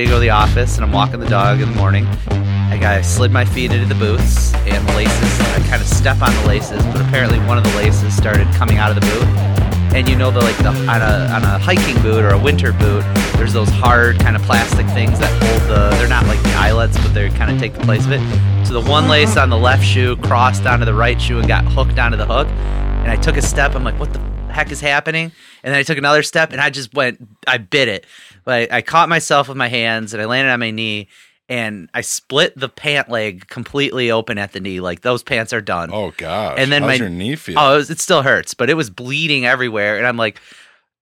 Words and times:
I 0.00 0.04
go 0.04 0.14
to 0.14 0.20
the 0.20 0.30
office 0.30 0.76
and 0.76 0.84
I'm 0.84 0.92
walking 0.92 1.18
the 1.18 1.28
dog 1.28 1.60
in 1.60 1.70
the 1.70 1.74
morning. 1.74 2.06
I 2.30 2.98
I 2.98 3.00
slid 3.00 3.32
my 3.32 3.44
feet 3.44 3.72
into 3.72 3.92
the 3.92 3.96
boots 3.96 4.54
and 4.54 4.88
the 4.88 4.92
laces. 4.92 5.40
I 5.40 5.58
kind 5.68 5.82
of 5.82 5.88
step 5.88 6.22
on 6.22 6.32
the 6.36 6.46
laces, 6.46 6.80
but 6.86 7.00
apparently 7.00 7.40
one 7.40 7.58
of 7.58 7.64
the 7.64 7.74
laces 7.74 8.16
started 8.16 8.46
coming 8.54 8.76
out 8.76 8.90
of 8.90 8.94
the 8.94 9.00
boot. 9.00 9.26
And 9.96 10.08
you 10.08 10.14
know 10.14 10.30
the 10.30 10.38
like 10.38 10.56
the 10.58 10.68
on 10.68 11.02
a 11.02 11.32
on 11.34 11.42
a 11.42 11.58
hiking 11.58 12.00
boot 12.00 12.24
or 12.24 12.28
a 12.28 12.38
winter 12.38 12.72
boot, 12.72 13.02
there's 13.32 13.52
those 13.52 13.70
hard 13.70 14.20
kind 14.20 14.36
of 14.36 14.42
plastic 14.42 14.86
things 14.90 15.18
that 15.18 15.32
hold 15.42 15.62
the. 15.62 15.90
They're 15.96 16.06
not 16.06 16.26
like 16.26 16.40
the 16.44 16.54
eyelets, 16.54 16.96
but 16.98 17.12
they 17.12 17.28
kind 17.30 17.50
of 17.50 17.58
take 17.58 17.74
the 17.74 17.80
place 17.80 18.06
of 18.06 18.12
it. 18.12 18.20
So 18.64 18.80
the 18.80 18.88
one 18.88 19.08
lace 19.08 19.36
on 19.36 19.50
the 19.50 19.58
left 19.58 19.84
shoe 19.84 20.16
crossed 20.18 20.64
onto 20.64 20.84
the 20.84 20.94
right 20.94 21.20
shoe 21.20 21.40
and 21.40 21.48
got 21.48 21.64
hooked 21.64 21.98
onto 21.98 22.16
the 22.16 22.26
hook. 22.26 22.46
And 22.46 23.10
I 23.10 23.16
took 23.16 23.36
a 23.36 23.42
step. 23.42 23.74
I'm 23.74 23.82
like, 23.82 23.98
what 23.98 24.12
the 24.12 24.20
heck 24.50 24.70
is 24.70 24.80
happening? 24.80 25.32
And 25.62 25.72
then 25.72 25.78
I 25.78 25.82
took 25.82 25.98
another 25.98 26.22
step 26.22 26.52
and 26.52 26.60
I 26.60 26.70
just 26.70 26.94
went. 26.94 27.26
I 27.46 27.58
bit 27.58 27.88
it. 27.88 28.06
But 28.44 28.72
I, 28.72 28.80
caught 28.82 29.08
myself 29.08 29.48
with 29.48 29.56
my 29.56 29.68
hands 29.68 30.14
and 30.14 30.22
I 30.22 30.26
landed 30.26 30.50
on 30.50 30.60
my 30.60 30.70
knee 30.70 31.08
and 31.50 31.88
I 31.94 32.00
split 32.00 32.58
the 32.58 32.68
pant 32.68 33.08
leg 33.10 33.46
completely 33.48 34.10
open 34.10 34.38
at 34.38 34.52
the 34.52 34.60
knee. 34.60 34.80
Like 34.80 35.02
those 35.02 35.22
pants 35.22 35.52
are 35.52 35.60
done. 35.60 35.90
Oh 35.92 36.12
gosh. 36.16 36.56
And 36.58 36.72
then 36.72 36.82
How's 36.82 36.88
my- 36.88 36.94
your 36.94 37.10
knee 37.10 37.36
feel? 37.36 37.58
Oh, 37.58 37.74
it, 37.74 37.76
was- 37.76 37.90
it 37.90 38.00
still 38.00 38.22
hurts, 38.22 38.54
but 38.54 38.70
it 38.70 38.74
was 38.74 38.88
bleeding 38.90 39.44
everywhere. 39.46 39.98
And 39.98 40.06
I'm 40.06 40.16
like, 40.16 40.40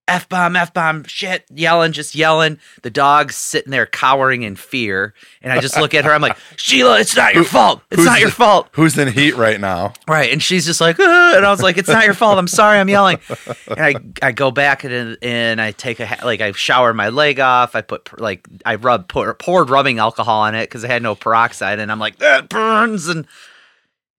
F 0.08 0.28
bomb, 0.28 0.54
F 0.54 0.72
bomb, 0.72 1.02
shit, 1.04 1.44
yelling, 1.52 1.90
just 1.90 2.14
yelling. 2.14 2.58
The 2.82 2.90
dog's 2.90 3.34
sitting 3.34 3.72
there 3.72 3.86
cowering 3.86 4.42
in 4.42 4.54
fear. 4.54 5.14
And 5.42 5.52
I 5.52 5.58
just 5.58 5.76
look 5.76 5.94
at 5.94 6.04
her. 6.04 6.12
I'm 6.12 6.22
like, 6.22 6.36
Sheila, 6.56 7.00
it's 7.00 7.16
not 7.16 7.34
your 7.34 7.42
fault. 7.42 7.82
It's 7.90 8.04
not 8.04 8.20
your 8.20 8.30
fault. 8.30 8.68
Who's 8.72 8.96
in 8.96 9.12
heat 9.12 9.36
right 9.36 9.60
now? 9.60 9.94
Right. 10.06 10.32
And 10.32 10.40
she's 10.40 10.64
just 10.64 10.80
like, 10.80 10.96
"Ah," 11.00 11.36
and 11.36 11.44
I 11.44 11.50
was 11.50 11.60
like, 11.60 11.76
it's 11.76 11.88
not 11.88 12.04
your 12.04 12.14
fault. 12.14 12.38
I'm 12.38 12.46
sorry. 12.46 12.78
I'm 12.78 12.88
yelling. 12.88 13.18
And 13.66 13.80
I, 13.80 13.94
I 14.28 14.32
go 14.32 14.52
back 14.52 14.84
and, 14.84 15.18
and 15.22 15.60
I 15.60 15.72
take 15.72 15.98
a, 15.98 16.18
like, 16.24 16.40
I 16.40 16.52
shower 16.52 16.94
my 16.94 17.08
leg 17.08 17.40
off. 17.40 17.74
I 17.74 17.80
put, 17.80 18.20
like, 18.20 18.46
I 18.64 18.76
rub, 18.76 19.08
pour, 19.08 19.34
poured 19.34 19.70
rubbing 19.70 19.98
alcohol 19.98 20.42
on 20.42 20.54
it 20.54 20.68
because 20.68 20.84
I 20.84 20.88
had 20.88 21.02
no 21.02 21.16
peroxide. 21.16 21.80
And 21.80 21.90
I'm 21.90 21.98
like, 21.98 22.18
that 22.18 22.48
burns. 22.48 23.08
And 23.08 23.26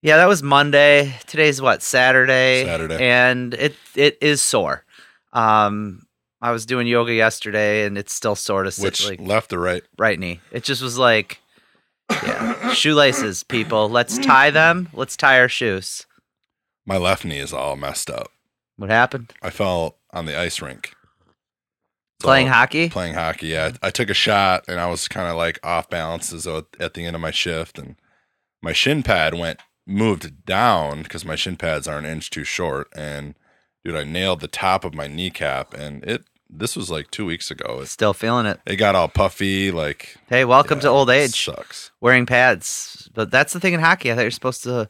yeah, 0.02 0.17
that 0.17 0.28
was 0.28 0.44
Monday. 0.44 1.16
Today's 1.28 1.61
what, 1.61 1.81
Saturday? 1.81 2.66
Saturday. 2.66 3.09
And 3.09 3.54
it, 3.54 3.76
it 3.95 4.17
is 4.20 4.42
sore. 4.42 4.83
Um, 5.38 6.03
I 6.41 6.52
was 6.52 6.66
doing 6.66 6.88
yoga 6.88 7.13
yesterday 7.13 7.85
and 7.85 7.97
it's 7.97 8.13
still 8.13 8.35
sore 8.35 8.63
to 8.63 8.71
sit, 8.71 8.83
Which 8.83 9.09
like, 9.09 9.19
left 9.21 9.53
or 9.53 9.59
right? 9.59 9.83
right 9.97 10.19
knee. 10.19 10.39
It 10.52 10.63
just 10.63 10.81
was 10.81 10.97
like, 10.97 11.39
yeah, 12.11 12.73
shoelaces, 12.73 13.43
people. 13.43 13.89
Let's 13.89 14.17
tie 14.17 14.49
them. 14.52 14.89
Let's 14.93 15.17
tie 15.17 15.39
our 15.39 15.49
shoes. 15.49 16.05
My 16.85 16.97
left 16.97 17.25
knee 17.25 17.39
is 17.39 17.53
all 17.53 17.75
messed 17.75 18.09
up. 18.09 18.31
What 18.77 18.89
happened? 18.89 19.33
I 19.41 19.49
fell 19.49 19.97
on 20.11 20.25
the 20.25 20.38
ice 20.38 20.61
rink. 20.61 20.93
So, 22.21 22.27
Playing 22.27 22.47
hockey? 22.47 22.89
Playing 22.89 23.13
hockey, 23.13 23.47
yeah. 23.47 23.73
I 23.83 23.91
took 23.91 24.09
a 24.09 24.15
shot 24.15 24.65
and 24.67 24.80
I 24.80 24.88
was 24.89 25.08
kind 25.08 25.30
of 25.30 25.35
like 25.35 25.59
off 25.63 25.89
balance 25.89 26.30
though 26.30 26.65
at 26.80 26.93
the 26.93 27.05
end 27.05 27.15
of 27.15 27.21
my 27.21 27.31
shift, 27.31 27.77
and 27.77 27.95
my 28.61 28.73
shin 28.73 29.03
pad 29.03 29.35
went 29.35 29.59
moved 29.85 30.45
down 30.45 31.03
because 31.03 31.23
my 31.25 31.35
shin 31.35 31.58
pads 31.58 31.88
are 31.88 31.97
an 31.97 32.05
inch 32.05 32.30
too 32.30 32.43
short. 32.43 32.88
And 32.95 33.35
dude, 33.88 33.95
I 33.95 34.03
nailed 34.03 34.41
the 34.41 34.49
top 34.49 34.83
of 34.83 34.93
my 34.93 35.07
kneecap, 35.07 35.73
and 35.73 36.03
it. 36.03 36.23
This 36.49 36.75
was 36.77 36.89
like 36.89 37.11
two 37.11 37.25
weeks 37.25 37.52
ago. 37.52 37.80
It, 37.81 37.88
Still 37.88 38.13
feeling 38.13 38.45
it. 38.45 38.59
it 38.66 38.77
got 38.77 38.95
all 38.95 39.07
puffy, 39.09 39.69
like 39.71 40.16
Hey, 40.27 40.45
welcome 40.45 40.80
to 40.81 40.88
old 40.88 41.09
age. 41.09 41.43
Sucks. 41.43 41.91
Wearing 41.99 42.25
pads. 42.25 43.09
But 43.13 43.31
that's 43.31 43.52
the 43.53 43.59
thing 43.59 43.73
in 43.73 43.81
hockey. 43.81 44.11
I 44.11 44.15
thought 44.15 44.21
you're 44.21 44.31
supposed 44.31 44.63
to 44.63 44.89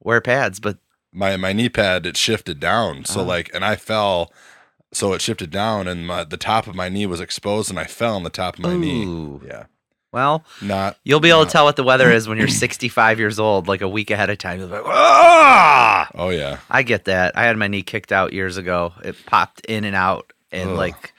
wear 0.00 0.20
pads, 0.20 0.60
but 0.60 0.78
my 1.12 1.36
my 1.36 1.52
knee 1.52 1.68
pad 1.70 2.06
it 2.06 2.16
shifted 2.16 2.60
down 2.60 3.04
so 3.04 3.20
Oh. 3.20 3.24
like 3.24 3.50
and 3.52 3.64
i 3.64 3.74
fell 3.74 4.32
so 4.92 5.12
it 5.12 5.20
shifted 5.20 5.50
down 5.50 5.88
and 5.88 6.06
my, 6.06 6.22
the 6.22 6.36
top 6.36 6.68
of 6.68 6.76
my 6.76 6.88
knee 6.88 7.04
was 7.06 7.18
exposed 7.18 7.68
and 7.68 7.80
i 7.80 7.84
fell 7.84 8.14
on 8.14 8.22
the 8.22 8.30
top 8.30 8.54
of 8.54 8.60
my 8.60 8.76
knee 8.76 9.38
yeah 9.44 9.64
well, 10.12 10.44
not 10.62 10.96
you'll 11.04 11.20
be 11.20 11.30
able 11.30 11.44
to 11.46 11.50
tell 11.50 11.64
what 11.64 11.76
the 11.76 11.84
weather 11.84 12.10
is 12.10 12.26
when 12.28 12.38
you're 12.38 12.48
65 12.48 13.18
years 13.18 13.38
old, 13.38 13.68
like 13.68 13.80
a 13.82 13.88
week 13.88 14.10
ahead 14.10 14.30
of 14.30 14.38
time. 14.38 14.58
You'll 14.58 14.68
be 14.68 14.74
like, 14.74 14.84
ah! 14.86 16.08
oh 16.14 16.30
yeah 16.30 16.58
I 16.68 16.82
get 16.82 17.04
that. 17.04 17.36
I 17.36 17.44
had 17.44 17.56
my 17.56 17.68
knee 17.68 17.82
kicked 17.82 18.12
out 18.12 18.32
years 18.32 18.56
ago. 18.56 18.92
It 19.04 19.16
popped 19.26 19.64
in 19.66 19.84
and 19.84 19.94
out, 19.96 20.32
and 20.52 20.70
Ugh. 20.70 20.76
like, 20.76 21.12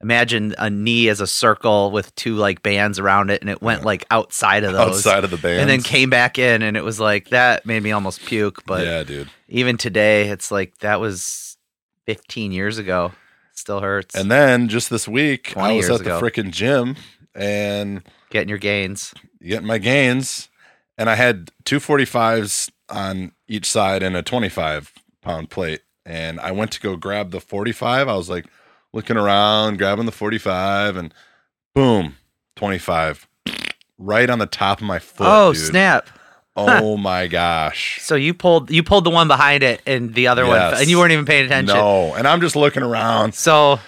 imagine 0.00 0.54
a 0.58 0.70
knee 0.70 1.08
as 1.08 1.20
a 1.20 1.26
circle 1.26 1.90
with 1.90 2.14
two 2.14 2.36
like 2.36 2.62
bands 2.62 2.98
around 2.98 3.30
it, 3.30 3.40
and 3.42 3.50
it 3.50 3.60
went 3.60 3.80
Yeah. 3.80 3.86
like 3.86 4.06
outside 4.10 4.64
of 4.64 4.72
those, 4.72 5.04
outside 5.06 5.24
of 5.24 5.30
the 5.30 5.36
band 5.36 5.60
and 5.60 5.68
then 5.70 5.82
came 5.82 6.08
back 6.08 6.38
in, 6.38 6.62
and 6.62 6.76
it 6.76 6.84
was 6.84 6.98
like 7.00 7.28
that 7.30 7.66
made 7.66 7.82
me 7.82 7.92
almost 7.92 8.24
puke. 8.24 8.64
But 8.66 8.86
yeah 8.86 9.02
dude 9.02 9.28
even 9.50 9.76
today, 9.78 10.28
it's 10.28 10.50
like 10.50 10.76
that 10.78 11.00
was 11.00 11.56
15 12.06 12.52
years 12.52 12.78
ago. 12.78 13.12
Still 13.54 13.80
hurts. 13.80 14.14
and 14.14 14.30
then 14.30 14.68
just 14.68 14.88
this 14.88 15.08
week 15.08 15.48
20 15.50 15.74
i 15.74 15.76
was 15.76 15.90
at 15.90 15.98
the 16.04 16.16
ago. 16.16 16.20
freaking 16.20 16.52
gym 16.52 16.94
and 17.34 18.02
getting 18.30 18.48
your 18.48 18.58
gains. 18.58 19.14
getting 19.42 19.66
my 19.66 19.78
gains 19.78 20.48
and 20.96 21.08
i 21.08 21.14
had 21.14 21.50
two 21.64 21.78
45s 21.78 22.70
on 22.88 23.32
each 23.46 23.66
side 23.70 24.02
and 24.02 24.16
a 24.16 24.22
25 24.22 24.92
pound 25.22 25.50
plate 25.50 25.80
and 26.06 26.40
i 26.40 26.50
went 26.50 26.70
to 26.72 26.80
go 26.80 26.96
grab 26.96 27.30
the 27.30 27.40
45 27.40 28.08
i 28.08 28.14
was 28.14 28.28
like 28.30 28.46
looking 28.92 29.16
around 29.16 29.78
grabbing 29.78 30.06
the 30.06 30.12
45 30.12 30.96
and 30.96 31.14
boom 31.74 32.16
25 32.56 33.28
right 33.98 34.28
on 34.30 34.38
the 34.38 34.46
top 34.46 34.80
of 34.80 34.86
my 34.86 34.98
foot 34.98 35.26
oh 35.28 35.52
dude. 35.52 35.62
snap! 35.62 36.08
oh 36.56 36.96
my 36.96 37.26
gosh 37.28 38.00
So 38.02 38.14
you 38.16 38.34
pulled 38.34 38.70
you 38.70 38.82
pulled 38.82 39.04
the 39.04 39.10
one 39.10 39.28
behind 39.28 39.62
it, 39.62 39.80
and 39.86 40.12
the 40.14 40.26
other 40.26 40.44
one, 40.46 40.58
and 40.58 40.88
you 40.88 40.98
weren't 40.98 41.12
even 41.12 41.24
paying 41.24 41.46
attention. 41.46 41.76
no 41.76 42.14
and 42.14 42.26
i'm 42.26 42.40
just 42.40 42.56
looking 42.56 42.82
around 42.82 43.32
So 43.34 43.78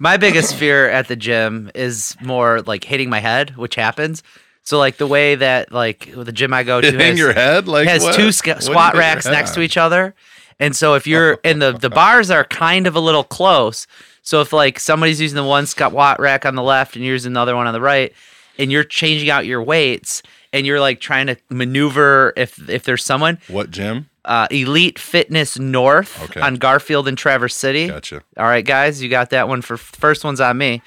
my 0.00 0.16
biggest 0.16 0.54
fear 0.54 0.88
at 0.88 1.08
the 1.08 1.16
gym 1.16 1.70
is 1.74 2.16
more 2.20 2.62
like 2.62 2.84
hitting 2.84 3.10
my 3.10 3.20
head, 3.20 3.56
which 3.56 3.74
happens. 3.74 4.22
So 4.62 4.78
like 4.78 4.98
the 4.98 5.06
way 5.06 5.34
that 5.34 5.72
like 5.72 6.12
the 6.14 6.32
gym 6.32 6.52
I 6.52 6.62
go 6.62 6.80
to 6.80 6.86
hitting 6.86 7.00
has, 7.00 7.18
your 7.18 7.32
head 7.32 7.68
like 7.68 7.88
has 7.88 8.02
what? 8.02 8.14
two 8.14 8.26
What 8.26 8.34
sca- 8.34 8.54
do 8.54 8.58
you 8.58 8.62
squat 8.62 8.94
racks 8.94 9.24
next 9.26 9.54
to 9.54 9.60
each 9.60 9.76
other. 9.76 10.14
And 10.60 10.76
so 10.76 10.94
if 10.94 11.06
you're 11.06 11.38
and 11.44 11.62
the 11.62 11.72
the 11.72 11.90
bars 11.90 12.30
are 12.30 12.44
kind 12.44 12.86
of 12.86 12.94
a 12.94 13.00
little 13.00 13.24
close. 13.24 13.86
So 14.22 14.42
if 14.42 14.52
like 14.52 14.78
somebody's 14.78 15.20
using 15.20 15.36
the 15.36 15.44
one 15.44 15.64
squat 15.66 16.20
rack 16.20 16.44
on 16.44 16.54
the 16.54 16.62
left 16.62 16.96
and 16.96 17.04
you're 17.04 17.14
using 17.14 17.32
the 17.32 17.40
other 17.40 17.56
one 17.56 17.66
on 17.66 17.72
the 17.72 17.80
right, 17.80 18.12
and 18.58 18.70
you're 18.70 18.84
changing 18.84 19.30
out 19.30 19.46
your 19.46 19.62
weights 19.62 20.22
and 20.52 20.66
you're 20.66 20.80
like 20.80 21.00
trying 21.00 21.28
to 21.28 21.36
maneuver 21.48 22.32
if 22.36 22.68
if 22.68 22.84
there's 22.84 23.04
someone 23.04 23.38
what 23.48 23.70
gym 23.70 24.10
uh, 24.24 24.46
Elite 24.50 24.98
Fitness 24.98 25.58
North 25.58 26.22
Okay. 26.24 26.40
on 26.40 26.56
Garfield 26.56 27.08
and 27.08 27.16
Traverse 27.16 27.54
City. 27.54 27.86
gotcha 27.88 28.22
All 28.36 28.44
right, 28.46 28.64
guys, 28.64 29.02
you 29.02 29.08
got 29.08 29.30
that 29.30 29.48
one 29.48 29.62
for 29.62 29.76
first 29.76 30.24
one's 30.24 30.40
on 30.40 30.58
me. 30.58 30.82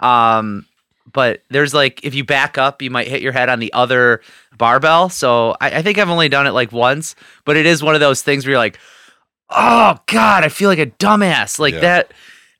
Um, 0.00 0.66
but 1.12 1.42
there's 1.50 1.74
like 1.74 2.00
if 2.04 2.14
you 2.14 2.24
back 2.24 2.58
up, 2.58 2.80
you 2.82 2.90
might 2.90 3.08
hit 3.08 3.22
your 3.22 3.32
head 3.32 3.48
on 3.48 3.58
the 3.58 3.72
other 3.72 4.20
barbell. 4.56 5.08
So 5.08 5.56
I, 5.60 5.78
I 5.78 5.82
think 5.82 5.98
I've 5.98 6.08
only 6.10 6.28
done 6.28 6.46
it 6.46 6.52
like 6.52 6.72
once, 6.72 7.14
but 7.44 7.56
it 7.56 7.66
is 7.66 7.82
one 7.82 7.94
of 7.94 8.00
those 8.00 8.22
things 8.22 8.44
where 8.44 8.52
you're 8.52 8.58
like, 8.58 8.78
oh 9.50 9.96
god, 10.06 10.44
I 10.44 10.48
feel 10.48 10.68
like 10.68 10.78
a 10.78 10.86
dumbass. 10.86 11.58
Like 11.58 11.74
Yeah. 11.74 11.80
that. 11.80 12.14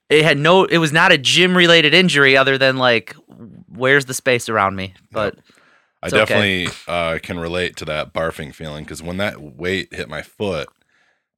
It 0.09 0.25
had 0.25 0.37
no. 0.39 0.65
It 0.65 0.77
was 0.79 0.93
not 0.93 1.11
a 1.11 1.17
gym 1.17 1.57
related 1.57 1.95
injury 1.95 2.37
other 2.37 2.59
than 2.59 2.77
like, 2.77 3.17
where's 3.69 4.05
the 4.05 4.13
space 4.15 4.49
around 4.51 4.77
me? 4.77 4.93
But 5.11 5.39
I 6.03 6.07
It's 6.09 6.15
okay. 6.15 6.25
definitely 6.25 6.69
uh, 6.89 7.19
can 7.23 7.39
relate 7.39 7.77
to 7.77 7.85
that 7.87 8.13
barfing 8.13 8.55
feeling 8.55 8.85
because 8.85 9.03
when 9.03 9.19
that 9.19 9.41
weight 9.41 9.95
hit 9.95 10.09
my 10.09 10.23
foot, 10.23 10.69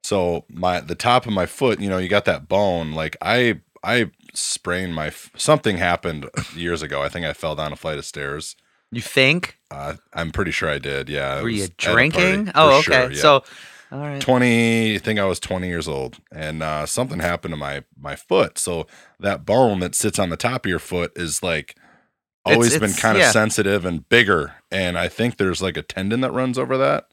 so 0.03 0.45
my 0.49 0.79
the 0.79 0.95
top 0.95 1.25
of 1.25 1.33
my 1.33 1.45
foot, 1.45 1.79
you 1.79 1.89
know, 1.89 1.97
you 1.97 2.07
got 2.09 2.25
that 2.25 2.47
bone. 2.47 2.93
Like 2.93 3.17
I 3.21 3.61
I 3.83 4.11
sprained 4.33 4.95
my 4.95 5.07
f- 5.07 5.29
something 5.37 5.77
happened 5.77 6.29
years 6.55 6.81
ago. 6.81 7.01
I 7.03 7.09
think 7.09 7.25
I 7.25 7.33
fell 7.33 7.55
down 7.55 7.71
a 7.73 7.75
flight 7.75 7.97
of 7.97 8.05
stairs. 8.05 8.55
you 8.91 9.01
think 9.01 9.57
Uh, 9.71 9.95
I'm 10.13 10.31
pretty 10.31 10.51
sure 10.51 10.69
I 10.69 10.79
did. 10.79 11.09
Yeah. 11.09 11.41
were 11.41 11.49
you 11.49 11.61
was 11.61 11.69
at 11.69 11.71
a 11.71 11.77
drinking? 11.77 12.45
party, 12.45 12.51
Oh, 12.55 12.77
okay. 12.79 12.83
sure, 12.83 13.11
yeah. 13.11 13.21
So, 13.21 13.43
all 13.91 13.99
right. 13.99 14.19
20 14.21 14.95
i 14.95 14.97
think 14.97 15.19
i 15.19 15.25
was 15.25 15.39
20 15.39 15.67
years 15.67 15.87
old 15.87 16.17
and 16.31 16.63
uh, 16.63 16.85
something 16.87 17.19
happened 17.19 17.51
to 17.53 17.57
my 17.57 17.83
my 17.97 18.15
foot 18.15 18.57
so 18.57 18.87
that 19.19 19.45
bone 19.45 19.79
that 19.79 19.93
sits 19.95 20.17
on 20.17 20.29
the 20.29 20.37
top 20.37 20.65
of 20.65 20.69
your 20.69 20.79
foot 20.79 21.11
is 21.15 21.43
like 21.43 21.77
It's- 22.45 22.55
always 22.55 22.73
been 22.73 22.83
it's- 22.85 22.99
kind 23.01 23.17
of 23.17 23.21
yeah. 23.21 23.31
sensitive 23.31 23.85
and 23.85 24.07
bigger 24.09 24.53
and 24.71 24.97
i 24.97 25.07
think 25.07 25.37
there's 25.37 25.61
like 25.61 25.77
a 25.77 25.81
tendon 25.81 26.21
that 26.21 26.31
runs 26.31 26.57
over 26.57 26.77
that 26.77 27.07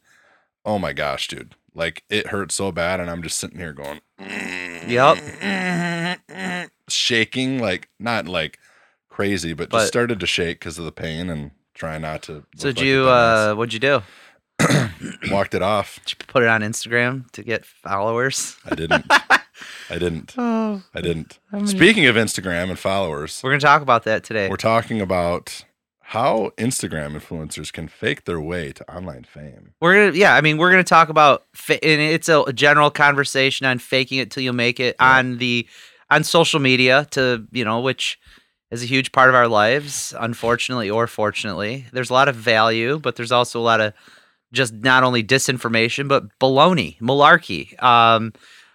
oh 0.65 0.77
my 0.79 0.93
gosh 0.93 1.27
dude 1.27 1.55
like 1.73 2.03
it 2.09 2.27
hurts 2.27 2.55
so 2.55 2.71
bad 2.71 2.99
and 2.99 3.09
i'm 3.09 3.23
just 3.23 3.37
sitting 3.39 3.57
here 3.59 3.73
going 3.73 3.99
Yep. 4.87 5.17
shaking 6.89 7.59
like 7.59 7.89
not 7.99 8.27
like 8.27 8.59
crazy 9.09 9.53
but, 9.53 9.69
But- 9.69 9.79
just 9.79 9.87
started 9.87 10.19
to 10.19 10.27
shake 10.27 10.59
because 10.59 10.77
of 10.77 10.85
the 10.85 10.91
pain 10.91 11.29
and 11.29 11.51
try 11.73 11.97
not 11.97 12.21
to 12.23 12.43
So 12.57 12.69
did 12.69 12.77
like 12.77 12.85
you? 12.85 13.07
Uh, 13.09 13.53
what'd 13.55 13.73
you 13.73 13.79
do? 13.79 14.01
walked 15.31 15.55
it 15.55 15.61
off 15.63 15.99
Did 16.05 16.11
you 16.19 16.25
put 16.27 16.43
it 16.43 16.49
on 16.49 16.61
Instagram 16.61 17.29
to 17.31 17.43
get 17.43 17.65
followers? 17.65 18.55
i 18.69 18.75
didn't 18.75 19.05
i 19.89 19.97
didn't 19.97 20.33
Oh, 20.37 20.81
i 20.93 21.01
didn't 21.01 21.39
I'm 21.51 21.67
Speaking 21.67 22.05
of 22.05 22.15
Instagram 22.15 22.69
and 22.69 22.79
followers, 22.79 23.41
we're 23.43 23.51
gonna 23.51 23.59
talk 23.61 23.81
about 23.81 24.03
that 24.03 24.23
today. 24.23 24.49
we're 24.49 24.55
talking 24.57 25.01
about 25.01 25.65
how 26.07 26.51
Instagram 26.57 27.17
influencers 27.19 27.71
can 27.73 27.87
fake 27.87 28.25
their 28.25 28.39
way 28.39 28.71
to 28.73 28.93
online 28.95 29.23
fame. 29.23 29.73
We're 29.81 29.93
gonna, 30.11 30.17
yeah. 30.17 30.35
I 30.35 30.41
mean, 30.41 30.57
we're 30.57 30.69
gonna 30.69 30.83
talk 30.83 31.09
about, 31.09 31.45
fa- 31.53 31.83
and 31.83 31.99
it's 32.01 32.29
a 32.29 32.51
general 32.53 32.91
conversation 32.91 33.65
on 33.65 33.79
faking 33.79 34.19
it 34.19 34.29
till 34.29 34.43
you 34.43 34.53
make 34.53 34.79
it 34.79 34.95
Yeah. 34.99 35.17
on 35.17 35.37
the 35.37 35.67
on 36.11 36.23
social 36.23 36.59
media 36.59 37.07
to 37.11 37.47
you 37.51 37.65
know, 37.65 37.79
which 37.79 38.19
is 38.69 38.83
a 38.83 38.85
huge 38.85 39.11
part 39.11 39.29
of 39.29 39.35
our 39.35 39.47
lives, 39.47 40.13
unfortunately 40.19 40.89
or 40.89 41.07
fortunately. 41.07 41.85
There's 41.93 42.09
a 42.09 42.13
lot 42.13 42.27
of 42.27 42.35
value, 42.35 42.99
but 42.99 43.15
there's 43.15 43.31
also 43.31 43.59
a 43.59 43.61
lot 43.63 43.81
of 43.81 43.93
just 44.51 44.73
not 44.73 45.03
only 45.03 45.23
disinformation, 45.23 46.07
but 46.07 46.25
baloney, 46.39 46.99
malarkey. 46.99 47.81
Um, 47.81 48.33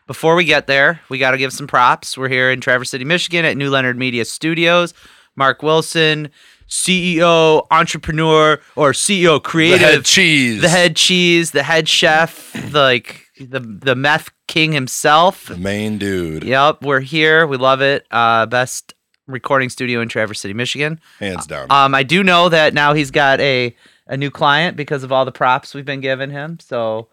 before 0.09 0.35
we 0.35 0.45
get 0.45 0.67
there, 0.67 1.01
we 1.09 1.19
got 1.19 1.31
to 1.31 1.39
give 1.39 1.53
some 1.53 1.69
props. 1.69 2.19
We're 2.19 2.31
here 2.31 2.51
in 2.51 2.61
Traverse 2.61 2.91
City, 2.91 3.05
Michigan 3.05 3.45
at 3.45 3.57
New 3.57 3.71
Leonard 3.71 3.97
Media 3.97 4.25
Studios. 4.25 4.95
Mark 5.37 5.63
Wilson, 5.63 6.31
CEO, 6.69 7.67
entrepreneur, 7.71 8.59
or 8.75 8.91
CEO 8.93 9.41
creative. 9.41 9.81
The 9.81 9.87
head 9.87 10.05
cheese. 10.05 10.61
The 10.63 10.69
head 10.69 10.97
cheese, 10.97 11.51
the 11.53 11.63
head 11.63 11.89
chef, 11.89 12.53
the, 12.55 12.81
like 12.81 13.27
the 13.39 13.61
the 13.61 13.95
meth 13.95 14.31
king 14.49 14.73
himself. 14.73 15.47
The 15.47 15.57
main 15.59 15.99
dude. 15.99 16.43
Yep, 16.43 16.83
we're 16.83 17.01
here. 17.01 17.47
We 17.47 17.57
love 17.59 17.83
it. 17.83 18.07
Uh, 18.11 18.47
best 18.47 18.95
recording 19.29 19.69
studio 19.69 20.01
in 20.01 20.09
Traverse 20.09 20.41
City, 20.41 20.55
Michigan. 20.55 20.99
Hands 21.21 21.47
down. 21.47 21.71
Um, 21.71 21.95
I 21.95 22.03
do 22.03 22.25
know 22.25 22.49
that 22.49 22.75
now 22.75 22.95
he's 22.95 23.11
got 23.13 23.39
a 23.41 23.77
a 24.07 24.17
new 24.17 24.31
client 24.31 24.77
because 24.77 25.05
of 25.05 25.13
all 25.13 25.27
the 25.27 25.33
props 25.33 25.75
we've 25.75 25.85
been 25.85 26.01
giving 26.01 26.31
him. 26.31 26.59
So 26.61 27.09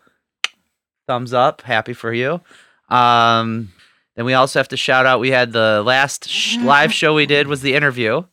thumbs 1.07 1.33
up, 1.33 1.61
happy 1.61 1.93
for 1.93 2.13
you. 2.13 2.41
Um, 2.89 3.71
then 4.15 4.25
we 4.25 4.33
also 4.33 4.59
have 4.59 4.67
to 4.69 4.77
shout 4.77 5.05
out. 5.05 5.19
We 5.19 5.31
had 5.31 5.51
the 5.51 5.83
last 5.85 6.27
sh- 6.29 6.57
live 6.59 6.93
show 6.93 7.13
we 7.13 7.25
did 7.25 7.47
was 7.47 7.61
the 7.61 7.73
interview, 7.75 8.23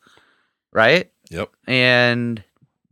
right? 0.72 1.10
yep. 1.31 1.50
And 1.66 2.44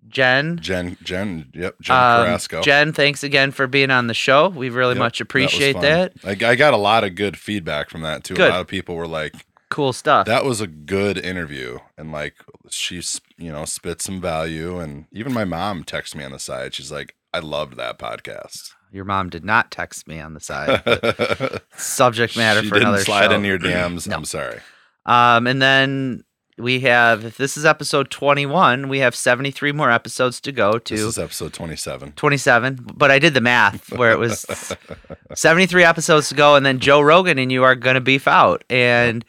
Jen, 0.09 0.59
Jen, 0.61 0.97
Jen, 1.05 1.51
yep. 1.55 1.77
Jen 1.81 1.97
um, 1.97 2.25
Carrasco. 2.27 2.63
Jen, 2.63 2.93
thanks 2.93 3.23
again 3.23 3.53
for 3.53 3.67
being 3.69 3.91
on 3.93 4.09
the 4.09 4.15
show. 4.15 4.49
We 4.49 4.69
really 4.71 4.95
Yep, 4.95 4.99
much 4.99 5.21
appreciate 5.21 5.75
fun. 5.75 5.83
that. 5.83 6.13
I, 6.25 6.31
I 6.31 6.55
got 6.57 6.75
a 6.75 6.79
lot 6.79 7.05
of 7.05 7.15
good 7.15 7.39
feedback 7.39 7.91
from 7.91 8.01
that 8.03 8.25
too. 8.25 8.35
Good. 8.35 8.49
A 8.49 8.55
lot 8.55 8.61
of 8.61 8.67
people 8.67 8.97
were 8.97 9.07
like, 9.07 9.35
Cool 9.69 9.93
stuff. 9.93 10.27
"That 10.27 10.45
was 10.45 10.61
a 10.61 10.67
good 10.67 11.17
interview," 11.17 11.79
and 11.97 12.11
like 12.11 12.35
she's 12.71 13.21
you 13.39 13.53
know 13.53 13.65
spit 13.65 14.03
some 14.03 14.21
value. 14.21 14.81
And 14.81 15.05
even 15.13 15.33
my 15.33 15.45
mom 15.45 15.85
texted 15.85 16.17
me 16.17 16.25
on 16.25 16.33
the 16.33 16.41
side. 16.41 16.75
She's 16.75 16.91
like, 16.91 17.15
"I 17.33 17.39
loved 17.39 17.77
that 17.77 17.97
podcast." 17.97 18.73
Your 18.93 19.05
mom 19.05 19.31
did 19.31 19.45
not 19.45 19.71
text 19.71 20.09
me 20.09 20.21
on 20.21 20.35
the 20.35 20.41
side. 20.41 21.61
subject 21.77 22.37
matter 22.37 22.63
she 22.63 22.69
for 22.69 22.75
didn't 22.75 22.89
another 22.89 23.05
slide 23.05 23.29
show. 23.29 23.35
into 23.37 23.49
your 23.49 23.59
DMs. 23.59 24.09
No. 24.09 24.17
I'm 24.17 24.25
sorry. 24.25 24.59
Um, 25.07 25.47
and 25.47 25.63
then 25.63 26.25
we 26.59 26.81
have, 26.81 27.25
if 27.25 27.37
this 27.37 27.57
is 27.57 27.65
episode 27.65 28.11
21, 28.11 28.89
we 28.89 28.99
have 28.99 29.15
73 29.15 29.73
more 29.73 29.91
episodes 29.91 30.41
to 30.43 30.53
go 30.53 30.79
to 30.79 30.95
This 30.95 31.05
is 31.05 31.19
episode 31.19 31.53
27. 31.53 32.13
27. 32.13 32.87
But 32.95 33.11
I 33.11 33.19
did 33.19 33.35
the 33.35 33.41
math 33.41 33.93
where 33.93 34.13
it 34.13 34.19
was 34.19 34.45
73 35.35 35.85
episodes 35.85 36.29
to 36.31 36.35
go, 36.35 36.57
and 36.57 36.67
then 36.67 36.79
Joe 36.81 37.01
Rogan 37.01 37.39
and 37.39 37.51
you 37.51 37.65
are 37.65 37.75
going 37.75 37.95
to 37.95 38.01
beef 38.01 38.27
out. 38.29 38.65
And 38.69 39.25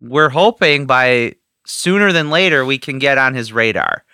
we're 0.00 0.28
hoping 0.28 0.86
by 0.86 1.34
sooner 1.66 2.12
than 2.12 2.30
later 2.30 2.64
we 2.64 2.78
can 2.78 2.98
get 2.98 3.18
on 3.18 3.34
his 3.34 3.52
radar. 3.52 4.04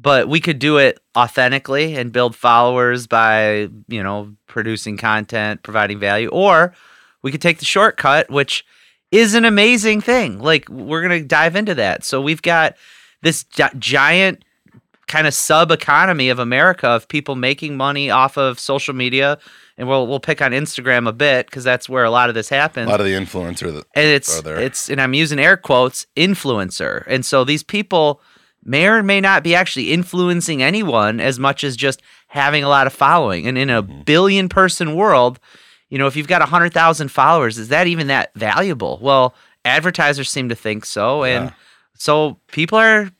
But 0.00 0.28
we 0.28 0.40
could 0.40 0.58
do 0.58 0.78
it 0.78 0.98
authentically 1.16 1.94
and 1.96 2.12
build 2.12 2.34
followers 2.34 3.06
by, 3.06 3.68
you 3.88 4.02
know, 4.02 4.34
producing 4.46 4.96
content, 4.96 5.62
providing 5.62 5.98
value, 5.98 6.28
or 6.28 6.74
we 7.22 7.30
could 7.30 7.42
take 7.42 7.58
the 7.58 7.64
shortcut, 7.64 8.30
which 8.30 8.64
is 9.10 9.34
an 9.34 9.44
amazing 9.44 10.00
thing. 10.00 10.38
Like 10.38 10.68
we're 10.68 11.02
gonna 11.02 11.22
dive 11.22 11.56
into 11.56 11.74
that. 11.74 12.04
So 12.04 12.20
we've 12.20 12.42
got 12.42 12.76
this 13.22 13.44
gi- 13.44 13.76
giant 13.78 14.44
kind 15.10 15.26
of 15.26 15.34
sub 15.34 15.72
economy 15.72 16.28
of 16.28 16.38
America 16.38 16.86
of 16.86 17.08
people 17.08 17.34
making 17.34 17.76
money 17.76 18.10
off 18.10 18.38
of 18.38 18.60
social 18.60 18.94
media, 18.94 19.38
and 19.76 19.88
we'll 19.88 20.06
we'll 20.06 20.20
pick 20.20 20.40
on 20.40 20.52
Instagram 20.52 21.08
a 21.08 21.12
bit 21.12 21.46
because 21.46 21.64
that's 21.64 21.88
where 21.88 22.04
a 22.04 22.10
lot 22.10 22.28
of 22.28 22.34
this 22.34 22.48
happens. 22.48 22.86
A 22.86 22.90
lot 22.90 23.00
of 23.00 23.06
the 23.06 23.12
influencer 23.12 23.72
that 23.74 23.84
and 23.94 24.06
it's 24.06 24.40
it's 24.60 24.88
and 24.88 25.00
I'm 25.00 25.14
using 25.14 25.38
air 25.38 25.56
quotes 25.56 26.06
influencer, 26.16 27.04
and 27.06 27.26
so 27.26 27.44
these 27.44 27.64
people 27.64 28.22
may 28.64 28.86
or 28.86 29.02
may 29.02 29.20
not 29.20 29.42
be 29.42 29.54
actually 29.54 29.92
influencing 29.92 30.62
anyone 30.62 31.20
as 31.20 31.38
much 31.38 31.64
as 31.64 31.76
just 31.76 32.02
having 32.28 32.62
a 32.62 32.68
lot 32.68 32.86
of 32.86 32.92
following. 32.92 33.46
And 33.46 33.56
in 33.58 33.70
a 33.70 33.82
Mm-hmm. 33.82 34.02
billion 34.02 34.48
person 34.48 34.94
world, 34.94 35.38
you 35.88 35.98
know, 35.98 36.06
if 36.06 36.14
you've 36.16 36.28
got 36.28 36.40
100,000 36.40 37.08
followers, 37.08 37.58
is 37.58 37.68
that 37.68 37.86
even 37.86 38.06
that 38.08 38.32
valuable? 38.34 38.98
Well, 39.02 39.34
advertisers 39.64 40.30
seem 40.30 40.48
to 40.48 40.54
think 40.54 40.84
so. 40.84 41.24
And 41.24 41.46
Yeah. 41.46 41.54
so 41.94 42.38
people 42.48 42.78
are 42.78 43.10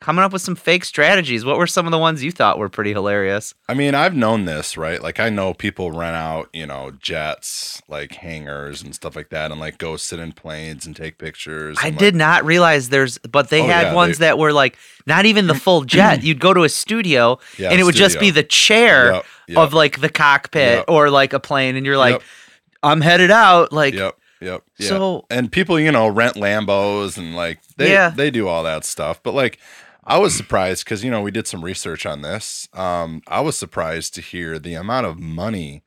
coming 0.00 0.24
up 0.24 0.32
with 0.32 0.40
some 0.42 0.56
fake 0.56 0.84
strategies. 0.84 1.44
What 1.44 1.58
were 1.58 1.66
some 1.66 1.86
of 1.86 1.90
the 1.92 1.98
ones 1.98 2.24
you 2.24 2.32
thought 2.32 2.58
were 2.58 2.68
pretty 2.70 2.92
hilarious? 2.92 3.52
I 3.68 3.74
mean, 3.74 3.94
I've 3.94 4.16
known 4.16 4.46
this, 4.46 4.76
right? 4.76 5.02
Like, 5.02 5.20
I 5.20 5.28
know 5.28 5.52
people 5.52 5.92
rent 5.92 6.16
out, 6.16 6.48
you 6.54 6.66
know, 6.66 6.90
jets, 6.92 7.82
like 7.86 8.12
hangars 8.14 8.82
and 8.82 8.94
stuff 8.94 9.14
like 9.14 9.28
that, 9.28 9.50
and 9.50 9.60
like 9.60 9.76
go 9.78 9.96
sit 9.96 10.18
in 10.18 10.32
planes 10.32 10.86
and 10.86 10.96
take 10.96 11.18
pictures. 11.18 11.76
I 11.82 11.88
and, 11.88 11.98
did 11.98 12.14
like, 12.14 12.18
not 12.18 12.44
realize 12.44 12.88
there's, 12.88 13.18
but 13.18 13.50
they 13.50 13.60
Oh, 13.62 13.66
had 13.66 13.88
yeah, 13.88 13.94
ones 13.94 14.18
they- 14.18 14.26
that 14.26 14.38
were 14.38 14.52
like 14.52 14.78
not 15.06 15.26
even 15.26 15.46
the 15.46 15.54
full 15.66 15.84
jet. 15.84 16.22
You'd 16.22 16.40
go 16.40 16.54
to 16.54 16.64
a 16.64 16.68
studio 16.68 17.38
Yeah, 17.58 17.70
and 17.70 17.80
it 17.80 17.84
would 17.84 17.94
just 17.94 18.18
be 18.18 18.30
the 18.30 18.42
chair 18.42 19.12
Yep, 19.12 19.24
yep. 19.48 19.58
of 19.58 19.74
like 19.74 20.00
the 20.00 20.08
cockpit 20.08 20.78
Yep. 20.78 20.84
or 20.88 21.10
like 21.10 21.32
a 21.32 21.40
plane, 21.40 21.76
and 21.76 21.84
you're 21.86 21.98
like. 21.98 22.22
I'm 22.82 23.02
headed 23.02 23.30
out. 23.30 23.74
Like, 23.74 23.92
Yep. 23.92 24.16
Yep. 24.40 24.62
Yeah. 24.78 24.88
So- 24.88 25.26
and 25.28 25.52
people, 25.52 25.78
you 25.78 25.92
know, 25.92 26.08
rent 26.08 26.36
Lambos 26.36 27.18
and 27.18 27.36
like 27.36 27.58
they 27.76 27.92
Yeah. 27.92 28.08
they 28.08 28.30
do 28.30 28.48
all 28.48 28.62
that 28.64 28.86
stuff. 28.86 29.22
But 29.22 29.34
like 29.34 29.58
I 30.04 30.18
was 30.18 30.34
surprised 30.34 30.84
because 30.84 31.04
you 31.04 31.10
know 31.10 31.22
we 31.22 31.30
did 31.30 31.46
some 31.46 31.64
research 31.64 32.06
on 32.06 32.22
this. 32.22 32.68
Um, 32.72 33.22
I 33.26 33.40
was 33.40 33.56
surprised 33.56 34.14
to 34.14 34.20
hear 34.20 34.58
the 34.58 34.74
amount 34.74 35.06
of 35.06 35.18
money 35.18 35.82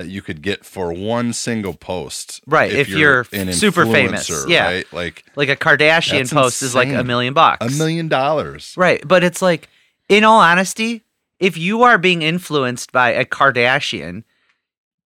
that 0.00 0.08
you 0.08 0.22
could 0.22 0.40
get 0.40 0.64
for 0.64 0.92
one 0.92 1.32
single 1.32 1.74
post. 1.74 2.40
Right, 2.46 2.72
if 2.72 2.88
you're 2.88 3.26
an 3.32 3.52
super 3.52 3.84
famous, 3.84 4.30
yeah. 4.48 4.64
right? 4.64 4.92
Like 4.92 5.24
like 5.36 5.50
a 5.50 5.56
Kardashian 5.56 6.32
post 6.32 6.62
is 6.62 6.74
like 6.74 6.88
a 6.88 7.04
million 7.04 7.34
bucks. 7.34 7.66
a 7.66 7.76
million 7.76 8.08
dollars. 8.08 8.74
Right. 8.76 9.06
But 9.06 9.22
it's 9.22 9.42
like, 9.42 9.68
in 10.08 10.24
all 10.24 10.40
honesty, 10.40 11.02
if 11.38 11.58
you 11.58 11.82
are 11.82 11.98
being 11.98 12.22
influenced 12.22 12.92
by 12.92 13.10
a 13.10 13.24
Kardashian, 13.24 14.24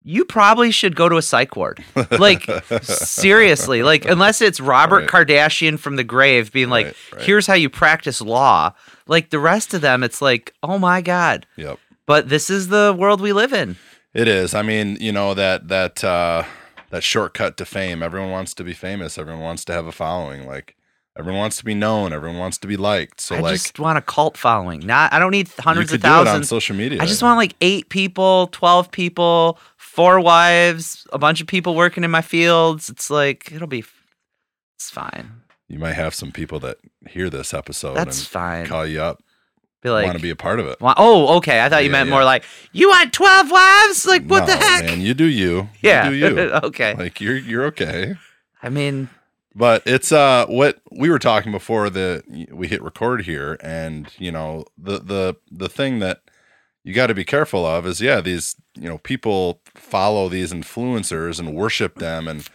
you 0.04 0.26
probably 0.26 0.72
should 0.72 0.96
go 0.96 1.08
to 1.10 1.18
a 1.18 1.22
psych 1.22 1.56
ward. 1.56 1.84
Like, 2.12 2.44
seriously. 2.82 3.84
Like, 3.84 4.06
unless 4.06 4.42
it's 4.42 4.60
Robert 4.60 5.12
Right. 5.14 5.28
Kardashian 5.28 5.80
from 5.80 5.96
the 5.96 6.04
grave 6.04 6.52
being 6.52 6.70
like, 6.70 6.88
Right, 6.88 6.96
right. 7.14 7.22
here's 7.24 7.48
how 7.48 7.54
you 7.54 7.70
practice 7.70 8.22
law. 8.22 8.74
Like, 9.08 9.30
the 9.30 9.40
rest 9.40 9.74
of 9.74 9.82
them, 9.82 10.04
it's 10.04 10.22
like, 10.22 10.54
oh 10.64 10.78
my 10.78 11.02
God. 11.02 11.46
Yep. 11.56 11.80
But 12.06 12.30
this 12.30 12.50
is 12.50 12.68
the 12.68 12.96
world 12.98 13.22
we 13.22 13.34
live 13.34 13.54
in. 13.54 13.78
It 14.14 14.28
is. 14.28 14.54
I 14.54 14.62
mean, 14.62 14.98
you 15.00 15.12
know 15.12 15.34
that 15.34 15.70
that 15.70 16.04
uh 16.04 16.44
that 16.92 17.02
shortcut 17.02 17.58
to 17.58 17.66
fame. 17.66 18.04
Everyone 18.04 18.30
wants 18.30 18.54
to 18.56 18.64
be 18.64 18.74
famous. 18.74 19.18
Everyone 19.18 19.42
wants 19.42 19.66
to 19.66 19.74
have 19.74 19.88
a 19.88 19.92
following. 19.92 20.46
Like 20.46 20.76
everyone 21.18 21.40
wants 21.40 21.58
to 21.58 21.66
be 21.66 21.74
known. 21.74 22.14
Everyone 22.14 22.38
wants 22.38 22.60
to 22.60 22.68
be 22.68 22.78
liked. 22.78 23.22
So 23.22 23.34
like 23.36 23.40
I 23.40 23.48
like 23.48 23.54
just 23.56 23.80
want 23.80 23.98
a 23.98 24.02
cult 24.02 24.38
following. 24.38 24.82
Not, 24.82 25.12
I 25.14 25.18
don't 25.18 25.32
need 25.32 25.48
hundreds 25.58 25.92
of 25.94 26.02
it 26.04 26.06
on 26.06 26.26
thousands. 26.26 26.50
social 26.50 26.76
media. 26.76 27.02
I 27.02 27.06
just 27.08 27.24
want 27.24 27.38
like 27.38 27.56
eight 27.62 27.90
people, 27.90 28.50
12 28.52 28.92
people, 28.92 29.58
four 29.94 30.20
wives, 30.20 31.06
a 31.14 31.20
bunch 31.20 31.40
of 31.40 31.46
people 31.48 31.76
working 31.76 32.04
in 32.04 32.10
my 32.12 32.22
fields. 32.22 32.90
It's 32.90 33.10
like, 33.12 33.52
it'll 33.52 33.68
be, 33.68 33.84
it's 34.76 34.90
fine. 34.90 35.32
you 35.68 35.78
might 35.78 35.94
have 35.94 36.16
some 36.16 36.32
people 36.32 36.60
that 36.62 36.78
hear 37.08 37.30
this 37.30 37.54
episode 37.54 37.96
That's 37.96 38.20
and 38.20 38.28
fine. 38.28 38.66
call 38.66 38.88
you 38.88 39.02
up, 39.02 39.22
Be 39.84 39.92
like, 39.92 40.06
want 40.06 40.18
to 40.18 40.22
be 40.24 40.32
a 40.32 40.36
part 40.36 40.60
of 40.60 40.66
it. 40.66 40.82
"Wa- 40.82 40.96
oh, 40.98 41.38
okay. 41.38 41.64
I 41.64 41.70
thought 41.70 41.84
you 41.84 41.92
meant 41.92 42.08
yeah. 42.10 42.16
more 42.16 42.24
like, 42.24 42.44
you 42.72 42.90
want 42.90 43.14
12 43.14 43.52
wives? 43.52 44.06
Like, 44.08 44.26
what 44.26 44.48
the 44.48 44.56
heck? 44.56 44.86
Man, 44.86 45.02
you 45.02 45.14
do 45.14 45.26
you. 45.26 45.70
yeah. 45.82 46.10
You 46.10 46.30
do 46.30 46.36
you. 46.42 46.50
okay. 46.70 46.96
like 46.96 47.22
you're 47.22 47.38
you're 47.38 47.66
okay. 47.66 48.16
I 48.64 48.70
mean, 48.70 49.10
But 49.56 49.84
it's 49.86 50.12
uh 50.12 50.48
what 50.48 50.82
we 50.92 51.10
were 51.12 51.20
talking 51.20 51.52
before 51.52 51.90
the 51.92 52.24
we 52.52 52.68
hit 52.68 52.82
record 52.82 53.26
here, 53.26 53.58
and 53.62 54.08
you 54.18 54.32
know 54.32 54.66
the 54.78 54.98
the 55.00 55.36
the 55.52 55.70
thing 55.70 56.00
that 56.00 56.22
you 56.84 56.94
got 56.94 57.08
to 57.08 57.14
be 57.14 57.24
careful 57.26 57.66
of 57.66 57.86
is 57.86 58.02
yeah 58.02 58.20
these 58.22 58.56
you 58.76 58.88
know 58.90 58.98
people 58.98 59.60
follow 59.76 60.30
these 60.30 60.54
influencers 60.54 61.40
and 61.40 61.56
worship 61.56 61.96
them, 61.96 62.28
and 62.28 62.48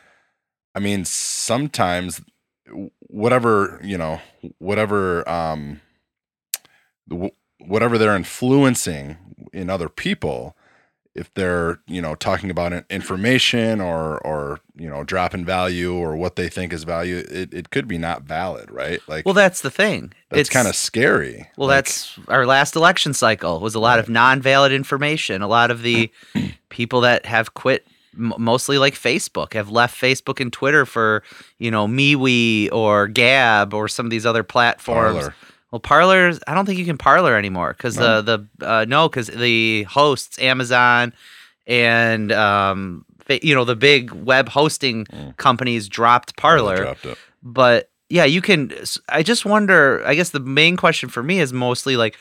I 0.75 0.81
mean 0.81 1.05
sometimes 1.05 2.21
whatever 3.01 3.81
you 3.83 3.97
know 3.97 4.21
whatever 4.59 5.29
um 5.29 5.81
whatever 7.59 7.99
they're 7.99 8.15
influencing 8.17 9.17
in 9.53 9.71
other 9.71 9.89
people 9.89 10.57
if 11.19 11.35
they're 11.35 11.81
you 11.87 12.01
know 12.01 12.15
talking 12.15 12.51
about 12.51 12.73
information 12.89 13.81
or 13.81 14.19
or 14.19 14.61
you 14.77 14.89
know 14.89 15.03
dropping 15.03 15.45
value 15.45 15.95
or 15.95 16.17
what 16.17 16.37
they 16.37 16.49
think 16.49 16.73
is 16.73 16.85
value 16.85 17.17
it, 17.29 17.53
it 17.53 17.71
could 17.71 17.89
be 17.89 17.99
not 17.99 18.23
valid 18.23 18.71
right 18.71 19.01
like 19.09 19.25
well, 19.25 19.35
that's 19.35 19.61
the 19.61 19.71
thing. 19.71 20.13
that's 20.31 20.43
It's 20.43 20.51
kind 20.51 20.69
of 20.69 20.77
scary 20.77 21.49
Well, 21.57 21.69
Like, 21.69 21.79
that's 21.85 22.19
our 22.29 22.47
last 22.47 22.77
election 22.77 23.13
cycle 23.15 23.61
was 23.61 23.75
a 23.75 23.81
lot 23.81 23.99
of 23.99 24.09
non-valid 24.09 24.73
information. 24.73 25.43
A 25.43 25.49
lot 25.49 25.71
of 25.71 25.83
the 25.83 26.11
people 26.69 27.01
that 27.03 27.27
have 27.27 27.55
quit, 27.55 27.87
mostly 28.13 28.79
like 28.79 28.95
Facebook, 28.95 29.55
have 29.55 29.71
left 29.71 30.01
Facebook 30.01 30.41
and 30.41 30.53
Twitter 30.53 30.87
for 30.87 31.23
you 31.59 31.71
know 31.71 31.87
MeWe 31.87 32.73
or 32.73 33.09
Gab 33.09 33.75
or 33.75 33.89
some 33.89 34.07
of 34.07 34.11
these 34.11 34.25
other 34.25 34.43
platforms. 34.43 35.19
Parler. 35.19 35.35
Well, 35.71 35.81
Parlers, 35.81 36.41
I 36.47 36.55
don't 36.55 36.65
think 36.67 36.79
you 36.79 36.85
can 36.87 36.97
Parler 36.99 37.37
anymore 37.37 37.75
because 37.77 37.97
No. 37.99 38.23
the 38.23 38.49
the 38.59 38.67
uh, 38.69 38.85
no, 38.89 39.09
because 39.09 39.27
the 39.29 39.83
hosts 39.85 40.39
Amazon 40.39 41.13
and 41.67 42.33
um, 42.33 43.05
you 43.43 43.55
know 43.55 43.65
the 43.65 43.77
big 43.77 44.11
web 44.13 44.49
hosting 44.49 45.05
Mm. 45.07 45.37
companies 45.37 45.89
dropped 45.89 46.37
Parler 46.37 46.85
but 47.43 47.91
yeah, 48.09 48.25
you 48.25 48.41
can. 48.41 48.73
I 49.11 49.23
just 49.23 49.45
wonder. 49.45 50.03
I 50.07 50.15
guess 50.15 50.31
the 50.31 50.41
main 50.41 50.79
question 50.79 51.11
for 51.11 51.23
me 51.23 51.41
is 51.41 51.53
mostly 51.53 51.95
like, 51.99 52.17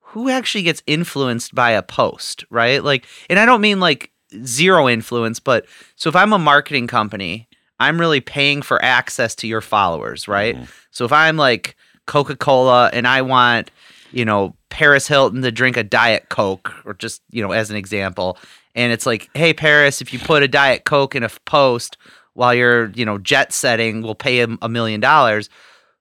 who 0.00 0.28
actually 0.30 0.62
gets 0.62 0.82
influenced 0.86 1.52
by 1.52 1.72
a 1.72 1.82
post, 1.82 2.44
right? 2.48 2.82
Like, 2.84 3.06
and 3.28 3.40
I 3.40 3.44
don't 3.44 3.60
mean 3.60 3.80
like 3.80 4.12
zero 4.44 4.88
influence, 4.88 5.40
but 5.40 5.66
so 5.96 6.08
if 6.08 6.14
I'm 6.14 6.32
a 6.32 6.38
marketing 6.38 6.86
company, 6.86 7.48
I'm 7.80 7.98
really 7.98 8.20
paying 8.20 8.62
for 8.62 8.82
access 8.84 9.34
to 9.36 9.48
your 9.48 9.60
followers, 9.60 10.28
right? 10.28 10.54
Mhm. 10.56 10.68
So 10.92 11.04
if 11.04 11.12
I'm 11.12 11.36
like 11.36 11.76
Coca 12.06 12.36
Cola 12.36 12.90
and 12.92 13.06
I 13.06 13.22
want, 13.22 13.70
you 14.12 14.24
know, 14.24 14.54
Paris 14.68 15.06
Hilton 15.06 15.42
to 15.42 15.52
drink 15.52 15.76
a 15.76 15.82
Diet 15.82 16.28
Coke, 16.28 16.72
or 16.84 16.94
just, 16.94 17.22
you 17.30 17.42
know, 17.42 17.52
as 17.52 17.70
an 17.70 17.76
example, 17.76 18.38
and 18.74 18.92
it's 18.92 19.06
like, 19.06 19.28
hey, 19.34 19.52
Paris, 19.52 20.00
if 20.00 20.12
you 20.12 20.18
put 20.18 20.42
a 20.42 20.48
Diet 20.48 20.84
Coke 20.84 21.14
in 21.14 21.22
a 21.22 21.28
post 21.44 21.98
while 22.34 22.54
you're, 22.54 22.90
you 22.90 23.04
know, 23.04 23.18
jet 23.18 23.52
setting, 23.52 24.02
we'll 24.02 24.14
pay 24.14 24.40
him 24.40 24.58
a 24.62 24.68
million 24.68 25.00
dollars. 25.00 25.48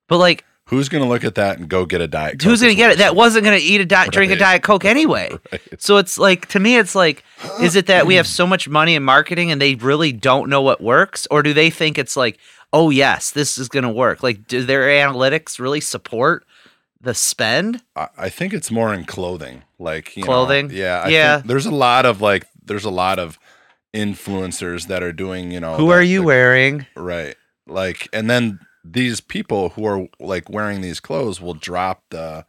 But 0.08 0.18
like, 0.18 0.46
Who's 0.66 0.88
gonna 0.88 1.08
look 1.08 1.26
at 1.26 1.36
that 1.36 1.60
and 1.60 1.68
go 1.68 1.86
get 1.86 2.00
a 2.00 2.08
diet? 2.08 2.40
Coke 2.40 2.50
who's 2.50 2.62
going 2.62 2.72
to 2.72 2.78
get 2.78 2.92
it? 2.92 3.00
That 3.00 3.14
wasn't 3.14 3.44
going 3.44 3.60
to 3.60 3.66
eat 3.66 3.82
a 3.82 3.86
di- 3.86 4.08
drink 4.08 4.32
a 4.32 4.38
Diet 4.38 4.64
Coke 4.64 4.86
anyway. 4.86 5.38
Right. 5.52 5.62
So 5.80 5.98
it's 5.98 6.18
like 6.18 6.48
to 6.50 6.62
me, 6.62 6.78
it's 6.78 6.96
like, 6.96 7.26
is 7.60 7.76
it 7.76 7.88
that 7.88 8.08
we 8.08 8.16
have 8.16 8.26
so 8.40 8.48
much 8.48 8.70
money 8.70 8.96
in 8.96 9.04
marketing 9.04 9.52
and 9.52 9.62
they 9.62 9.76
really 9.76 10.14
don't 10.14 10.50
know 10.50 10.62
what 10.62 10.80
works, 10.80 11.28
or 11.30 11.44
do 11.44 11.54
they 11.54 11.72
think 11.72 11.98
it's 11.98 12.16
like, 12.16 12.40
oh 12.74 12.90
yes, 12.90 13.32
this 13.32 13.58
is 13.58 13.68
going 13.70 13.84
to 13.84 13.90
work? 13.90 14.24
Like, 14.24 14.48
do 14.48 14.64
their 14.64 14.84
analytics 14.84 15.60
really 15.60 15.82
support 15.82 16.46
the 17.00 17.14
spend? 17.14 17.82
I 17.96 18.08
I 18.18 18.30
think 18.30 18.54
it's 18.54 18.72
more 18.72 18.94
in 18.94 19.06
clothing, 19.06 19.64
like 19.80 20.16
you 20.16 20.24
know, 20.24 20.28
Clothing? 20.28 20.70
yeah, 20.72 21.04
I 21.06 21.10
Yeah. 21.10 21.36
Think 21.38 21.48
there's 21.48 21.66
a 21.66 21.72
lot 21.72 22.06
of 22.06 22.22
like, 22.22 22.48
there's 22.64 22.86
a 22.86 22.90
lot 22.92 23.20
of 23.20 23.38
influencers 23.94 24.88
that 24.88 25.04
are 25.04 25.12
doing, 25.14 25.52
you 25.52 25.60
know, 25.60 25.76
Who 25.76 25.88
the- 25.88 25.94
are 25.94 26.02
you 26.02 26.20
the- 26.22 26.26
wearing? 26.28 26.86
right? 26.96 27.36
Like, 27.68 28.08
and 28.14 28.30
then 28.30 28.60
these 28.84 29.22
people 29.22 29.70
who 29.70 29.86
are 29.86 30.08
like 30.20 30.50
wearing 30.50 30.82
these 30.82 31.00
clothes 31.00 31.40
will 31.42 31.54
drop 31.54 32.04
the 32.10 32.46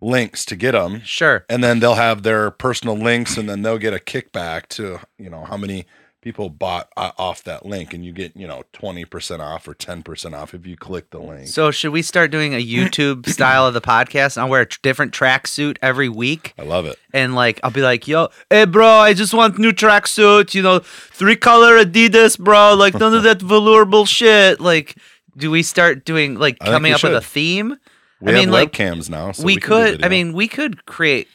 links 0.00 0.44
to 0.46 0.56
get 0.56 0.72
them, 0.72 1.02
Sure. 1.04 1.44
and 1.48 1.62
then 1.62 1.80
they'll 1.80 1.94
have 1.96 2.22
their 2.22 2.50
personal 2.50 2.96
links, 2.96 3.36
and 3.36 3.48
then 3.48 3.62
they'll 3.62 3.78
get 3.78 3.92
a 3.92 3.98
kickback 3.98 4.68
to 4.68 5.00
you 5.18 5.28
know 5.28 5.44
how 5.44 5.56
many 5.56 5.86
people 6.28 6.50
bought 6.50 6.90
uh, 6.94 7.10
off 7.16 7.42
that 7.44 7.64
link, 7.64 7.94
and 7.94 8.04
you 8.04 8.12
get 8.12 8.36
you 8.36 8.46
know 8.46 8.62
twenty 8.74 9.06
percent 9.06 9.40
off 9.40 9.66
or 9.66 9.72
ten 9.72 10.02
percent 10.02 10.34
off 10.34 10.52
if 10.52 10.66
you 10.66 10.76
click 10.76 11.08
the 11.08 11.18
link. 11.18 11.46
So 11.48 11.70
should 11.70 11.90
we 11.90 12.02
start 12.02 12.30
doing 12.30 12.52
a 12.52 12.62
YouTube 12.62 13.26
style 13.30 13.66
of 13.66 13.72
the 13.72 13.80
podcast? 13.80 14.36
I'll 14.36 14.50
wear 14.50 14.60
a 14.60 14.68
different 14.82 15.12
tracksuit 15.12 15.78
every 15.80 16.10
week, 16.10 16.52
I 16.58 16.64
love 16.64 16.84
it. 16.84 16.98
and 17.14 17.34
like 17.34 17.60
I'll 17.62 17.70
be 17.70 17.80
like, 17.80 18.06
"Yo, 18.06 18.28
hey, 18.50 18.66
bro, 18.66 18.86
I 18.86 19.14
just 19.14 19.32
want 19.32 19.58
new 19.58 19.72
tracksuit. 19.72 20.54
You 20.54 20.60
know, 20.60 20.80
three 20.80 21.36
color 21.36 21.82
Adidas, 21.82 22.38
bro. 22.38 22.74
Like 22.74 22.92
none 22.92 23.14
of 23.14 23.22
that 23.22 23.40
velour 23.50 23.86
bullshit. 23.86 24.60
Like, 24.60 24.96
do 25.34 25.50
we 25.50 25.62
start 25.62 26.04
doing 26.04 26.34
like 26.34 26.58
coming 26.58 26.92
up 26.92 27.02
with 27.02 27.14
a 27.14 27.22
theme? 27.22 27.78
We 28.20 28.32
I 28.32 28.34
have 28.34 28.40
mean, 28.42 28.50
like, 28.50 28.72
webcams 28.72 29.08
now, 29.08 29.32
so 29.32 29.44
we, 29.44 29.54
we, 29.54 29.60
could. 29.62 30.04
I 30.04 30.10
mean, 30.10 30.34
we 30.34 30.46
could 30.46 30.84
create 30.84 31.26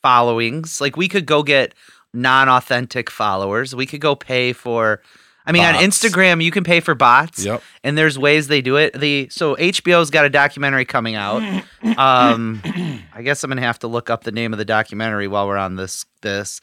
followings. 0.00 0.80
Like 0.80 0.96
we 0.96 1.08
could 1.08 1.26
go 1.26 1.42
get 1.42 1.74
non-authentic 2.14 3.10
followers. 3.10 3.74
We 3.74 3.86
could 3.86 4.00
go 4.00 4.14
pay 4.14 4.52
for. 4.52 5.02
I 5.46 5.52
mean, 5.52 5.64
on 5.64 5.74
Instagram, 5.76 6.42
you 6.44 6.50
can 6.50 6.62
pay 6.62 6.80
for 6.80 6.94
bots 6.94 7.42
Yep. 7.42 7.62
and 7.82 7.96
there's 7.96 8.18
ways 8.18 8.48
they 8.48 8.60
do 8.60 8.76
it. 8.76 8.92
The 8.92 9.28
so 9.30 9.56
HBO's 9.56 10.10
got 10.10 10.26
a 10.26 10.30
documentary 10.30 10.84
coming 10.84 11.14
out. 11.14 11.42
Um, 11.96 12.60
I 13.14 13.22
guess 13.22 13.42
I'm 13.44 13.50
gonna 13.50 13.62
have 13.62 13.78
to 13.80 13.88
look 13.88 14.10
up 14.10 14.24
the 14.24 14.32
name 14.32 14.52
of 14.52 14.58
the 14.58 14.64
documentary 14.64 15.26
while 15.28 15.46
we're 15.46 15.56
on 15.56 15.76
this 15.76 16.04
this. 16.22 16.60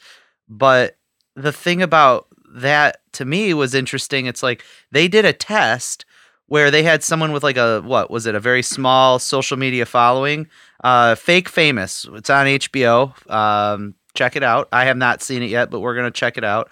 But 0.48 0.98
the 1.34 1.52
thing 1.52 1.82
about 1.82 2.26
that 2.54 2.98
to 3.14 3.24
me 3.24 3.54
was 3.54 3.74
interesting. 3.74 4.26
It's 4.26 4.42
like 4.42 4.62
they 4.92 5.08
did 5.08 5.24
a 5.24 5.32
test 5.32 6.04
where 6.48 6.70
they 6.70 6.82
had 6.82 7.02
someone 7.02 7.32
with 7.32 7.42
like 7.42 7.56
a 7.56 7.80
what 7.80 8.10
was 8.10 8.26
it 8.26 8.34
a 8.34 8.40
very 8.40 8.62
small 8.62 9.18
social 9.18 9.56
media 9.56 9.84
following, 9.86 10.48
uh, 10.84 11.14
fake 11.14 11.48
famous. 11.48 12.06
It's 12.12 12.30
on 12.30 12.46
HBO. 12.46 13.12
Um, 13.30 13.94
check 14.16 14.36
it 14.36 14.42
out. 14.42 14.68
I 14.72 14.84
have 14.86 14.96
not 14.96 15.22
seen 15.22 15.42
it 15.42 15.50
yet, 15.50 15.70
but 15.70 15.80
we're 15.80 15.94
gonna 15.94 16.10
check 16.10 16.36
it 16.36 16.44
out. 16.44 16.70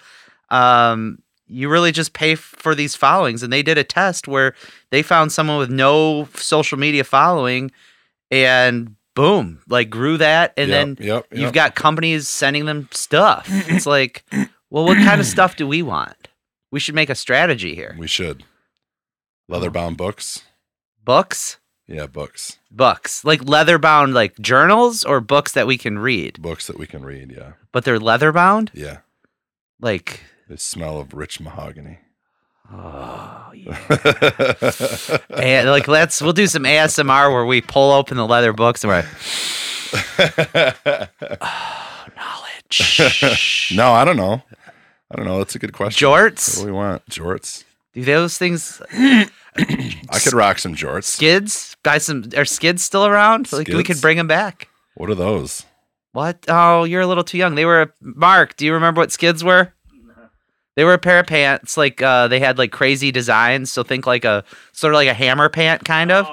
Um, 0.49 1.19
you 1.47 1.69
really 1.69 1.91
just 1.91 2.13
pay 2.13 2.33
f- 2.33 2.39
for 2.39 2.73
these 2.75 2.95
followings, 2.95 3.43
and 3.43 3.53
they 3.53 3.61
did 3.63 3.77
a 3.77 3.83
test 3.83 4.27
where 4.27 4.55
they 4.89 5.01
found 5.03 5.31
someone 5.31 5.57
with 5.57 5.69
no 5.69 6.27
social 6.35 6.77
media 6.77 7.03
following, 7.03 7.71
and 8.31 8.95
boom, 9.13 9.61
like 9.69 9.89
grew 9.89 10.17
that, 10.17 10.53
and 10.57 10.69
Yep, 10.69 10.97
then 10.97 11.07
yep, 11.07 11.27
you've 11.31 11.53
got 11.53 11.75
companies 11.75 12.27
sending 12.27 12.65
them 12.65 12.89
stuff. 12.91 13.47
It's 13.69 13.85
like, 13.85 14.23
well, 14.69 14.85
what 14.85 14.97
kind 14.97 15.21
of 15.21 15.27
stuff 15.27 15.55
do 15.55 15.67
we 15.67 15.81
want? 15.83 16.27
We 16.71 16.79
should 16.79 16.95
make 16.95 17.09
a 17.09 17.15
strategy 17.15 17.75
here. 17.75 17.95
We 17.97 18.07
should. 18.07 18.43
Leather 19.47 19.69
bound 19.69 19.97
books. 19.97 20.41
Books, 21.03 21.57
Yeah, 21.87 22.07
books. 22.07 22.57
books, 22.71 23.23
like 23.23 23.47
leather 23.47 23.77
bound, 23.77 24.13
like 24.15 24.37
journals 24.39 25.03
or 25.03 25.21
books 25.21 25.51
that 25.53 25.67
we 25.67 25.77
can 25.77 25.99
read, 25.99 26.41
Books 26.41 26.65
that 26.67 26.79
we 26.79 26.87
can 26.87 27.03
read. 27.05 27.31
Yeah. 27.31 27.53
but 27.71 27.85
they're 27.85 27.99
leather 27.99 28.31
bound. 28.31 28.71
Yeah. 28.73 28.99
Like, 29.79 30.21
the 30.49 30.57
smell 30.57 30.97
of 30.99 31.13
rich 31.13 31.39
mahogany. 31.39 31.99
oh 32.71 33.51
yeah. 33.53 33.77
And 35.39 35.69
like 35.69 35.87
let's 35.87 36.21
we'll 36.21 36.33
do 36.33 36.47
some 36.47 36.63
ASMR 36.63 37.31
where 37.31 37.45
we 37.45 37.61
pull 37.61 37.91
open 37.91 38.17
the 38.17 38.25
leather 38.25 38.53
books 38.53 38.83
and 38.83 38.89
we're 38.89 39.03
like, 39.03 39.05
oh, 41.41 42.05
knowledge. 42.15 43.71
no, 43.75 43.91
I 43.93 44.03
don't 44.05 44.17
know. 44.17 44.41
I 45.11 45.15
don't 45.15 45.25
know. 45.25 45.37
That's 45.37 45.55
a 45.55 45.59
good 45.59 45.73
question. 45.73 46.07
Jorts? 46.07 46.57
What 46.57 46.63
do 46.65 46.71
we 46.71 46.71
want? 46.75 47.05
Jorts. 47.07 47.63
Do 47.95 48.03
those 48.03 48.37
things 48.37 48.81
I 48.91 50.19
could 50.21 50.33
rock 50.33 50.59
some 50.59 50.75
jorts. 50.75 51.05
skids? 51.05 51.77
Buy 51.81 51.97
some 51.97 52.25
are 52.35 52.45
skids 52.45 52.83
still 52.83 53.05
around? 53.05 53.51
Like 53.53 53.69
we 53.69 53.83
could 53.83 54.01
bring 54.01 54.17
them 54.17 54.27
back. 54.27 54.67
What 54.95 55.09
are 55.09 55.15
those? 55.15 55.65
What? 56.11 56.45
Oh, 56.47 56.83
you're 56.83 57.01
a 57.01 57.07
little 57.07 57.23
too 57.23 57.37
young. 57.37 57.55
They 57.55 57.65
were 57.65 57.93
Mark, 58.01 58.57
do 58.57 58.65
you 58.65 58.73
remember 58.73 58.99
what 59.01 59.11
skids 59.11 59.43
were? 59.43 59.73
They 60.75 60.83
were 60.83 60.93
a 60.93 60.97
pair 60.97 61.19
of 61.19 61.27
pants, 61.27 61.77
like 61.77 62.01
uh, 62.01 62.27
they 62.27 62.41
had 62.41 62.57
like 62.57 62.73
crazy 62.73 63.09
designs. 63.11 63.71
So 63.71 63.81
think 63.83 64.05
like 64.05 64.25
a 64.25 64.43
sort 64.73 64.93
of 64.93 64.97
like 64.97 65.07
a 65.07 65.13
hammer 65.13 65.47
pant, 65.47 65.85
kind 65.85 66.11
of. 66.11 66.27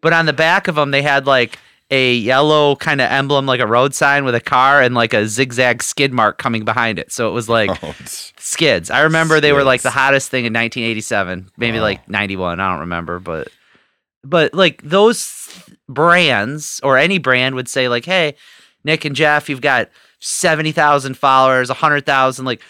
But 0.00 0.14
on 0.14 0.24
the 0.24 0.32
back 0.32 0.66
of 0.66 0.76
them, 0.76 0.92
they 0.92 1.02
had 1.02 1.26
like 1.26 1.58
a 1.92 2.14
yellow 2.14 2.74
kind 2.76 3.02
of 3.02 3.10
emblem, 3.10 3.44
like 3.44 3.60
a 3.60 3.66
road 3.66 3.94
sign 3.94 4.24
with 4.24 4.34
a 4.34 4.40
car 4.40 4.80
and 4.80 4.94
like 4.94 5.12
a 5.12 5.28
zigzag 5.28 5.82
skid 5.82 6.10
mark 6.10 6.38
coming 6.38 6.64
behind 6.64 6.98
it. 6.98 7.12
So 7.12 7.28
it 7.28 7.32
was 7.32 7.50
like 7.50 7.70
Oh, 7.84 7.94
skids. 8.06 8.90
I 8.90 9.00
remember 9.02 9.40
they 9.40 9.52
were 9.52 9.62
like 9.62 9.82
the 9.82 9.90
hottest 9.90 10.30
thing 10.30 10.46
in 10.46 10.54
1987, 10.54 11.50
maybe 11.58 11.76
Wow. 11.76 11.82
like 11.84 12.08
91. 12.08 12.60
I 12.60 12.70
don't 12.70 12.80
remember, 12.80 13.18
but 13.18 13.48
but 14.24 14.54
like 14.54 14.80
those 14.82 15.68
brands 15.88 16.80
or 16.82 16.96
any 16.96 17.18
brand 17.18 17.54
would 17.56 17.68
say 17.68 17.88
like, 17.88 18.04
"Hey, 18.06 18.36
Nik 18.84 19.04
and 19.04 19.14
Geoff, 19.14 19.48
you've 19.50 19.60
got 19.60 19.90
70,000 20.20 21.14
followers, 21.18 21.68
100,000 21.68 22.44
like 22.44 22.62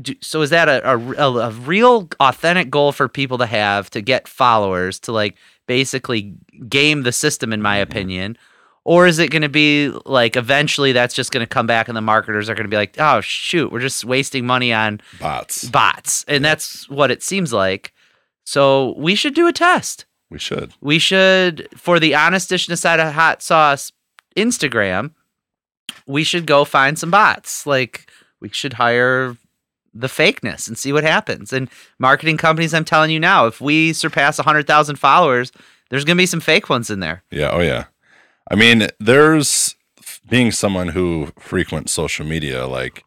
do, 0.00 0.14
so 0.22 0.40
is 0.40 0.48
that 0.50 0.68
a, 0.68 0.90
a, 0.92 0.98
a, 1.38 1.50
real 1.50 2.08
authentic 2.20 2.70
goal 2.70 2.92
for 2.92 3.06
people 3.08 3.36
to 3.38 3.44
have 3.46 3.90
to 3.90 4.00
get 4.00 4.26
followers 4.26 4.98
to 5.00 5.12
like 5.12 5.36
basically 5.68 6.34
game 6.68 7.02
the 7.02 7.12
system 7.12 7.52
in 7.52 7.60
my 7.60 7.76
Mhm. 7.78 7.82
opinion 7.82 8.38
or 8.84 9.06
is 9.06 9.18
it 9.18 9.30
going 9.30 9.42
to 9.42 9.48
be 9.48 9.92
like 10.06 10.36
eventually 10.36 10.92
that's 10.92 11.14
just 11.14 11.30
going 11.30 11.42
to 11.42 11.46
come 11.46 11.66
back 11.66 11.88
and 11.88 11.96
the 11.96 12.00
marketers 12.00 12.48
are 12.50 12.54
going 12.54 12.64
to 12.64 12.70
be 12.70 12.76
like 12.76 12.94
oh 12.98 13.20
shoot 13.20 13.70
we're 13.72 13.78
just 13.80 14.04
wasting 14.04 14.44
money 14.46 14.72
on 14.72 15.00
bots. 15.20 15.64
bots 15.68 16.24
and 16.28 16.44
that's 16.44 16.88
what 16.88 17.10
it 17.10 17.22
seems 17.22 17.52
like 17.52 17.92
so 18.44 18.94
we 18.98 19.14
should 19.14 19.34
do 19.34 19.46
a 19.46 19.52
test 19.52 20.04
We 20.30 20.38
should. 20.38 20.72
we 20.80 20.98
should 20.98 21.68
for 21.76 22.00
the 22.00 22.14
honest 22.14 22.48
dish 22.48 22.66
and 22.66 22.74
a 22.74 22.76
side 22.76 22.98
of 23.00 23.12
hot 23.12 23.42
sauce 23.42 23.92
instagram 24.36 25.12
we 26.06 26.24
should 26.24 26.46
go 26.46 26.64
find 26.64 26.98
some 26.98 27.10
bots 27.10 27.66
like 27.66 28.10
we 28.40 28.48
should 28.48 28.72
hire 28.74 29.36
the 29.94 30.06
fakeness 30.08 30.66
and 30.66 30.76
see 30.78 30.92
what 30.92 31.04
happens 31.04 31.52
and 31.52 31.68
marketing 31.98 32.36
companies 32.38 32.72
i'm 32.74 32.84
telling 32.84 33.10
you 33.10 33.20
now 33.20 33.46
if 33.46 33.60
we 33.60 33.92
surpass 33.92 34.38
100000 34.38 34.96
followers 34.96 35.52
there's 35.90 36.04
going 36.06 36.16
to 36.16 36.22
be 36.22 36.26
some 36.26 36.40
fake 36.40 36.70
ones 36.70 36.88
in 36.90 37.00
there 37.00 37.22
Yeah. 37.30 37.50
Oh, 37.50 37.60
yeah. 37.60 37.84
I 38.52 38.54
mean, 38.54 38.86
there's 39.00 39.74
being 40.28 40.52
someone 40.52 40.88
who 40.88 41.32
frequents 41.38 41.92
social 41.92 42.26
media, 42.26 42.66
like, 42.66 43.02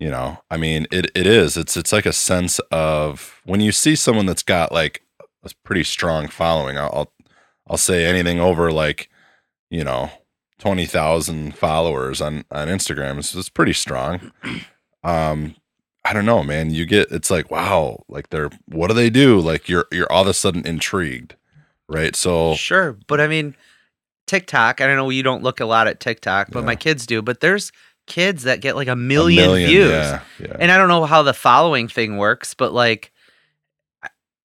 you 0.00 0.10
know, 0.10 0.38
I 0.50 0.56
mean, 0.56 0.86
it, 0.90 1.10
it 1.14 1.26
is. 1.26 1.58
It's 1.58 1.76
it's 1.76 1.92
like 1.92 2.06
a 2.06 2.14
sense 2.14 2.58
of 2.70 3.40
when 3.44 3.60
you 3.60 3.72
see 3.72 3.94
someone 3.94 4.24
that's 4.24 4.42
got 4.42 4.72
like 4.72 5.02
a 5.44 5.50
pretty 5.64 5.84
strong 5.84 6.28
following. 6.28 6.78
I'll 6.78 7.12
I'll, 7.68 7.76
say 7.76 8.06
anything 8.06 8.40
over 8.40 8.72
like, 8.72 9.10
you 9.70 9.84
know, 9.84 10.10
twenty 10.58 10.86
thousand 10.86 11.56
followers 11.56 12.22
on 12.22 12.44
on 12.50 12.68
Instagram 12.68 13.18
is 13.18 13.34
it's 13.34 13.50
pretty 13.50 13.74
strong. 13.74 14.32
Um, 15.02 15.56
I 16.06 16.14
don't 16.14 16.24
know, 16.24 16.42
man. 16.42 16.70
You 16.70 16.86
get 16.86 17.10
it's 17.12 17.30
like 17.30 17.50
wow, 17.50 18.02
like 18.08 18.30
they're 18.30 18.50
what 18.66 18.88
do 18.88 18.94
they 18.94 19.10
do? 19.10 19.38
Like 19.38 19.68
you're 19.68 19.86
you're 19.92 20.10
all 20.10 20.22
of 20.22 20.28
a 20.28 20.34
sudden 20.34 20.66
intrigued, 20.66 21.36
right? 21.86 22.16
So 22.16 22.54
Sure, 22.54 22.96
but 23.06 23.20
I 23.20 23.28
mean, 23.28 23.54
TikTok. 24.26 24.80
I 24.80 24.86
don't 24.86 24.96
know. 24.96 25.10
You 25.10 25.22
don't 25.22 25.42
look 25.42 25.60
a 25.60 25.66
lot 25.66 25.86
at 25.86 26.00
TikTok, 26.00 26.50
but 26.50 26.60
Yeah. 26.60 26.66
my 26.66 26.76
kids 26.76 27.06
do. 27.06 27.22
But 27.22 27.40
there's 27.40 27.72
kids 28.06 28.42
that 28.44 28.60
get 28.60 28.76
like 28.76 28.88
a 28.88 28.92
a 28.92 28.96
million, 28.96 29.54
views, 29.54 29.90
Yeah, 29.90 30.20
yeah. 30.38 30.56
and 30.60 30.70
I 30.70 30.76
don't 30.76 30.88
know 30.88 31.04
how 31.06 31.22
the 31.22 31.32
following 31.34 31.88
thing 31.88 32.16
works, 32.18 32.52
but 32.54 32.72
like, 32.72 33.10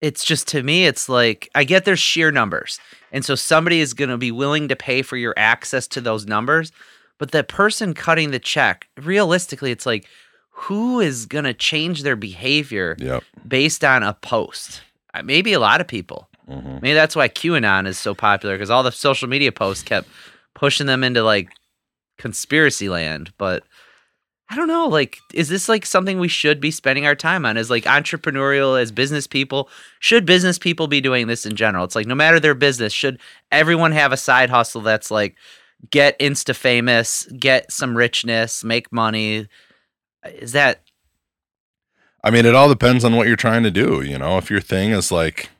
it's 0.01 0.23
just 0.23 0.47
to 0.47 0.63
me 0.63 0.85
it's 0.85 1.09
like 1.09 1.49
i 1.55 1.65
get 1.65 1.83
there's 1.83 1.99
sheer 1.99 2.31
numbers 2.31 2.79
and 3.11 3.25
so 3.25 3.35
somebody 3.35 3.81
is 3.81 3.93
going 3.93 4.09
to 4.09 4.17
be 4.17 4.31
willing 4.31 4.69
to 4.69 4.75
pay 4.77 5.01
for 5.01 5.17
your 5.17 5.33
access 5.35 5.87
to 5.89 5.99
those 5.99 6.25
numbers 6.25 6.71
but 7.17 7.31
the 7.31 7.43
person 7.43 7.93
cutting 7.93 8.31
the 8.31 8.39
check 8.39 8.87
realistically 9.01 9.71
it's 9.71 9.85
like 9.85 10.05
who 10.51 11.01
is 11.01 11.25
going 11.25 11.43
to 11.43 11.53
change 11.53 12.03
their 12.03 12.15
behavior 12.15 12.95
Yep. 12.99 13.23
based 13.45 13.83
on 13.83 14.01
a 14.03 14.13
post 14.13 14.83
Uh, 15.13 15.21
maybe 15.21 15.51
a 15.51 15.59
lot 15.59 15.81
of 15.81 15.87
people 15.87 16.28
hmm 16.49 16.77
maybe 16.81 16.93
that's 16.93 17.15
why 17.15 17.29
qanon 17.29 17.87
is 17.87 17.97
so 17.97 18.15
popular 18.15 18.55
because 18.55 18.69
all 18.69 18.83
the 18.83 18.91
social 18.91 19.27
media 19.27 19.51
posts 19.51 19.83
kept 19.83 20.07
pushing 20.55 20.87
them 20.87 21.03
into 21.03 21.23
like 21.23 21.49
conspiracy 22.17 22.89
land 22.89 23.31
but 23.37 23.63
I 24.51 24.55
don't 24.55 24.67
know. 24.67 24.87
Like, 24.87 25.19
is 25.31 25.47
this 25.47 25.69
like 25.69 25.85
something 25.85 26.19
we 26.19 26.27
should 26.27 26.59
be 26.59 26.71
spending 26.71 27.05
our 27.05 27.13
time 27.13 27.45
on? 27.45 27.55
As 27.55 27.69
like 27.69 27.83
entrepreneurial, 27.83 28.81
as 28.81 28.91
business 28.91 29.27
people, 29.27 29.69
should 29.99 30.25
business 30.25 30.57
people 30.57 30.87
be 30.87 31.01
doing 31.01 31.27
this 31.27 31.45
in 31.45 31.55
general? 31.55 31.85
It's 31.85 31.95
like 31.95 32.07
no 32.07 32.15
matter 32.15 32.39
their 32.39 32.55
business, 32.55 32.91
should 32.91 33.19
everyone 33.51 33.91
have 33.91 34.11
a 34.11 34.17
side 34.17 34.49
hustle 34.49 34.81
that's 34.81 35.11
like 35.11 35.35
get 35.91 36.17
insta 36.17 36.55
famous, 36.55 37.25
get 37.37 37.71
some 37.71 37.95
richness, 37.95 38.63
make 38.63 38.91
money? 38.91 39.47
Is 40.25 40.53
that 40.53 40.81
I 42.23 42.31
mean, 42.31 42.45
it 42.45 42.55
all 42.55 42.69
depends 42.69 43.05
on 43.05 43.15
what 43.15 43.27
you're 43.27 43.35
trying 43.35 43.63
to 43.63 43.71
do. 43.71 44.01
You 44.01 44.17
know, 44.17 44.39
if 44.39 44.49
your 44.49 44.61
thing 44.61 44.91
is 44.91 45.11
like 45.11 45.51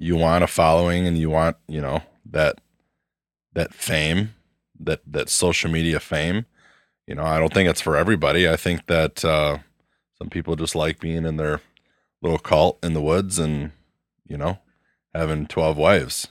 you 0.00 0.16
want 0.16 0.42
a 0.42 0.46
following 0.46 1.06
and 1.06 1.18
you 1.18 1.28
want, 1.28 1.58
you 1.68 1.80
know, 1.80 2.02
that 2.24 2.58
that 3.52 3.74
fame, 3.74 4.34
that 4.80 5.00
that 5.06 5.28
social 5.28 5.70
media 5.70 6.00
fame, 6.00 6.46
you 7.06 7.14
know, 7.14 7.22
I 7.22 7.38
don't 7.38 7.52
think 7.52 7.68
it's 7.68 7.82
for 7.82 7.96
everybody. 7.96 8.48
I 8.48 8.56
think 8.56 8.86
that 8.86 9.22
uh, 9.24 9.58
some 10.16 10.30
people 10.30 10.56
just 10.56 10.74
like 10.74 11.00
being 11.00 11.26
in 11.26 11.36
their 11.36 11.60
little 12.22 12.38
cult 12.38 12.78
in 12.82 12.94
the 12.94 13.02
woods 13.02 13.38
and 13.38 13.72
you 14.26 14.38
know 14.38 14.58
having 15.14 15.46
twelve 15.46 15.76
wives. 15.76 16.28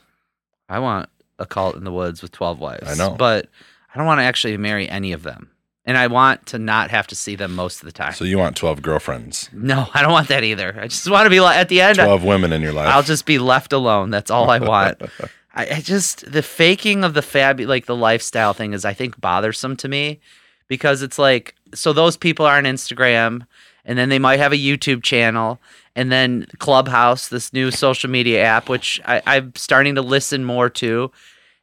I 0.68 0.80
want 0.80 1.10
a 1.38 1.46
cult 1.46 1.76
in 1.76 1.84
the 1.84 1.94
woods 1.94 2.24
with 2.24 2.32
twelve 2.32 2.60
wives. 2.60 2.90
I 2.90 2.96
know. 2.96 3.16
but 3.16 3.50
I 3.94 3.98
don't 3.98 4.08
want 4.08 4.20
to 4.20 4.24
actually 4.26 4.58
marry 4.58 4.90
any 4.90 5.12
of 5.12 5.22
them, 5.22 5.52
and 5.86 5.98
I 5.98 6.08
want 6.08 6.46
to 6.48 6.60
not 6.60 6.92
have 6.92 7.08
to 7.08 7.16
see 7.16 7.36
them 7.36 7.56
most 7.56 7.82
of 7.82 7.86
the 7.86 7.92
time. 7.92 8.14
So 8.14 8.26
you 8.26 8.38
want 8.38 8.56
twelve 8.56 8.82
girlfriends, 8.82 9.50
no, 9.54 9.88
I 9.94 10.02
don't 10.02 10.12
want 10.12 10.28
that 10.30 10.44
either. 10.44 10.78
I 10.80 10.88
just 10.88 11.10
want 11.10 11.26
to 11.26 11.30
be 11.30 11.40
like 11.40 11.58
at 11.58 11.70
the 11.70 11.82
end. 11.82 11.98
twelve 11.98 12.24
women 12.24 12.54
in 12.54 12.62
your 12.62 12.74
life. 12.74 12.88
I'll 12.88 13.04
just 13.04 13.26
be 13.26 13.40
left 13.40 13.74
alone. 13.74 14.10
That's 14.10 14.32
all 14.32 14.50
I 14.50 14.60
want. 14.60 15.02
I, 15.54 15.76
I 15.76 15.82
just 15.82 16.32
the 16.32 16.44
faking 16.44 17.04
of 17.04 17.14
the 17.14 17.22
fab 17.22 17.60
like 17.60 17.86
the 17.86 17.96
lifestyle 17.96 18.54
thing 18.54 18.74
is 18.74 18.86
I 18.86 18.94
think 18.94 19.20
bothersome 19.20 19.76
to 19.78 19.88
me 19.88 20.20
because 20.68 21.02
it's 21.02 21.18
like 21.18 21.56
so 21.74 21.92
those 21.94 22.18
people 22.18 22.46
are 22.46 22.58
on 22.58 22.66
Instagram 22.66 23.46
and 23.84 23.98
then 23.98 24.10
they 24.10 24.20
might 24.20 24.40
have 24.40 24.54
a 24.54 24.58
YouTube 24.58 25.02
channel 25.02 25.60
and 25.96 26.12
then 26.12 26.46
Clubhouse, 26.60 27.28
this 27.28 27.52
new 27.52 27.72
social 27.72 28.10
media 28.10 28.44
app, 28.44 28.70
which 28.70 29.02
I, 29.06 29.22
I'm 29.26 29.54
starting 29.56 29.96
to 29.96 30.02
listen 30.02 30.46
more 30.46 30.70
to. 30.70 31.12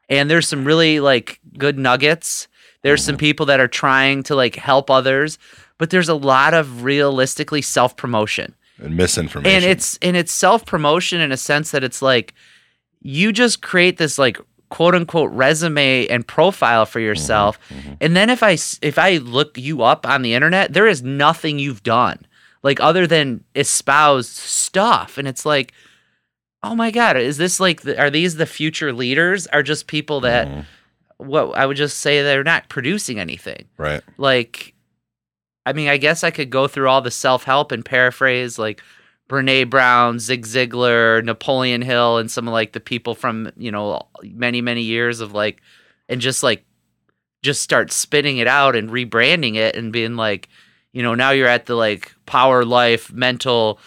And 0.09 0.29
there's 0.29 0.47
some 0.47 0.65
really 0.65 1.01
like 1.01 1.41
good 1.57 1.79
nuggets. 1.79 2.49
There's 2.87 3.05
some 3.05 3.17
people 3.17 3.47
that 3.47 3.59
are 3.61 3.69
trying 3.69 4.23
to 4.25 4.35
like 4.37 4.55
help 4.57 4.91
others, 4.91 5.39
but 5.79 5.91
there's 5.91 6.09
a 6.09 6.15
lot 6.15 6.55
of 6.55 6.85
realistically 6.85 7.63
self 7.63 7.97
promotion 7.97 8.55
and 8.79 8.97
misinformation. 8.97 9.57
and 9.57 9.65
it's 9.65 9.99
and 10.03 10.17
it's 10.17 10.33
self 10.33 10.65
promotion 10.65 11.21
in 11.21 11.33
a 11.33 11.37
sense 11.37 11.71
that 11.73 11.83
it's 11.83 12.01
like 12.01 12.33
you 13.03 13.33
just 13.33 13.61
create 13.63 13.97
this 13.99 14.19
like 14.19 14.39
quote 14.69 14.95
unquote 14.95 15.31
resume 15.33 16.07
and 16.09 16.27
profile 16.27 16.87
for 16.87 17.01
yourself. 17.01 17.59
and 18.01 18.17
then 18.17 18.31
if 18.31 18.43
i 18.43 18.53
if 18.83 18.99
i 18.99 19.17
look 19.19 19.57
you 19.59 19.83
up 19.83 20.07
on 20.07 20.23
the 20.23 20.35
internet 20.35 20.73
there 20.73 20.87
is 20.87 21.03
nothing 21.03 21.59
you've 21.59 21.83
done 21.83 22.19
like 22.63 22.81
other 22.81 23.07
than 23.07 23.45
espouse 23.55 24.29
stuff. 24.29 25.19
And 25.19 25.27
it's 25.29 25.45
like 25.47 25.73
oh 26.63 26.75
my 26.75 26.91
god 26.91 27.17
is 27.17 27.37
this 27.37 27.61
like 27.61 27.83
the, 27.83 27.99
are 27.99 28.11
these 28.11 28.37
the 28.37 28.47
future 28.47 28.93
leaders? 28.93 29.47
Are 29.49 29.63
just 29.63 29.87
people 29.87 30.21
that 30.23 30.49
Mhm. 30.49 30.65
What 31.19 31.57
i 31.57 31.65
would 31.65 31.77
just 31.77 31.99
say 31.99 32.23
they're 32.23 32.45
not 32.45 32.69
producing 32.69 33.19
anything 33.19 33.67
right. 33.79 34.03
like 34.19 34.75
I 35.67 35.73
mean, 35.73 35.89
I 35.89 35.97
guess 35.97 36.23
I 36.23 36.31
could 36.31 36.49
go 36.49 36.69
through 36.69 36.89
all 36.89 37.03
the 37.03 37.11
self 37.11 37.43
help 37.43 37.73
and 37.73 37.85
paraphrase 37.85 38.57
like 38.57 38.81
Brene 39.29 39.69
Brown, 39.69 40.21
Zig 40.21 40.47
Ziglar, 40.47 41.25
Napoleon 41.25 41.83
Hill, 41.83 42.19
and 42.19 42.31
some 42.31 42.47
of 42.47 42.53
like 42.53 42.73
the 42.73 42.81
people 42.81 43.17
from, 43.17 43.51
you 43.57 43.73
know, 43.73 44.03
many, 44.23 44.61
many 44.61 44.83
years 44.83 45.21
of 45.21 45.33
like, 45.33 45.61
and 46.09 46.21
just 46.21 46.45
like, 46.45 46.65
just 47.43 47.63
start 47.63 47.93
spitting 47.93 48.39
it 48.39 48.47
out 48.47 48.77
and 48.77 48.91
rebranding 48.91 49.57
it 49.57 49.75
and 49.75 49.93
being 49.93 50.15
like, 50.15 50.49
you 50.93 51.03
know, 51.03 51.17
now 51.17 51.31
you're 51.31 51.49
at 51.49 51.67
the 51.67 51.75
like 51.75 52.15
Power 52.27 52.65
Life 52.65 53.13
Mental 53.13 53.81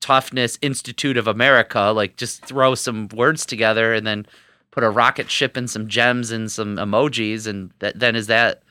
Toughness 0.00 0.58
Institute 0.62 1.18
of 1.18 1.26
America. 1.26 1.92
Like, 1.94 2.16
just 2.16 2.44
throw 2.46 2.74
some 2.74 3.08
words 3.08 3.44
together 3.44 3.92
and 3.92 4.06
then 4.06 4.26
put 4.70 4.84
a 4.84 4.90
rocket 4.90 5.30
ship 5.30 5.56
and 5.56 5.68
some 5.68 5.88
gems 5.88 6.30
and 6.30 6.50
some 6.50 6.76
emojis. 6.76 7.46
And 7.46 7.70
that 7.78 7.98
then 7.98 8.16
is 8.16 8.26
that 8.28 8.62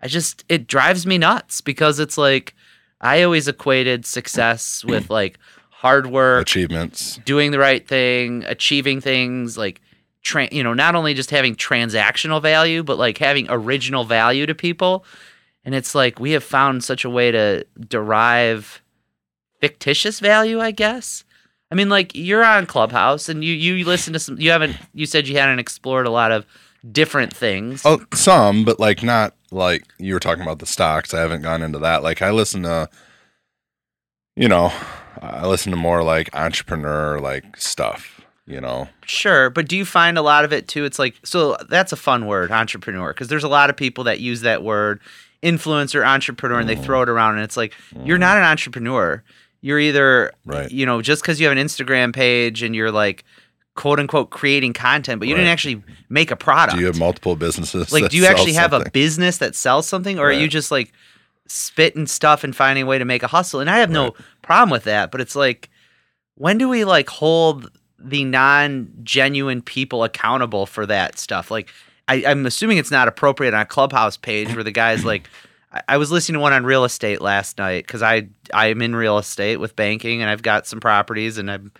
I 0.00 0.08
just 0.08 0.44
it 0.48 0.66
drives 0.66 1.06
me 1.06 1.18
nuts 1.18 1.60
because 1.60 1.98
it's 1.98 2.18
like 2.18 2.54
I 3.00 3.22
always 3.22 3.48
equated 3.48 4.06
success 4.06 4.84
with 4.88 5.10
like 5.10 5.38
hard 5.70 6.06
work, 6.06 6.42
Achievements. 6.42 7.18
doing 7.24 7.50
the 7.50 7.58
right 7.58 7.86
thing, 7.86 8.44
achieving 8.44 9.00
things 9.00 9.58
like 9.58 9.80
tra- 10.22 10.52
you 10.52 10.62
know, 10.62 10.74
not 10.74 10.94
only 10.94 11.14
just 11.14 11.30
having 11.30 11.54
transactional 11.56 12.40
value, 12.40 12.82
but 12.82 12.98
like 12.98 13.18
having 13.18 13.46
original 13.50 14.04
value 14.04 14.46
to 14.46 14.54
people. 14.54 15.04
And 15.64 15.74
it's 15.74 15.94
like 15.94 16.18
we 16.18 16.32
have 16.32 16.44
found 16.44 16.82
such 16.82 17.04
a 17.04 17.10
way 17.10 17.30
to 17.30 17.64
derive 17.88 18.80
fictitious 19.60 20.18
value, 20.20 20.60
I 20.60 20.70
guess. 20.72 21.24
I 21.72 21.74
mean, 21.74 21.88
like 21.88 22.14
you're 22.14 22.44
on 22.44 22.66
Clubhouse 22.66 23.30
and 23.30 23.42
you 23.42 23.54
you 23.54 23.86
listen 23.86 24.12
to 24.12 24.18
some. 24.18 24.38
You 24.38 24.50
haven't. 24.50 24.76
You 24.92 25.06
said 25.06 25.26
you 25.26 25.38
hadn't 25.38 25.58
explored 25.58 26.06
a 26.06 26.10
lot 26.10 26.30
of 26.30 26.44
different 26.90 27.34
things. 27.34 27.80
Oh, 27.86 28.04
some, 28.12 28.66
but 28.66 28.78
like 28.78 29.02
not 29.02 29.34
like 29.50 29.84
you 29.98 30.12
were 30.12 30.20
talking 30.20 30.42
about 30.42 30.58
the 30.58 30.66
stocks. 30.66 31.14
I 31.14 31.20
haven't 31.20 31.40
gone 31.40 31.62
into 31.62 31.78
that. 31.78 32.02
Like 32.02 32.20
I 32.20 32.30
listen 32.30 32.64
to, 32.64 32.90
you 34.36 34.48
know, 34.48 34.70
I 35.22 35.46
listen 35.46 35.70
to 35.70 35.78
more 35.78 36.02
like 36.02 36.28
entrepreneur 36.36 37.18
like 37.18 37.56
stuff. 37.56 38.20
You 38.44 38.60
know, 38.60 38.88
Sure, 39.06 39.48
but 39.48 39.66
do 39.66 39.74
you 39.74 39.86
find 39.86 40.18
a 40.18 40.22
lot 40.22 40.44
of 40.44 40.52
it 40.52 40.68
too? 40.68 40.84
It's 40.84 40.98
like 40.98 41.14
so 41.24 41.56
that's 41.70 41.92
a 41.92 41.96
fun 41.96 42.26
word, 42.26 42.50
entrepreneur, 42.50 43.14
because 43.14 43.28
there's 43.28 43.44
a 43.44 43.48
lot 43.48 43.70
of 43.70 43.78
people 43.78 44.04
that 44.04 44.20
use 44.20 44.42
that 44.42 44.62
word, 44.62 45.00
influencer, 45.42 46.06
entrepreneur, 46.06 46.60
and 46.60 46.68
they 46.68 46.76
throw 46.76 47.00
it 47.00 47.08
around, 47.08 47.36
and 47.36 47.44
it's 47.44 47.56
like 47.56 47.72
you're 48.04 48.18
mm. 48.18 48.20
not 48.20 48.36
an 48.36 48.44
entrepreneur. 48.44 49.22
You're 49.62 49.78
either, 49.78 50.32
Right. 50.44 50.70
you 50.70 50.84
know, 50.84 51.00
just 51.00 51.22
because 51.22 51.40
you 51.40 51.48
have 51.48 51.56
an 51.56 51.64
Instagram 51.64 52.12
page 52.12 52.62
and 52.62 52.74
you're 52.76 52.90
like, 52.92 53.24
quote 53.74 53.98
unquote, 53.98 54.28
creating 54.30 54.74
content, 54.74 55.18
but 55.18 55.28
you 55.28 55.34
didn't 55.34 55.48
actually 55.48 55.82
make 56.10 56.30
a 56.30 56.36
product. 56.36 56.74
do 56.76 56.80
you 56.80 56.86
have 56.86 56.98
multiple 56.98 57.36
businesses? 57.36 57.90
like, 57.92 58.10
do 58.10 58.16
you 58.18 58.26
actually 58.26 58.52
have 58.52 58.72
a 58.74 58.90
business 58.90 59.38
that 59.38 59.54
sells 59.54 59.88
something, 59.88 60.18
or 60.18 60.26
are 60.28 60.32
you 60.32 60.46
just 60.48 60.70
like 60.70 60.92
spitting 61.48 62.06
stuff 62.06 62.44
and 62.44 62.54
finding 62.54 62.82
a 62.82 62.86
way 62.86 62.98
to 62.98 63.04
make 63.04 63.22
a 63.22 63.28
hustle? 63.28 63.60
And 63.60 63.70
I 63.70 63.78
have 63.78 63.90
no 63.90 64.04
Right. 64.04 64.12
problem 64.42 64.70
with 64.70 64.84
that, 64.84 65.10
but 65.10 65.20
it's 65.22 65.34
like, 65.36 65.70
when 66.34 66.58
do 66.58 66.68
we 66.68 66.84
like 66.84 67.08
hold 67.08 67.70
the 67.98 68.24
non-genuine 68.24 69.62
people 69.62 70.04
accountable 70.04 70.66
for 70.66 70.86
that 70.86 71.18
stuff? 71.18 71.50
Like, 71.50 71.68
I, 72.08 72.24
I'm 72.26 72.44
assuming 72.46 72.78
it's 72.78 72.90
not 72.90 73.06
appropriate 73.08 73.54
on 73.54 73.60
a 73.60 73.64
clubhouse 73.66 74.16
page 74.16 74.52
where 74.54 74.64
the 74.64 74.72
guy's 74.72 75.04
like, 75.04 75.28
I, 75.72 75.82
I 75.88 75.96
was 75.96 76.12
listening 76.12 76.34
to 76.34 76.40
one 76.40 76.52
on 76.52 76.64
real 76.64 76.84
estate 76.84 77.20
last 77.20 77.58
night 77.58 77.86
because 77.86 78.02
I 78.02 78.28
I'm 78.52 78.82
in 78.82 78.94
real 78.94 79.18
estate 79.18 79.58
with 79.58 79.76
banking 79.76 80.20
and 80.20 80.30
I've 80.30 80.42
got 80.42 80.66
some 80.66 80.80
properties 80.80 81.38
and 81.38 81.50
I'm 81.50 81.72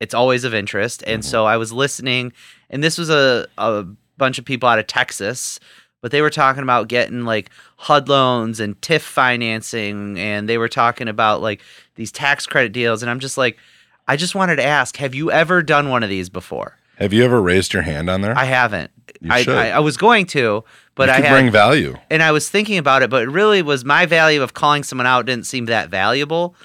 it's 0.00 0.14
always 0.14 0.44
of 0.44 0.54
interest. 0.54 1.02
And 1.06 1.22
mm-hmm. 1.22 1.30
so 1.30 1.46
I 1.46 1.56
was 1.56 1.72
listening, 1.72 2.32
and 2.70 2.82
this 2.82 2.98
was 2.98 3.10
a 3.10 3.46
a 3.58 3.84
bunch 4.16 4.38
of 4.38 4.44
people 4.44 4.68
out 4.68 4.78
of 4.78 4.86
Texas. 4.86 5.58
But 6.02 6.12
they 6.12 6.20
were 6.22 6.30
talking 6.30 6.62
about 6.62 6.88
getting 6.88 7.24
like 7.24 7.50
HUD 7.78 8.08
loans 8.08 8.60
and 8.60 8.80
TIF 8.80 9.00
financing, 9.00 10.18
and 10.18 10.48
they 10.48 10.58
were 10.58 10.68
talking 10.68 11.08
about 11.08 11.40
like 11.40 11.62
these 11.96 12.12
tax 12.12 12.46
credit 12.46 12.72
deals. 12.72 13.02
And 13.02 13.10
I'm 13.10 13.18
just 13.18 13.36
like, 13.36 13.58
I 14.06 14.16
just 14.16 14.34
wanted 14.34 14.56
to 14.56 14.64
ask, 14.64 14.98
have 14.98 15.14
you 15.14 15.32
ever 15.32 15.62
done 15.62 15.88
one 15.88 16.02
of 16.02 16.08
these 16.08 16.28
before? 16.28 16.76
Have 16.98 17.12
you 17.12 17.24
ever 17.24 17.40
raised 17.40 17.72
your 17.72 17.82
hand 17.82 18.08
on 18.08 18.20
there? 18.20 18.36
I 18.36 18.44
haven't. 18.44 18.90
You 19.20 19.30
I. 19.32 19.44
I 19.48 19.68
I 19.70 19.78
was 19.80 19.96
going 19.96 20.26
to, 20.26 20.64
but 20.96 21.10
I 21.10 21.16
could 21.16 21.26
had 21.26 21.32
bring 21.34 21.50
value. 21.50 21.96
and 22.10 22.22
I 22.22 22.32
was 22.32 22.48
thinking 22.48 22.78
about 22.78 23.02
it, 23.02 23.10
but 23.10 23.22
it 23.22 23.30
really 23.30 23.62
was 23.62 23.84
my 23.84 24.06
value 24.06 24.42
of 24.42 24.54
calling 24.54 24.82
someone 24.82 25.06
out 25.06 25.26
didn't 25.26 25.46
seem 25.46 25.66
that 25.66 25.88
valuable. 25.90 26.56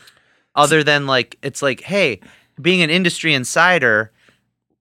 Other 0.55 0.83
than 0.83 1.05
like 1.05 1.37
it's 1.43 1.61
like, 1.61 1.81
hey, 1.81 2.19
being 2.59 2.81
an 2.81 2.89
industry 2.89 3.33
insider, 3.33 4.11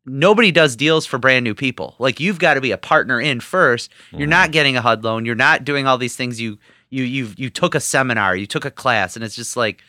nobody 0.07 0.51
does 0.51 0.77
deals 0.77 1.05
for 1.05 1.19
brand 1.19 1.45
new 1.45 1.55
people. 1.55 1.97
Like 1.99 2.21
you've 2.21 2.39
got 2.39 2.55
to 2.55 2.61
be 2.61 2.71
a 2.71 2.79
partner 2.79 3.21
in 3.21 3.41
1st 3.41 3.89
you 4.13 4.19
You're 4.19 4.29
not 4.29 4.45
mm-hmm. 4.47 4.53
getting 4.53 4.77
a 4.77 4.81
HUD 4.81 5.05
loan. 5.05 5.25
You're 5.25 5.35
not 5.35 5.65
doing 5.65 5.87
all 5.87 5.99
these 5.99 6.17
things. 6.17 6.41
You 6.41 6.59
you 6.89 7.05
you 7.05 7.33
you 7.37 7.51
took 7.51 7.75
a 7.75 7.81
seminar, 7.81 8.37
you 8.37 8.47
took 8.47 8.65
a 8.65 8.71
class, 8.71 9.17
and 9.17 9.25
it's 9.25 9.37
just 9.37 9.57
like 9.57 9.83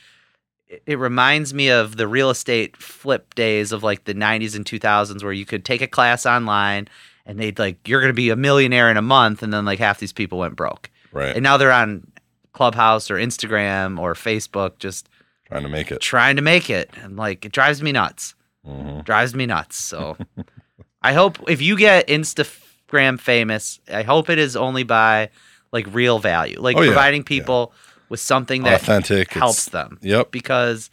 it 0.88 0.98
reminds 0.98 1.54
me 1.54 1.70
of 1.70 1.98
the 1.98 2.08
real 2.08 2.30
estate 2.30 2.78
flip 2.78 3.36
days 3.36 3.72
of 3.72 3.84
like 3.84 4.06
the 4.06 4.14
90s 4.14 4.56
and 4.56 4.64
2000s 4.64 5.22
where 5.22 5.34
you 5.34 5.46
could 5.46 5.66
take 5.66 5.82
a 5.82 5.88
class 5.88 6.26
online 6.26 6.88
and 7.26 7.40
they'd 7.40 7.58
like 7.60 7.88
you're 7.88 8.02
going 8.02 8.10
to 8.10 8.14
be 8.16 8.30
a 8.30 8.36
millionaire 8.36 8.90
in 8.90 8.98
a 8.98 9.02
month 9.02 9.44
and 9.44 9.52
then 9.54 9.66
like 9.66 9.80
half 9.80 10.00
these 10.00 10.14
people 10.14 10.40
went 10.40 10.56
broke 10.56 10.90
Right. 11.12 11.36
and 11.36 11.44
now 11.44 11.58
they're 11.58 11.72
on 11.72 12.08
clubhouse 12.54 13.10
or 13.12 13.16
instagram 13.16 14.00
or 14.00 14.14
facebook 14.14 14.78
just 14.80 15.08
Trying 15.46 15.64
to 15.64 15.70
make 15.70 15.92
it. 15.92 16.00
trying 16.02 16.36
to 16.38 16.42
make 16.42 16.70
it 16.70 16.90
and 17.02 17.18
like 17.18 17.44
it 17.46 17.52
drives 17.52 17.82
me 17.84 17.92
nuts 17.92 18.36
Mhm. 18.68 19.04
Drives 19.06 19.34
me 19.34 19.48
nuts. 19.48 19.76
So 19.76 20.18
I 21.02 21.14
hope 21.14 21.40
if 21.50 21.64
you 21.64 21.76
get 21.76 22.08
Instagram 22.08 23.20
famous, 23.20 23.80
I 23.92 24.04
hope 24.04 24.30
it 24.30 24.38
is 24.38 24.56
only 24.56 24.84
by 24.84 25.30
like 25.72 25.88
real 25.92 26.20
value, 26.20 26.60
like 26.62 26.78
Oh, 26.78 26.82
yeah. 26.82 26.90
providing 26.90 27.24
people 27.24 27.74
with 28.10 28.20
something 28.20 28.62
that 28.64 28.82
Authentic. 28.84 29.34
helps 29.34 29.68
it's- 29.68 29.72
them. 29.72 29.98
Yep. 30.04 30.30
Because 30.30 30.92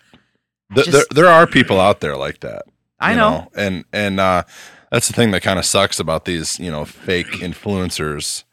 Th- 0.75 0.87
just- 0.87 1.11
there, 1.11 1.25
there 1.25 1.33
are 1.33 1.47
people 1.47 1.79
out 1.79 2.01
there 2.01 2.17
like 2.17 2.41
that. 2.41 2.63
I 2.99 3.11
you 3.11 3.17
know. 3.19 3.51
and 3.55 3.85
and 3.93 4.19
uh, 4.19 4.45
that's 4.91 5.09
the 5.09 5.15
thing 5.15 5.31
that 5.31 5.43
kind 5.43 5.59
of 5.59 5.65
sucks 5.65 5.99
about 6.01 6.25
these 6.25 6.59
you 6.59 6.71
know 6.71 6.85
fake 6.85 7.27
influencers 7.27 8.45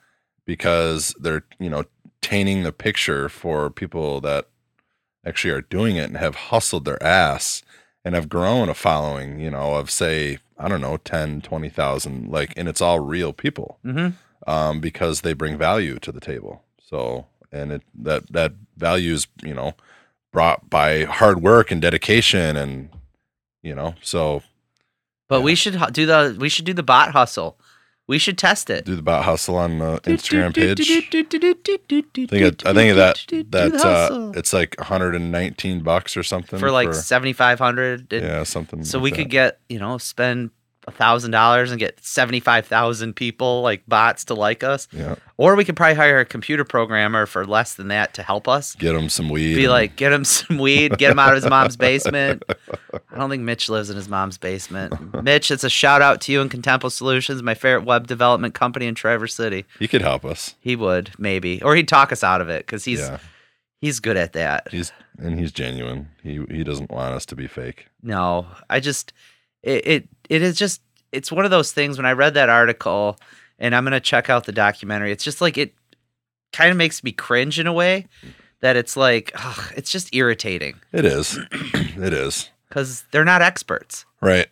because 0.45 1.15
they're 1.19 1.45
you 1.59 1.69
know 1.69 1.83
tainting 2.21 2.63
the 2.63 2.71
picture 2.71 3.29
for 3.29 3.69
people 3.69 4.19
that 4.21 4.47
actually 5.25 5.51
are 5.51 5.61
doing 5.61 5.95
it 5.95 6.05
and 6.05 6.17
have 6.17 6.35
hustled 6.35 6.85
their 6.85 7.01
ass 7.01 7.63
and 8.03 8.15
have 8.15 8.29
grown 8.29 8.69
a 8.69 8.73
following 8.73 9.39
you 9.39 9.49
know 9.49 9.75
of 9.75 9.89
say 9.89 10.37
i 10.57 10.67
don't 10.67 10.81
know 10.81 10.97
10 10.97 11.41
20,000 11.41 12.29
like 12.29 12.53
and 12.55 12.67
it's 12.67 12.81
all 12.81 12.99
real 12.99 13.33
people 13.33 13.77
hmm 13.83 14.09
um, 14.47 14.79
because 14.79 15.21
they 15.21 15.33
bring 15.33 15.57
value 15.57 15.97
to 15.99 16.11
the 16.11 16.19
table. 16.19 16.63
So 16.79 17.25
and 17.51 17.71
it 17.71 17.81
that 17.95 18.31
that 18.31 18.53
value 18.77 19.13
is 19.13 19.27
you 19.43 19.53
know 19.53 19.73
brought 20.31 20.69
by 20.69 21.03
hard 21.05 21.41
work 21.41 21.71
and 21.71 21.81
dedication 21.81 22.55
and 22.55 22.89
you 23.61 23.73
know 23.73 23.95
so 24.01 24.43
but 25.27 25.39
Yeah. 25.39 25.43
we 25.45 25.55
should 25.55 25.79
do 25.93 26.05
the 26.05 26.35
we 26.39 26.49
should 26.49 26.65
do 26.65 26.73
the 26.73 26.83
bot 26.83 27.11
hustle. 27.11 27.57
We 28.07 28.19
should 28.19 28.37
test 28.37 28.69
it. 28.69 28.85
do 28.85 28.95
the 28.95 29.01
bot 29.01 29.25
hustle 29.25 29.57
on 29.57 29.79
the 29.79 29.99
Instagram 30.01 30.53
page. 30.53 30.79
I 30.81 32.25
think 32.27 32.65
I 32.65 32.73
think 32.73 32.95
that 32.95 33.25
that 33.49 33.73
uh, 33.83 34.31
it's 34.35 34.53
like 34.53 34.75
119 34.77 35.79
bucks 35.81 36.15
or 36.15 36.23
something 36.23 36.59
for 36.59 36.71
like 36.71 36.93
seventy 36.93 37.33
five 37.33 37.59
hundred. 37.59 38.07
yeah 38.11 38.43
something. 38.43 38.83
So 38.83 38.97
like 38.99 39.03
we 39.03 39.09
that. 39.11 39.15
could 39.17 39.29
get 39.29 39.59
you 39.69 39.79
know 39.79 39.97
spend 39.97 40.51
thousand 40.91 41.31
dollars 41.31 41.71
and 41.71 41.79
get 41.79 42.03
seventy 42.03 42.39
five 42.39 42.65
thousand 42.65 43.15
people 43.15 43.61
like 43.61 43.83
bots 43.87 44.25
to 44.25 44.33
like 44.33 44.63
us, 44.63 44.87
yeah 44.91 45.15
or 45.37 45.55
we 45.55 45.65
could 45.65 45.75
probably 45.75 45.95
hire 45.95 46.19
a 46.19 46.25
computer 46.25 46.63
programmer 46.63 47.25
for 47.25 47.45
less 47.45 47.75
than 47.75 47.89
that 47.89 48.13
to 48.13 48.23
help 48.23 48.47
us. 48.47 48.75
get 48.75 48.95
him 48.95 49.09
some 49.09 49.29
weed. 49.29 49.55
Be 49.55 49.67
like, 49.67 49.95
get 49.95 50.13
him 50.13 50.23
some 50.23 50.57
weed, 50.57 50.97
get 50.97 51.11
him 51.11 51.19
out 51.19 51.35
of 51.35 51.43
his 51.43 51.49
mom's 51.49 51.75
basement. 51.75 52.43
I 53.11 53.17
don't 53.17 53.29
think 53.29 53.43
Mitch 53.43 53.67
lives 53.67 53.89
in 53.89 53.97
his 53.97 54.07
mom's 54.07 54.37
basement. 54.37 55.23
Mitch, 55.23 55.51
it's 55.51 55.63
a 55.63 55.69
shout 55.69 56.01
out 56.01 56.21
to 56.21 56.31
you 56.31 56.41
and 56.41 56.49
Contempo 56.49 56.89
Solutions, 56.89 57.43
my 57.43 57.53
favorite 57.53 57.83
web 57.83 58.07
development 58.07 58.53
company 58.53 58.85
in 58.85 58.95
Traverse 58.95 59.35
City. 59.35 59.65
he 59.79 59.87
could 59.87 60.01
help 60.01 60.23
us. 60.23 60.55
He 60.59 60.75
would 60.75 61.11
maybe, 61.17 61.61
or 61.61 61.75
he'd 61.75 61.87
talk 61.87 62.11
us 62.11 62.23
out 62.23 62.41
of 62.41 62.47
it 62.47 62.65
because 62.65 62.85
he's 62.85 62.99
yeah, 62.99 63.19
he's 63.81 63.99
good 63.99 64.17
at 64.17 64.33
that. 64.33 64.69
he's 64.71 64.93
and 65.17 65.37
he's 65.37 65.51
genuine. 65.51 66.09
He 66.23 66.43
he 66.49 66.63
doesn't 66.63 66.89
want 66.91 67.13
us 67.13 67.25
to 67.27 67.35
be 67.35 67.47
fake. 67.47 67.87
No, 68.01 68.47
I 68.69 68.79
just 68.79 69.11
it, 69.63 69.87
it 69.87 70.09
it 70.29 70.41
is 70.41 70.57
just 70.57 70.81
it's 71.11 71.31
one 71.31 71.45
of 71.45 71.51
those 71.51 71.71
things 71.71 71.97
when 71.97 72.05
I 72.05 72.11
read 72.11 72.33
that 72.33 72.49
article 72.49 73.17
and 73.59 73.73
I'm 73.75 73.83
gonna 73.83 73.99
check 73.99 74.29
out 74.29 74.45
the 74.45 74.51
documentary. 74.51 75.11
It's 75.11 75.23
just 75.23 75.41
like 75.41 75.57
it 75.57 75.73
kind 76.53 76.71
of 76.71 76.77
makes 76.77 77.03
me 77.03 77.11
cringe 77.11 77.59
in 77.59 77.67
a 77.67 77.73
way 77.73 78.07
that 78.61 78.75
it's 78.75 78.95
like 78.97 79.31
ugh, 79.35 79.73
it's 79.75 79.91
just 79.91 80.13
irritating 80.15 80.75
It 80.91 81.05
is, 81.05 81.37
it 81.51 82.13
is 82.13 82.49
because 82.69 83.03
they're 83.11 83.25
not 83.25 83.41
experts. 83.41 84.05
right, 84.21 84.47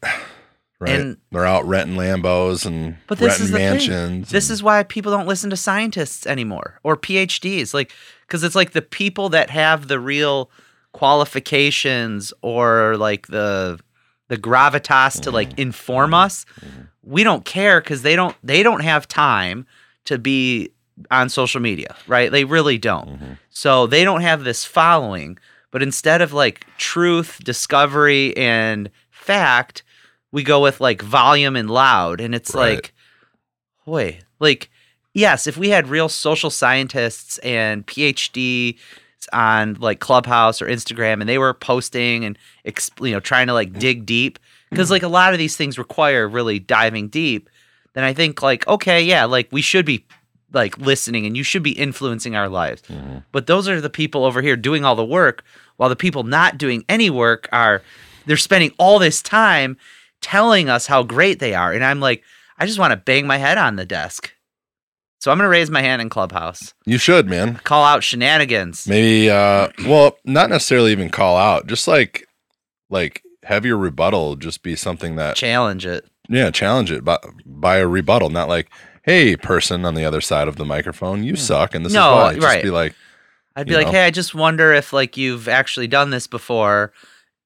right. 0.79 0.89
And- 0.99 1.17
They're 1.31 1.45
out 1.45 1.65
renting 1.65 1.95
Lambos 1.97 2.65
and 2.65 2.97
But 3.07 3.17
this 3.17 3.29
renting 3.39 3.45
is 3.45 3.51
the 3.51 3.57
thing. 3.57 3.69
mansions. 3.71 4.29
This 4.29 4.49
and- 4.49 4.53
is 4.53 4.63
why 4.63 4.83
people 4.83 5.11
don't 5.11 5.27
listen 5.27 5.49
to 5.49 5.57
scientists 5.57 6.27
anymore 6.27 6.79
or 6.83 6.95
PhDs, 6.97 7.73
like 7.73 7.91
because 8.27 8.43
it's 8.43 8.55
like 8.55 8.71
the 8.71 8.81
people 8.81 9.29
that 9.29 9.49
have 9.49 9.87
the 9.87 9.99
real 9.99 10.49
qualifications 10.91 12.33
or 12.41 12.97
like 12.97 13.27
the 13.27 13.79
the 14.29 14.37
gravitas 14.37 15.21
to 15.21 15.31
like 15.31 15.57
inform 15.59 16.13
us. 16.13 16.45
We 17.03 17.23
don't 17.23 17.43
care 17.45 17.81
because 17.81 18.01
they 18.01 18.15
don't 18.15 18.35
they 18.43 18.63
don't 18.63 18.81
have 18.81 19.07
time 19.07 19.65
to 20.05 20.17
be 20.17 20.69
on 21.11 21.29
social 21.29 21.59
media, 21.61 21.95
right? 22.07 22.31
They 22.31 22.43
really 22.45 22.77
don't. 22.77 23.19
Mhm. 23.19 23.37
So 23.49 23.87
they 23.87 24.03
don't 24.03 24.21
have 24.21 24.43
this 24.43 24.63
following, 24.63 25.37
but 25.71 25.81
instead 25.83 26.21
of 26.21 26.33
like 26.33 26.65
truth, 26.77 27.39
discovery, 27.43 28.35
and 28.37 28.89
fact, 29.11 29.83
we 30.31 30.43
go 30.43 30.61
with 30.61 30.79
like 30.79 31.01
volume 31.01 31.55
and 31.55 31.69
loud. 31.69 32.21
And 32.21 32.33
it's 32.35 32.53
Right. 32.53 32.75
like, 32.75 32.93
boy, 33.85 34.19
like, 34.39 34.69
yes, 35.13 35.47
if 35.47 35.57
we 35.57 35.69
had 35.69 35.87
real 35.89 36.09
social 36.09 36.49
scientists 36.49 37.37
and 37.39 37.85
PhD 37.85 38.77
on 39.31 39.75
like 39.75 39.99
Clubhouse 39.99 40.61
or 40.61 40.67
Instagram 40.67 41.21
and 41.21 41.29
they 41.29 41.37
were 41.37 41.53
posting 41.53 42.25
and, 42.25 42.37
you 42.99 43.11
know, 43.11 43.19
trying 43.19 43.47
to 43.47 43.53
like 43.53 43.77
dig 43.79 44.05
deep, 44.05 44.39
because 44.69 44.91
like 44.91 45.03
a 45.03 45.07
lot 45.07 45.33
of 45.33 45.39
these 45.39 45.55
things 45.55 45.77
require 45.77 46.27
really 46.27 46.59
diving 46.59 47.07
deep, 47.07 47.49
then 47.93 48.03
I 48.03 48.13
think 48.13 48.41
like, 48.41 48.67
okay, 48.67 49.01
yeah, 49.03 49.25
like 49.25 49.47
we 49.51 49.61
should 49.61 49.85
be 49.85 50.05
like 50.51 50.77
listening 50.77 51.25
and 51.25 51.35
you 51.37 51.43
should 51.43 51.63
be 51.63 51.71
influencing 51.71 52.35
our 52.35 52.49
lives. 52.49 52.81
Mhm. 52.83 53.23
But 53.31 53.47
those 53.47 53.67
are 53.67 53.81
the 53.81 53.89
people 53.89 54.25
over 54.25 54.41
here 54.41 54.55
doing 54.55 54.83
all 54.83 54.95
the 54.95 55.05
work, 55.05 55.43
while 55.77 55.89
the 55.89 55.95
people 55.95 56.23
not 56.23 56.57
doing 56.57 56.85
any 56.89 57.09
work 57.09 57.49
are 57.51 57.81
they're 58.25 58.37
spending 58.37 58.71
all 58.77 58.99
this 58.99 59.21
time 59.21 59.77
telling 60.21 60.69
us 60.69 60.87
how 60.87 61.03
great 61.03 61.39
they 61.39 61.53
are. 61.53 61.73
And 61.73 61.83
I'm 61.83 61.99
like, 61.99 62.23
I 62.57 62.65
just 62.65 62.79
want 62.79 62.91
to 62.91 62.97
bang 62.97 63.27
my 63.27 63.37
head 63.37 63.57
on 63.57 63.75
the 63.75 63.85
desk. 63.85 64.33
So 65.23 65.31
I'm 65.31 65.37
gonna 65.37 65.47
raise 65.47 65.71
my 65.71 65.81
hand 65.81 66.01
in 66.01 66.09
Clubhouse. 66.09 66.73
You 66.85 66.97
should, 66.97 67.29
man. 67.29 67.55
Call 67.63 67.85
out 67.85 68.03
shenanigans. 68.03 68.85
Maybe 68.85 69.29
uh 69.29 69.69
well, 69.87 70.17
not 70.25 70.49
necessarily 70.49 70.91
even 70.91 71.09
call 71.09 71.37
out. 71.37 71.65
Just 71.65 71.87
like 71.87 72.27
like 72.89 73.23
have 73.43 73.65
your 73.65 73.77
rebuttal 73.77 74.35
just 74.35 74.63
be 74.63 74.75
something 74.75 75.15
that 75.15 75.37
Challenge 75.37 75.85
it. 75.85 76.05
yeah, 76.27 76.51
challenge 76.51 76.91
it 76.91 77.05
by 77.05 77.19
by 77.45 77.77
a 77.77 77.87
rebuttal, 77.87 78.31
not 78.31 78.49
like, 78.49 78.69
hey, 79.03 79.37
person 79.37 79.85
on 79.85 79.95
the 79.95 80.03
other 80.03 80.19
side 80.19 80.49
of 80.49 80.57
the 80.57 80.65
microphone, 80.65 81.23
you 81.23 81.37
suck 81.37 81.73
and 81.73 81.85
this 81.85 81.93
No, 81.93 82.09
is 82.11 82.15
why. 82.17 82.33
Just 82.33 82.45
right. 82.45 82.61
be 82.61 82.69
like, 82.69 82.93
I'd 83.55 83.65
be 83.65 83.75
like, 83.75 83.85
know? 83.85 83.93
hey, 83.93 84.05
I 84.05 84.11
just 84.11 84.35
wonder 84.35 84.73
if 84.73 84.91
like 84.91 85.15
you've 85.15 85.47
actually 85.47 85.87
done 85.87 86.09
this 86.09 86.27
before 86.27 86.91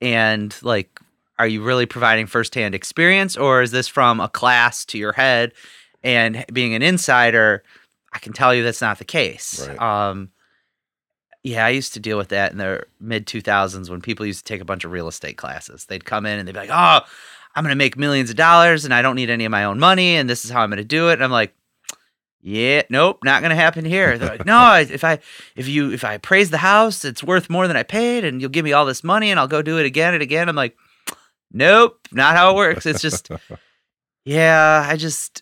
and 0.02 0.56
like 0.64 1.00
are 1.38 1.48
you 1.48 1.62
really 1.62 1.86
providing 1.86 2.26
firsthand 2.26 2.74
experience 2.74 3.38
or 3.38 3.62
is 3.62 3.70
this 3.70 3.88
from 3.88 4.20
a 4.20 4.30
class 4.30 4.84
to 4.86 4.98
your 4.98 5.14
head 5.14 5.54
and 6.04 6.46
being 6.54 6.74
an 6.74 6.82
insider 6.82 7.64
i 8.14 8.20
can 8.20 8.34
tell 8.34 8.54
you 8.54 8.64
that's 8.64 8.82
not 8.82 8.98
the 8.98 9.06
case. 9.06 9.68
Right. 9.68 9.82
um 9.82 10.30
yeah 11.44 11.66
i 11.66 11.70
used 11.70 11.94
to 11.94 12.00
deal 12.00 12.18
with 12.18 12.30
that 12.30 12.52
in 12.52 12.58
the 12.58 12.84
mid 13.00 13.26
2000s 13.26 13.90
when 13.90 14.02
people 14.02 14.26
used 14.26 14.46
to 14.46 14.54
take 14.54 14.62
a 14.62 14.66
bunch 14.66 14.84
of 14.84 14.92
real 14.92 15.08
estate 15.08 15.38
classes. 15.38 15.86
They'd 15.86 16.06
come 16.06 16.26
in 16.26 16.40
and 16.40 16.48
they'd 16.48 16.54
be 16.54 16.60
like 16.60 16.70
oh 16.72 17.00
i'm 17.56 17.64
going 17.64 17.72
to 17.72 17.76
make 17.76 17.98
millions 17.98 18.30
of 18.30 18.36
dollars 18.36 18.86
and 18.86 18.94
i 18.94 19.02
don't 19.02 19.16
need 19.16 19.30
any 19.30 19.46
of 19.46 19.52
my 19.52 19.64
own 19.64 19.80
money 19.80 20.16
and 20.16 20.30
this 20.30 20.46
is 20.46 20.52
how 20.52 20.62
i'm 20.62 20.70
going 20.70 20.78
to 20.78 20.84
do 20.84 21.10
it. 21.10 21.14
And 21.14 21.24
i'm 21.24 21.32
like 21.32 21.54
yeah 22.42 22.84
nope 22.90 23.20
not 23.24 23.42
going 23.42 23.50
to 23.50 23.56
happen 23.56 23.84
here. 23.84 24.18
They're 24.18 24.30
like 24.30 24.46
no 24.54 24.76
if 24.76 25.04
i 25.04 25.20
if 25.56 25.68
you 25.68 25.92
if 25.92 26.04
i 26.04 26.14
appraise 26.14 26.50
the 26.50 26.60
house 26.60 27.04
it's 27.04 27.24
worth 27.24 27.50
more 27.50 27.68
than 27.68 27.76
i 27.76 27.84
paid 27.84 28.24
and 28.24 28.40
you'll 28.40 28.52
give 28.52 28.64
me 28.64 28.74
all 28.74 28.86
this 28.86 29.04
money 29.04 29.32
and 29.32 29.40
i'll 29.40 29.48
go 29.48 29.62
do 29.62 29.80
it 29.80 29.86
again 29.86 30.14
and 30.14 30.24
again. 30.24 30.48
I'm 30.48 30.56
like 30.56 30.78
nope 31.52 32.00
not 32.12 32.36
how 32.36 32.52
it 32.52 32.56
works. 32.56 32.86
It's 32.86 33.02
just 33.02 33.30
yeah 34.26 34.86
i 34.88 34.96
just 34.98 35.42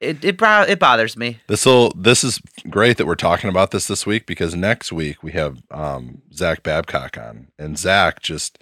it 0.00 0.24
it, 0.24 0.36
bro- 0.36 0.62
it 0.62 0.78
bothers 0.78 1.16
me 1.16 1.40
This 1.46 1.66
will. 1.66 1.92
This 1.94 2.24
is 2.24 2.40
great 2.68 2.96
that 2.96 3.06
we're 3.06 3.14
talking 3.14 3.50
about 3.50 3.70
this 3.70 3.86
this 3.86 4.06
week 4.06 4.26
because 4.26 4.54
next 4.54 4.92
week 4.92 5.22
we 5.22 5.32
have 5.32 5.62
um, 5.70 6.22
Zach 6.32 6.62
Babcock 6.62 7.18
on, 7.18 7.48
and 7.58 7.78
Zach 7.78 8.22
just 8.22 8.58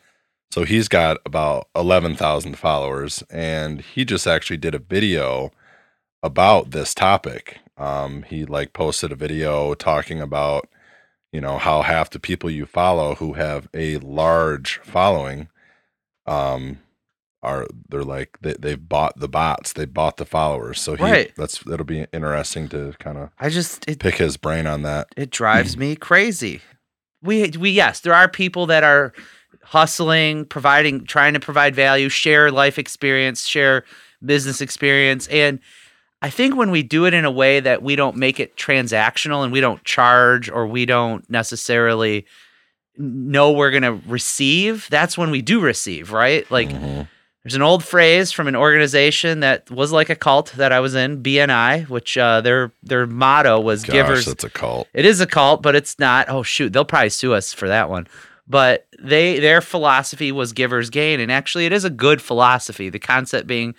so 0.50 0.64
he's 0.64 0.88
got 0.88 1.18
about 1.24 1.68
eleven 1.74 2.16
thousand 2.16 2.58
followers, 2.58 3.22
and 3.30 3.80
he 3.80 4.04
just 4.04 4.26
actually 4.26 4.56
did 4.56 4.74
a 4.74 4.80
video 4.80 5.50
about 6.22 6.72
this 6.72 6.94
topic. 6.94 7.58
Um, 7.76 8.24
he 8.24 8.44
like 8.44 8.72
posted 8.72 9.12
a 9.12 9.16
video 9.16 9.74
talking 9.74 10.20
about 10.20 10.68
you 11.32 11.40
know 11.40 11.58
how 11.58 11.82
half 11.82 12.10
the 12.10 12.18
people 12.18 12.50
you 12.50 12.66
follow 12.66 13.14
who 13.16 13.34
have 13.34 13.68
a 13.74 13.98
large 13.98 14.78
following 14.78 15.48
um 16.26 16.78
are 17.42 17.66
they're 17.88 18.02
like 18.02 18.36
they, 18.40 18.54
they've 18.58 18.88
bought 18.88 19.18
the 19.20 19.28
bots 19.28 19.72
they 19.74 19.84
bought 19.84 20.16
the 20.16 20.26
followers 20.26 20.80
so 20.80 20.96
he 20.96 21.02
Right. 21.04 21.32
that's 21.36 21.58
that'll 21.60 21.86
be 21.86 22.06
interesting 22.12 22.68
to 22.70 22.92
kind 22.98 23.16
of 23.16 23.30
i 23.38 23.48
just 23.48 23.88
it 23.88 24.00
pick 24.00 24.16
his 24.16 24.36
brain 24.36 24.66
on 24.66 24.82
that 24.82 25.08
it 25.16 25.30
drives 25.30 25.76
me 25.76 25.94
crazy. 25.96 26.60
We 27.22 27.50
we 27.58 27.70
yes, 27.70 28.00
there 28.00 28.14
are 28.14 28.28
people 28.28 28.66
that 28.66 28.84
are 28.84 29.12
hustling, 29.64 30.44
providing 30.44 31.04
trying 31.04 31.34
to 31.34 31.40
provide 31.40 31.74
value, 31.74 32.08
share 32.08 32.50
life 32.52 32.78
experience, 32.78 33.44
share 33.46 33.84
business 34.24 34.60
experience 34.60 35.26
and 35.28 35.58
I 36.20 36.30
think 36.30 36.56
when 36.56 36.72
we 36.72 36.82
do 36.82 37.06
it 37.06 37.14
in 37.14 37.24
a 37.24 37.30
way 37.30 37.60
that 37.60 37.80
we 37.82 37.94
don't 37.94 38.16
make 38.16 38.40
it 38.40 38.56
transactional 38.56 39.44
and 39.44 39.52
we 39.52 39.60
don't 39.60 39.82
charge 39.84 40.50
or 40.50 40.66
we 40.66 40.84
don't 40.86 41.28
necessarily 41.30 42.26
know 42.96 43.52
we're 43.52 43.70
going 43.70 43.84
to 43.84 44.00
receive, 44.08 44.88
that's 44.90 45.16
when 45.16 45.30
we 45.30 45.42
do 45.42 45.60
receive, 45.60 46.10
right? 46.10 46.48
Like 46.50 46.70
Mhm. 46.70 47.06
There's 47.48 47.56
an 47.56 47.62
old 47.62 47.82
phrase 47.82 48.30
from 48.30 48.46
an 48.46 48.54
organization 48.54 49.40
that 49.40 49.70
was 49.70 49.90
like 49.90 50.10
a 50.10 50.14
cult 50.14 50.52
that 50.58 50.70
I 50.70 50.80
was 50.80 50.94
in, 50.94 51.22
BNI, 51.22 51.88
which 51.88 52.18
uh, 52.18 52.42
their 52.42 52.72
their 52.82 53.06
motto 53.06 53.58
was 53.58 53.84
gosh 53.84 53.92
givers 53.94 54.26
that's 54.26 54.44
a 54.44 54.50
cult 54.50 54.86
it 54.92 55.06
is 55.06 55.22
a 55.22 55.26
cult, 55.26 55.62
but 55.62 55.74
it's 55.74 55.98
not. 55.98 56.28
Oh 56.28 56.42
shoot, 56.42 56.74
they'll 56.74 56.84
probably 56.84 57.08
sue 57.08 57.32
us 57.32 57.54
for 57.54 57.66
that 57.68 57.88
one. 57.88 58.06
but 58.46 58.86
they 59.00 59.38
their 59.38 59.62
philosophy 59.62 60.30
was 60.30 60.52
givers 60.52 60.90
gain 60.90 61.20
and 61.20 61.30
actually 61.30 61.64
it 61.64 61.72
is 61.72 61.84
a 61.84 61.90
good 61.90 62.20
philosophy 62.20 62.88
the 62.90 62.98
concept 62.98 63.46
being 63.46 63.74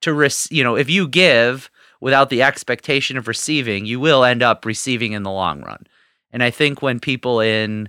to 0.00 0.12
res- 0.12 0.48
you 0.50 0.64
know 0.64 0.76
if 0.76 0.88
you 0.88 1.06
give 1.06 1.70
without 2.00 2.30
the 2.30 2.42
expectation 2.42 3.16
of 3.18 3.28
receiving 3.28 3.84
you 3.84 4.00
will 4.00 4.24
end 4.24 4.42
up 4.42 4.64
receiving 4.64 5.12
in 5.12 5.22
the 5.22 5.30
long 5.30 5.60
run 5.62 5.86
and 6.32 6.42
i 6.42 6.50
think 6.50 6.80
when 6.80 6.98
people 6.98 7.40
in 7.40 7.88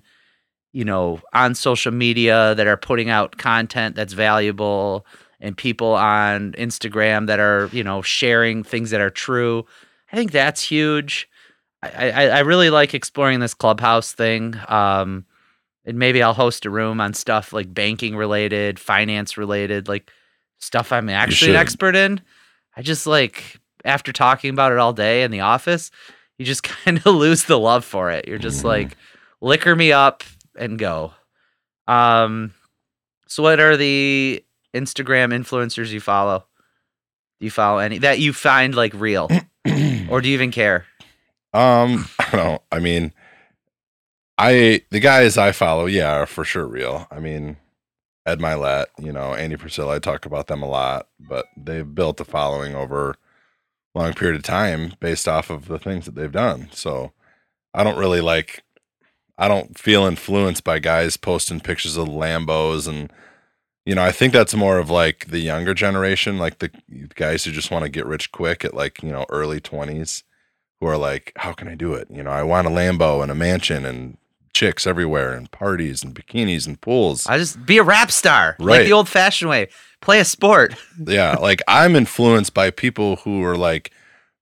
you 0.73 0.83
know 0.83 1.21
on 1.33 1.55
social 1.55 1.91
media 1.93 2.53
that 2.55 2.67
are 2.67 2.77
putting 2.77 3.09
out 3.09 3.37
content 3.37 3.95
that's 3.95 4.13
valuable 4.13 5.05
and 5.43 5.55
people 5.55 5.93
on 5.93 6.53
instagram 6.53 7.27
that 7.27 7.39
are 7.39 7.69
you 7.71 7.83
know 7.83 8.01
sharing 8.01 8.63
things 8.63 8.89
that 8.89 9.01
are 9.01 9.11
true 9.11 9.63
i 10.11 10.15
think 10.15 10.31
that's 10.31 10.63
huge 10.63 11.29
i 11.83 12.09
i, 12.09 12.25
I 12.27 12.39
really 12.39 12.69
like 12.71 12.93
exploring 12.95 13.39
this 13.39 13.53
clubhouse 13.53 14.11
thing 14.13 14.55
um 14.67 15.25
and 15.85 15.99
maybe 15.99 16.23
I'll 16.23 16.33
host 16.33 16.65
a 16.65 16.69
room 16.69 17.01
on 17.01 17.13
stuff 17.13 17.51
like 17.51 17.73
banking 17.73 18.15
related, 18.15 18.79
finance 18.79 19.37
related, 19.37 19.89
like 19.89 20.09
stuff 20.59 20.93
I'm 20.93 21.09
actually 21.09 21.51
an 21.51 21.57
expert 21.57 21.93
in. 21.93 22.21
I 22.77 22.81
just 22.81 23.05
like 23.05 23.59
after 23.83 24.13
talking 24.13 24.49
about 24.51 24.71
it 24.71 24.77
all 24.77 24.93
day 24.93 25.23
in 25.23 25.31
the 25.31 25.41
office, 25.41 25.91
you 26.37 26.45
just 26.45 26.63
kind 26.85 26.99
of 26.99 27.05
lose 27.07 27.43
the 27.43 27.59
love 27.59 27.83
for 27.83 28.09
it. 28.11 28.29
You're 28.29 28.37
just 28.37 28.61
Mhm. 28.63 28.67
like 28.69 28.97
liquor 29.41 29.75
me 29.75 29.91
up 29.91 30.23
and 30.57 30.79
go. 30.79 31.11
Um 31.85 32.53
so 33.27 33.43
what 33.43 33.59
are 33.59 33.75
the 33.75 34.41
Instagram 34.73 35.33
influencers 35.33 35.91
you 35.91 35.99
follow? 35.99 36.45
Do 37.39 37.45
you 37.45 37.51
follow 37.51 37.79
any 37.79 37.97
that 37.99 38.19
you 38.19 38.33
find 38.33 38.75
like 38.75 38.93
real 38.93 39.29
or 40.09 40.21
do 40.21 40.29
you 40.29 40.33
even 40.33 40.51
care? 40.51 40.85
Um, 41.53 42.07
I 42.19 42.29
don't 42.31 42.45
know. 42.45 42.63
I 42.71 42.79
mean, 42.79 43.13
I 44.37 44.81
the 44.91 44.99
guys 44.99 45.37
I 45.37 45.51
follow, 45.51 45.85
yeah, 45.85 46.13
are 46.13 46.25
for 46.25 46.43
sure 46.43 46.67
real. 46.67 47.07
I 47.11 47.19
mean, 47.19 47.57
Ed 48.25 48.39
Mylett, 48.39 48.85
you 48.99 49.11
know, 49.11 49.33
Andy 49.33 49.55
Frisella, 49.57 49.95
I 49.95 49.99
talk 49.99 50.25
about 50.25 50.47
them 50.47 50.63
a 50.63 50.69
lot, 50.69 51.09
but 51.19 51.45
they've 51.57 51.93
built 51.93 52.21
a 52.21 52.25
following 52.25 52.75
over 52.75 53.11
a 53.95 53.99
long 53.99 54.13
period 54.13 54.35
of 54.35 54.43
time 54.43 54.93
based 54.99 55.27
off 55.27 55.49
of 55.49 55.67
the 55.67 55.79
things 55.79 56.05
that 56.05 56.15
they've 56.15 56.31
done. 56.31 56.69
So 56.71 57.11
I 57.73 57.83
don't 57.83 57.97
really 57.97 58.21
like 58.21 58.63
I 59.37 59.47
don't 59.47 59.77
feel 59.77 60.05
influenced 60.05 60.63
by 60.63 60.79
guys 60.79 61.17
posting 61.17 61.59
pictures 61.59 61.97
of 61.97 62.07
Lambos 62.07 62.87
and 62.87 63.11
you 63.85 63.95
know, 63.95 64.03
I 64.03 64.11
think 64.11 64.33
that's 64.33 64.53
more 64.55 64.77
of 64.77 64.89
like 64.89 65.27
the 65.27 65.39
younger 65.39 65.73
generation, 65.73 66.37
like 66.37 66.59
the 66.59 66.71
guys 67.15 67.43
who 67.43 67.51
just 67.51 67.71
want 67.71 67.83
to 67.83 67.89
get 67.89 68.05
rich 68.05 68.31
quick 68.31 68.63
at 68.63 68.73
like, 68.73 69.03
you 69.03 69.11
know, 69.11 69.25
early 69.29 69.59
20s 69.59 70.23
who 70.79 70.87
are 70.87 70.97
like, 70.97 71.33
how 71.37 71.51
can 71.53 71.67
I 71.67 71.75
do 71.75 71.93
it? 71.93 72.07
You 72.09 72.23
know, 72.23 72.31
I 72.31 72.43
want 72.43 72.67
a 72.67 72.69
Lambo 72.69 73.21
and 73.21 73.31
a 73.31 73.35
mansion 73.35 73.85
and 73.85 74.17
chicks 74.53 74.85
everywhere 74.85 75.33
and 75.33 75.49
parties 75.51 76.03
and 76.03 76.13
bikinis 76.15 76.67
and 76.67 76.79
pools. 76.79 77.25
I 77.27 77.37
just 77.37 77.65
be 77.65 77.77
a 77.77 77.83
rap 77.83 78.11
star, 78.11 78.55
like 78.59 78.79
Right. 78.79 78.83
the 78.85 78.93
old 78.93 79.09
fashioned 79.09 79.49
way. 79.49 79.67
Play 80.01 80.19
a 80.19 80.25
sport. 80.25 80.75
yeah, 81.05 81.35
like 81.37 81.61
I'm 81.67 81.95
influenced 81.95 82.53
by 82.53 82.69
people 82.69 83.17
who 83.17 83.43
are 83.43 83.57
like 83.57 83.91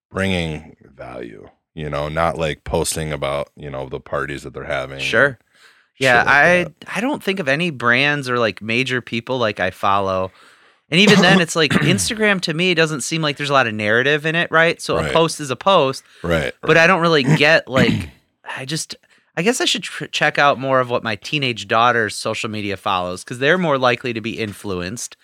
bringing 0.09 0.75
value, 0.83 1.47
you 1.73 1.89
know, 1.89 2.09
not 2.09 2.37
like 2.37 2.63
posting 2.63 3.11
about, 3.11 3.49
you 3.55 3.69
know, 3.69 3.87
the 3.87 3.99
parties 3.99 4.43
that 4.43 4.53
they're 4.53 4.65
having. 4.65 4.99
Sure. 4.99 5.39
shit 5.39 5.47
Yeah, 6.01 6.23
I. 6.25 6.67
I 6.87 7.01
don't 7.01 7.23
think 7.23 7.39
of 7.39 7.47
any 7.47 7.69
brands 7.69 8.29
or 8.29 8.37
like 8.39 8.61
major 8.61 9.01
people 9.01 9.37
like 9.37 9.59
I 9.59 9.71
follow. 9.71 10.31
And 10.89 10.99
even 10.99 11.21
then 11.21 11.39
it's 11.39 11.55
like 11.55 11.71
Instagram 11.95 12.41
to 12.41 12.53
me 12.53 12.73
doesn't 12.73 13.01
seem 13.01 13.21
like 13.21 13.37
there's 13.37 13.49
a 13.49 13.53
lot 13.53 13.67
of 13.67 13.73
narrative 13.73 14.25
in 14.25 14.35
it, 14.35 14.51
right? 14.51 14.81
So 14.81 14.97
a 14.97 15.09
post 15.13 15.39
is 15.39 15.49
a 15.49 15.55
post, 15.55 16.03
Right. 16.21 16.53
but 16.61 16.75
I 16.77 16.85
don't 16.87 16.99
really 17.01 17.23
get 17.23 17.67
like 17.79 18.09
I 18.43 18.65
just 18.65 18.95
I 19.37 19.41
guess 19.43 19.61
I 19.61 19.65
should 19.65 19.83
tr- 19.83 20.07
check 20.07 20.37
out 20.37 20.59
more 20.59 20.81
of 20.81 20.89
what 20.89 21.01
my 21.03 21.15
teenage 21.15 21.69
daughter's 21.69 22.15
social 22.17 22.49
media 22.49 22.75
follows 22.75 23.23
cuz 23.23 23.39
they're 23.39 23.57
more 23.57 23.77
likely 23.77 24.11
to 24.11 24.19
be 24.19 24.37
influenced 24.37 25.15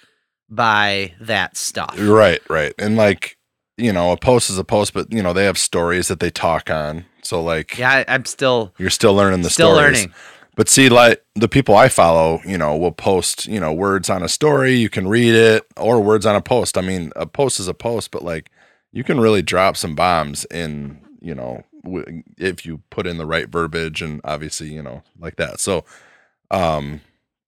by 0.50 1.14
that 1.20 1.58
stuff. 1.58 1.96
Right, 2.00 2.40
right. 2.50 2.74
And 2.80 2.96
like, 2.96 3.38
you 3.78 3.92
know, 3.92 4.12
a 4.14 4.18
post 4.18 4.50
is 4.50 4.58
a 4.58 4.64
post, 4.64 4.94
but 4.94 5.12
you 5.12 5.22
know, 5.22 5.34
they 5.34 5.44
have 5.46 5.58
stories 5.58 6.08
that 6.08 6.20
they 6.22 6.30
talk 6.30 6.70
on. 6.70 7.06
So 7.24 7.44
like 7.44 7.78
Yeah, 7.78 7.92
I, 7.92 8.06
I'm 8.08 8.24
still 8.26 8.74
you're 8.78 8.90
still 8.90 9.14
learning 9.14 9.42
the 9.42 9.50
still 9.50 9.76
stories. 9.76 9.98
learning. 9.98 10.14
But 10.58 10.70
see, 10.70 10.90
like 10.90 11.24
the 11.36 11.48
people 11.48 11.76
I 11.78 11.88
follow, 11.88 12.42
you 12.44 12.58
know, 12.58 12.76
will 12.76 12.92
post, 12.92 13.46
you 13.46 13.60
know, 13.60 13.72
words 13.72 14.10
on 14.10 14.24
a 14.24 14.28
story. 14.28 14.74
You 14.74 14.90
can 14.90 15.08
read 15.08 15.36
it 15.36 15.68
or 15.78 16.02
words 16.02 16.26
on 16.26 16.36
a 16.36 16.42
post. 16.42 16.80
I 16.80 16.82
mean, 16.82 17.14
a 17.16 17.28
post 17.28 17.60
is 17.60 17.68
a 17.68 17.76
post, 17.76 18.10
but 18.10 18.24
like 18.24 18.50
you 18.92 19.04
can 19.04 19.20
really 19.20 19.44
drop 19.44 19.78
some 19.78 19.94
bombs 19.94 20.46
in, 20.46 21.00
you 21.22 21.36
know, 21.36 21.64
w- 21.84 22.24
if 22.40 22.66
you 22.66 22.82
put 22.90 23.06
in 23.06 23.20
the 23.20 23.26
right 23.28 23.48
verbiage 23.48 24.02
and 24.02 24.20
obviously, 24.24 24.74
you 24.74 24.82
know, 24.82 25.04
like 25.20 25.36
that. 25.36 25.60
So, 25.60 25.86
um, 26.50 27.02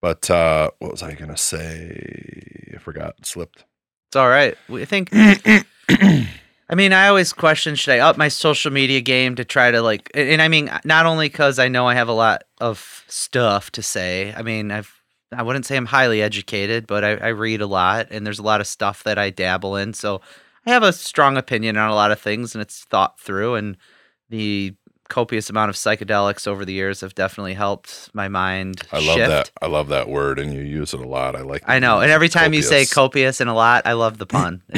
but 0.03 0.29
uh, 0.29 0.69
what 0.77 0.91
was 0.91 1.01
I 1.01 1.15
gonna 1.15 1.35
say? 1.35 2.73
I 2.75 2.77
forgot. 2.77 3.25
Slipped. 3.25 3.65
It's 4.09 4.17
all 4.17 4.29
right. 4.29 4.55
I 4.71 4.85
think 4.85 5.09
I 6.69 6.75
mean, 6.75 6.93
I 6.93 7.07
always 7.07 7.33
question 7.33 7.73
should 7.73 7.93
I 7.95 7.99
up 7.99 8.15
my 8.15 8.27
social 8.27 8.71
media 8.71 9.01
game 9.01 9.35
to 9.35 9.45
try 9.45 9.71
to 9.71 9.81
like, 9.81 10.11
and 10.13 10.41
I 10.41 10.47
mean, 10.47 10.69
not 10.85 11.07
only 11.07 11.27
because 11.27 11.57
I 11.57 11.67
know 11.67 11.87
I 11.87 11.95
have 11.95 12.07
a 12.07 12.13
lot 12.13 12.43
of 12.61 13.03
stuff 13.07 13.71
to 13.71 13.81
say. 13.81 14.33
I 14.37 14.43
mean, 14.43 14.69
I've, 14.69 14.93
I 15.31 15.41
wouldn't 15.41 15.65
say 15.65 15.77
I'm 15.77 15.87
highly 15.87 16.21
educated, 16.21 16.85
but 16.85 17.03
I, 17.03 17.15
I 17.15 17.27
read 17.29 17.61
a 17.61 17.67
lot 17.67 18.07
and 18.11 18.25
there's 18.25 18.39
a 18.39 18.43
lot 18.43 18.61
of 18.61 18.67
stuff 18.67 19.03
that 19.03 19.17
I 19.17 19.31
dabble 19.31 19.77
in. 19.77 19.93
So 19.93 20.21
I 20.65 20.71
have 20.71 20.83
a 20.83 20.93
strong 20.93 21.37
opinion 21.37 21.75
on 21.75 21.89
a 21.89 21.95
lot 21.95 22.11
of 22.11 22.19
things 22.19 22.53
and 22.53 22.61
it's 22.61 22.83
thought 22.85 23.19
through. 23.19 23.55
And 23.55 23.75
the 24.29 24.75
copious 25.09 25.49
amount 25.49 25.69
of 25.69 25.75
psychedelics 25.75 26.47
over 26.47 26.63
the 26.63 26.73
years 26.73 27.01
have 27.01 27.15
definitely 27.15 27.55
helped 27.55 28.11
my 28.13 28.27
mind. 28.27 28.83
I 28.91 28.97
love 28.97 29.15
shift. 29.15 29.29
that. 29.29 29.51
I 29.59 29.65
love 29.65 29.87
that 29.87 30.07
word, 30.07 30.37
and 30.37 30.53
you 30.53 30.61
use 30.61 30.93
it 30.93 30.99
a 30.99 31.07
lot. 31.07 31.35
I 31.35 31.41
like. 31.41 31.63
It. 31.63 31.69
I 31.69 31.79
know. 31.79 31.99
And 31.99 32.11
every 32.11 32.29
time 32.29 32.53
you 32.53 32.61
say 32.61 32.85
copious. 32.85 32.93
copious 32.93 33.41
and 33.41 33.49
a 33.49 33.53
lot, 33.53 33.85
I 33.85 33.93
love 33.93 34.19
the 34.19 34.27
pun. 34.27 34.61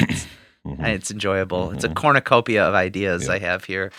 It's, 0.64 0.74
Mhm. 0.74 0.84
and 0.84 0.94
it's 0.94 1.10
enjoyable. 1.10 1.70
It's 1.72 1.84
a 1.84 1.88
Mhm. 1.88 1.94
cornucopia 1.94 2.64
of 2.64 2.74
ideas 2.74 3.26
Yeah. 3.26 3.32
I 3.34 3.38
have 3.38 3.64
here. 3.64 3.90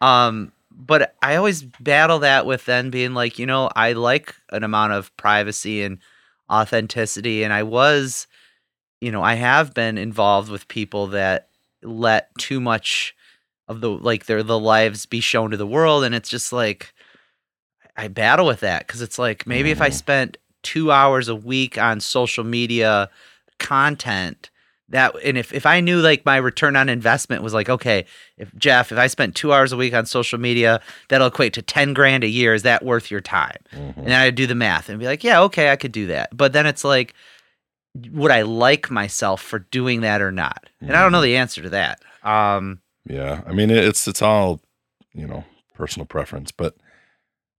Um, 0.00 0.52
but 0.70 1.14
I 1.22 1.36
always 1.36 1.62
battle 1.62 2.20
that 2.20 2.46
with 2.46 2.64
then 2.64 2.90
being 2.90 3.12
like, 3.14 3.38
you 3.38 3.46
know, 3.46 3.70
I 3.76 3.92
like 3.92 4.34
an 4.50 4.64
amount 4.64 4.92
of 4.92 5.14
privacy 5.16 5.82
and 5.82 5.98
authenticity, 6.50 7.42
and 7.44 7.52
I 7.52 7.62
was, 7.62 8.26
you 9.00 9.12
know, 9.12 9.22
I 9.22 9.34
have 9.34 9.74
been 9.74 9.98
involved 9.98 10.50
with 10.50 10.68
people 10.68 11.06
that 11.08 11.48
let 11.82 12.30
too 12.38 12.60
much 12.60 13.14
of 13.68 13.80
the 13.80 13.90
like 13.90 14.26
their 14.26 14.42
the 14.42 14.58
lives 14.58 15.06
be 15.06 15.20
shown 15.20 15.50
to 15.50 15.56
the 15.56 15.66
world, 15.66 16.02
and 16.04 16.14
it's 16.14 16.28
just 16.28 16.52
like 16.52 16.92
I 17.96 18.08
battle 18.08 18.46
with 18.46 18.60
that 18.60 18.86
because 18.86 19.02
it's 19.02 19.18
like 19.18 19.46
maybe 19.46 19.70
if 19.70 19.80
I 19.82 19.90
Mhm. 19.90 19.94
spent 19.94 20.36
two 20.62 20.90
hours 20.90 21.28
a 21.28 21.34
week 21.36 21.78
on 21.78 22.00
social 22.00 22.44
media 22.44 23.10
content 23.58 24.50
that 24.90 25.14
and 25.24 25.38
if, 25.38 25.52
if 25.52 25.66
i 25.66 25.80
knew 25.80 26.00
like 26.00 26.24
my 26.26 26.36
return 26.36 26.76
on 26.76 26.88
investment 26.88 27.42
was 27.42 27.54
like 27.54 27.68
okay 27.68 28.04
if 28.36 28.54
geoff 28.56 28.92
if 28.92 28.98
i 28.98 29.06
spent 29.06 29.34
two 29.34 29.52
hours 29.52 29.72
a 29.72 29.76
week 29.76 29.94
on 29.94 30.04
social 30.06 30.38
media 30.38 30.80
that'll 31.08 31.28
equate 31.28 31.52
to 31.54 31.62
10 31.62 31.94
grand 31.94 32.22
a 32.24 32.28
year 32.28 32.54
is 32.54 32.62
that 32.62 32.84
worth 32.84 33.10
your 33.10 33.20
time 33.20 33.56
Mhm. 33.74 33.96
and 33.98 34.12
i'd 34.14 34.34
do 34.34 34.46
the 34.46 34.54
math 34.54 34.88
and 34.88 34.98
be 34.98 35.06
like 35.06 35.24
yeah 35.24 35.40
okay 35.42 35.70
i 35.72 35.76
could 35.76 35.92
do 35.92 36.06
that 36.08 36.36
but 36.36 36.52
then 36.52 36.66
it's 36.66 36.84
like 36.84 37.14
would 38.12 38.30
i 38.30 38.42
like 38.42 38.90
myself 38.90 39.40
for 39.42 39.60
doing 39.60 40.00
that 40.02 40.20
or 40.22 40.30
not 40.32 40.68
and 40.80 40.92
i 40.96 41.00
don't 41.02 41.12
know 41.12 41.22
the 41.22 41.36
answer 41.36 41.62
to 41.62 41.70
that 41.70 42.00
um 42.22 42.80
Yeah, 43.06 43.40
I 43.46 43.52
mean 43.52 43.70
it's 43.70 44.06
it's 44.06 44.22
all 44.22 44.60
you 45.14 45.26
know 45.26 45.44
personal 45.74 46.06
preference, 46.06 46.52
but 46.52 46.76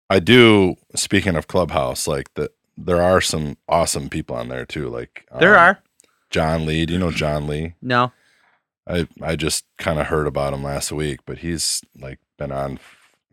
I 0.09 0.19
do. 0.19 0.75
Speaking 0.95 1.35
of 1.35 1.47
Clubhouse, 1.47 2.07
like 2.07 2.31
that, 2.35 2.51
there 2.77 3.01
are 3.01 3.21
some 3.21 3.57
awesome 3.67 4.07
people 4.09 4.35
on 4.35 4.49
there 4.49 4.65
too. 4.65 4.87
Like 4.89 5.25
there 5.39 5.57
um, 5.57 5.59
are 5.59 5.79
John 6.31 6.65
Lee. 6.65 6.85
Do 6.85 6.93
you 6.93 6.99
know 6.99 7.11
John 7.11 7.47
Lee? 7.47 7.75
no 7.81 8.11
I 8.87 9.07
I 9.21 9.35
just 9.35 9.65
kind 9.77 9.99
of 9.99 10.07
heard 10.07 10.25
about 10.25 10.53
him 10.53 10.63
last 10.63 10.91
week, 10.91 11.19
but 11.27 11.37
he's 11.37 11.81
like 11.99 12.19
been 12.39 12.51
on. 12.51 12.79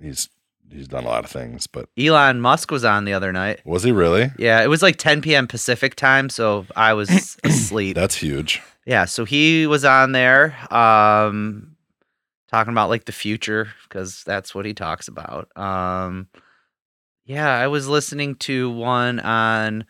He's 0.00 0.28
he's 0.70 0.86
done 0.88 1.04
a 1.04 1.08
lot 1.08 1.24
of 1.24 1.30
things, 1.30 1.66
but 1.66 1.88
elon 1.98 2.40
musk 2.42 2.70
was 2.70 2.84
on 2.84 3.06
the 3.06 3.14
other 3.14 3.32
night 3.32 3.60
was 3.64 3.82
he 3.82 3.90
really? 3.90 4.30
yeah 4.38 4.62
it 4.62 4.66
was 4.68 4.82
like 4.82 4.96
10 4.96 5.22
p.m 5.22 5.46
pacific 5.48 5.94
time 5.94 6.28
so 6.28 6.66
i 6.76 6.92
was 6.92 7.38
asleep 7.44 7.96
That's 7.96 8.16
huge. 8.16 8.60
Yeah, 8.84 9.06
so 9.06 9.24
he 9.24 9.66
was 9.66 9.84
on 9.86 10.12
there 10.12 10.54
um 10.72 11.74
talking 12.50 12.72
about 12.72 12.90
like 12.90 13.06
the 13.06 13.12
future 13.12 13.68
because 13.88 14.22
that's 14.24 14.54
what 14.54 14.66
he 14.66 14.74
talks 14.74 15.08
about. 15.08 15.48
Um 15.56 16.28
yeah, 17.24 17.48
I 17.58 17.66
was 17.68 17.88
listening 17.88 18.36
to 18.36 18.70
one 18.70 19.20
on 19.20 19.84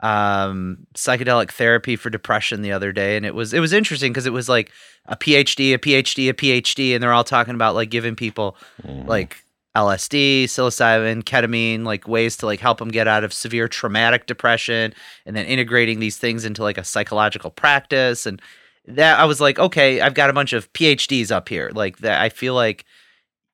um 0.00 0.86
psychedelic 0.94 1.50
therapy 1.50 1.96
for 1.96 2.08
depression 2.10 2.62
the 2.62 2.70
other 2.72 2.92
day 2.92 3.16
and 3.16 3.26
it 3.26 3.34
was 3.34 3.52
it 3.52 3.58
was 3.60 3.72
interesting 3.72 4.12
because 4.12 4.26
it 4.26 4.32
was 4.32 4.48
like 4.48 4.70
a 5.06 5.16
PhD, 5.16 5.74
a 5.74 5.78
PhD, 5.78 6.28
a 6.28 6.34
PhD 6.34 6.94
and 6.94 7.02
they're 7.02 7.12
all 7.12 7.24
talking 7.24 7.54
about 7.54 7.74
like 7.74 7.90
giving 7.90 8.14
people 8.14 8.56
Mhm. 8.86 9.06
like 9.08 9.42
LSD, 9.76 10.44
psilocybin, 10.44 11.22
ketamine, 11.22 11.84
like 11.84 12.06
ways 12.08 12.36
to 12.38 12.46
like 12.46 12.60
help 12.60 12.78
them 12.78 12.88
get 12.90 13.06
out 13.08 13.24
of 13.24 13.32
severe 13.32 13.68
traumatic 13.68 14.26
depression 14.26 14.92
and 15.26 15.36
then 15.36 15.46
integrating 15.46 16.00
these 16.00 16.16
things 16.16 16.44
into 16.44 16.62
like 16.62 16.78
a 16.78 16.84
psychological 16.84 17.50
practice 17.50 18.26
and 18.26 18.40
that 18.86 19.18
I 19.20 19.24
was 19.24 19.40
like, 19.40 19.58
okay, 19.58 20.00
I've 20.00 20.14
got 20.14 20.30
a 20.30 20.32
bunch 20.32 20.52
of 20.52 20.72
PhDs 20.72 21.30
up 21.30 21.48
here. 21.48 21.70
Like 21.74 21.98
that 21.98 22.20
I 22.20 22.28
feel 22.28 22.54
like 22.54 22.84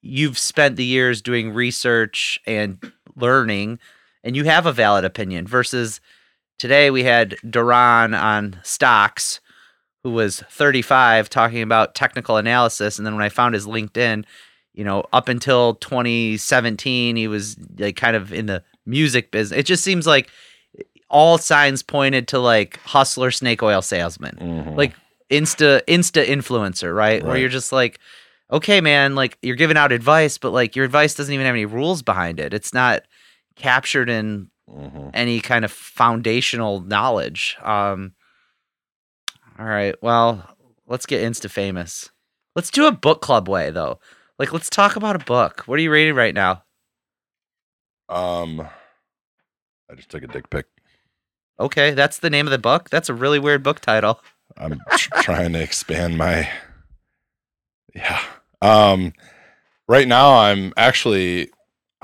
you've 0.03 0.39
spent 0.39 0.77
the 0.77 0.85
years 0.85 1.21
doing 1.23 1.53
research 1.53 2.39
and 2.47 2.79
learning 3.17 3.79
and 4.23 4.37
you 4.37 4.45
have 4.45 4.67
a 4.67 4.73
valid 4.73 5.05
opinion 5.05 5.47
versus 5.47 6.01
today 6.59 6.91
we 6.91 7.05
had 7.05 7.37
Duran 7.49 8.15
on 8.15 8.59
stocks 8.63 9.41
who 10.03 10.11
was 10.11 10.41
35 10.51 11.31
talking 11.31 11.63
about 11.63 11.95
technical 11.95 12.37
analysis 12.37 12.99
and 12.99 13.07
then 13.07 13.15
when 13.15 13.25
I 13.25 13.29
found 13.29 13.55
his 13.55 13.67
LinkedIn, 13.67 14.25
you 14.75 14.85
know, 14.85 15.05
up 15.13 15.29
until 15.29 15.75
2017 15.77 17.17
he 17.17 17.29
was 17.29 17.57
like 17.79 17.97
kind 17.97 18.17
of 18.17 18.33
in 18.33 18.47
the 18.47 18.63
music 18.87 19.31
business. 19.31 19.59
It 19.61 19.67
just 19.67 19.83
seems 19.85 20.07
like 20.07 20.31
all 21.09 21.39
signs 21.39 21.83
pointed 21.83 22.29
to 22.29 22.39
like 22.39 22.79
hustler 22.81 23.31
snake 23.31 23.63
oil 23.63 23.83
salesman. 23.83 24.37
Mhm. 24.41 24.77
Like 24.77 24.95
insta 25.31 25.81
insta 25.87 26.25
influencer, 26.25 26.95
right? 26.95 27.25
Where 27.25 27.37
you're 27.37 27.49
just 27.49 27.73
like 27.73 27.99
okay 28.53 28.81
man, 28.81 29.15
like 29.15 29.39
you're 29.43 29.57
giving 29.57 29.77
out 29.77 29.91
advice 29.91 30.37
but 30.39 30.51
like 30.51 30.77
your 30.77 30.85
advice 30.85 31.15
doesn't 31.15 31.33
even 31.33 31.47
have 31.47 31.55
any 31.55 31.65
rules 31.67 32.03
behind 32.03 32.39
it. 32.41 32.53
It's 32.53 32.75
not 32.75 33.03
captured 33.57 34.11
in 34.11 34.51
Mhm. 34.71 35.11
any 35.15 35.41
kind 35.41 35.65
of 35.65 35.71
foundational 35.71 36.81
knowledge. 36.81 37.57
Um, 37.63 38.15
all 39.59 39.67
right, 39.67 39.95
well, 40.03 40.57
let's 40.87 41.07
get 41.07 41.23
insta 41.23 41.51
famous. 41.51 42.11
Let's 42.57 42.71
do 42.71 42.87
a 42.87 42.93
book 42.93 43.21
club 43.21 43.49
way 43.49 43.71
though. 43.71 44.01
Like, 44.39 44.53
let's 44.53 44.71
talk 44.71 44.97
about 44.97 45.17
a 45.17 45.25
book. 45.25 45.63
What 45.67 45.79
are 45.79 45.83
you 45.83 45.91
reading 45.93 46.15
right 46.15 46.35
now? 46.35 46.65
Um, 48.09 48.61
I 49.91 49.95
just 49.95 50.09
took 50.09 50.23
a 50.23 50.27
dick 50.27 50.51
pic. 50.51 50.67
Okay, 51.61 51.93
that's 51.93 52.19
the 52.19 52.31
name 52.31 52.47
of 52.47 52.51
the 52.51 52.59
book. 52.59 52.91
That's 52.91 53.09
a 53.09 53.15
really 53.15 53.39
weird 53.39 53.63
book 53.63 53.81
title. 53.81 54.21
I'm 54.57 54.81
tr- 54.97 55.11
trying 55.21 55.53
to 55.53 55.63
expand 55.63 56.19
my. 56.19 56.49
Yeah. 57.95 58.21
Um, 58.61 59.13
right 59.89 60.09
now 60.09 60.37
I'm 60.37 60.73
actually, 60.77 61.51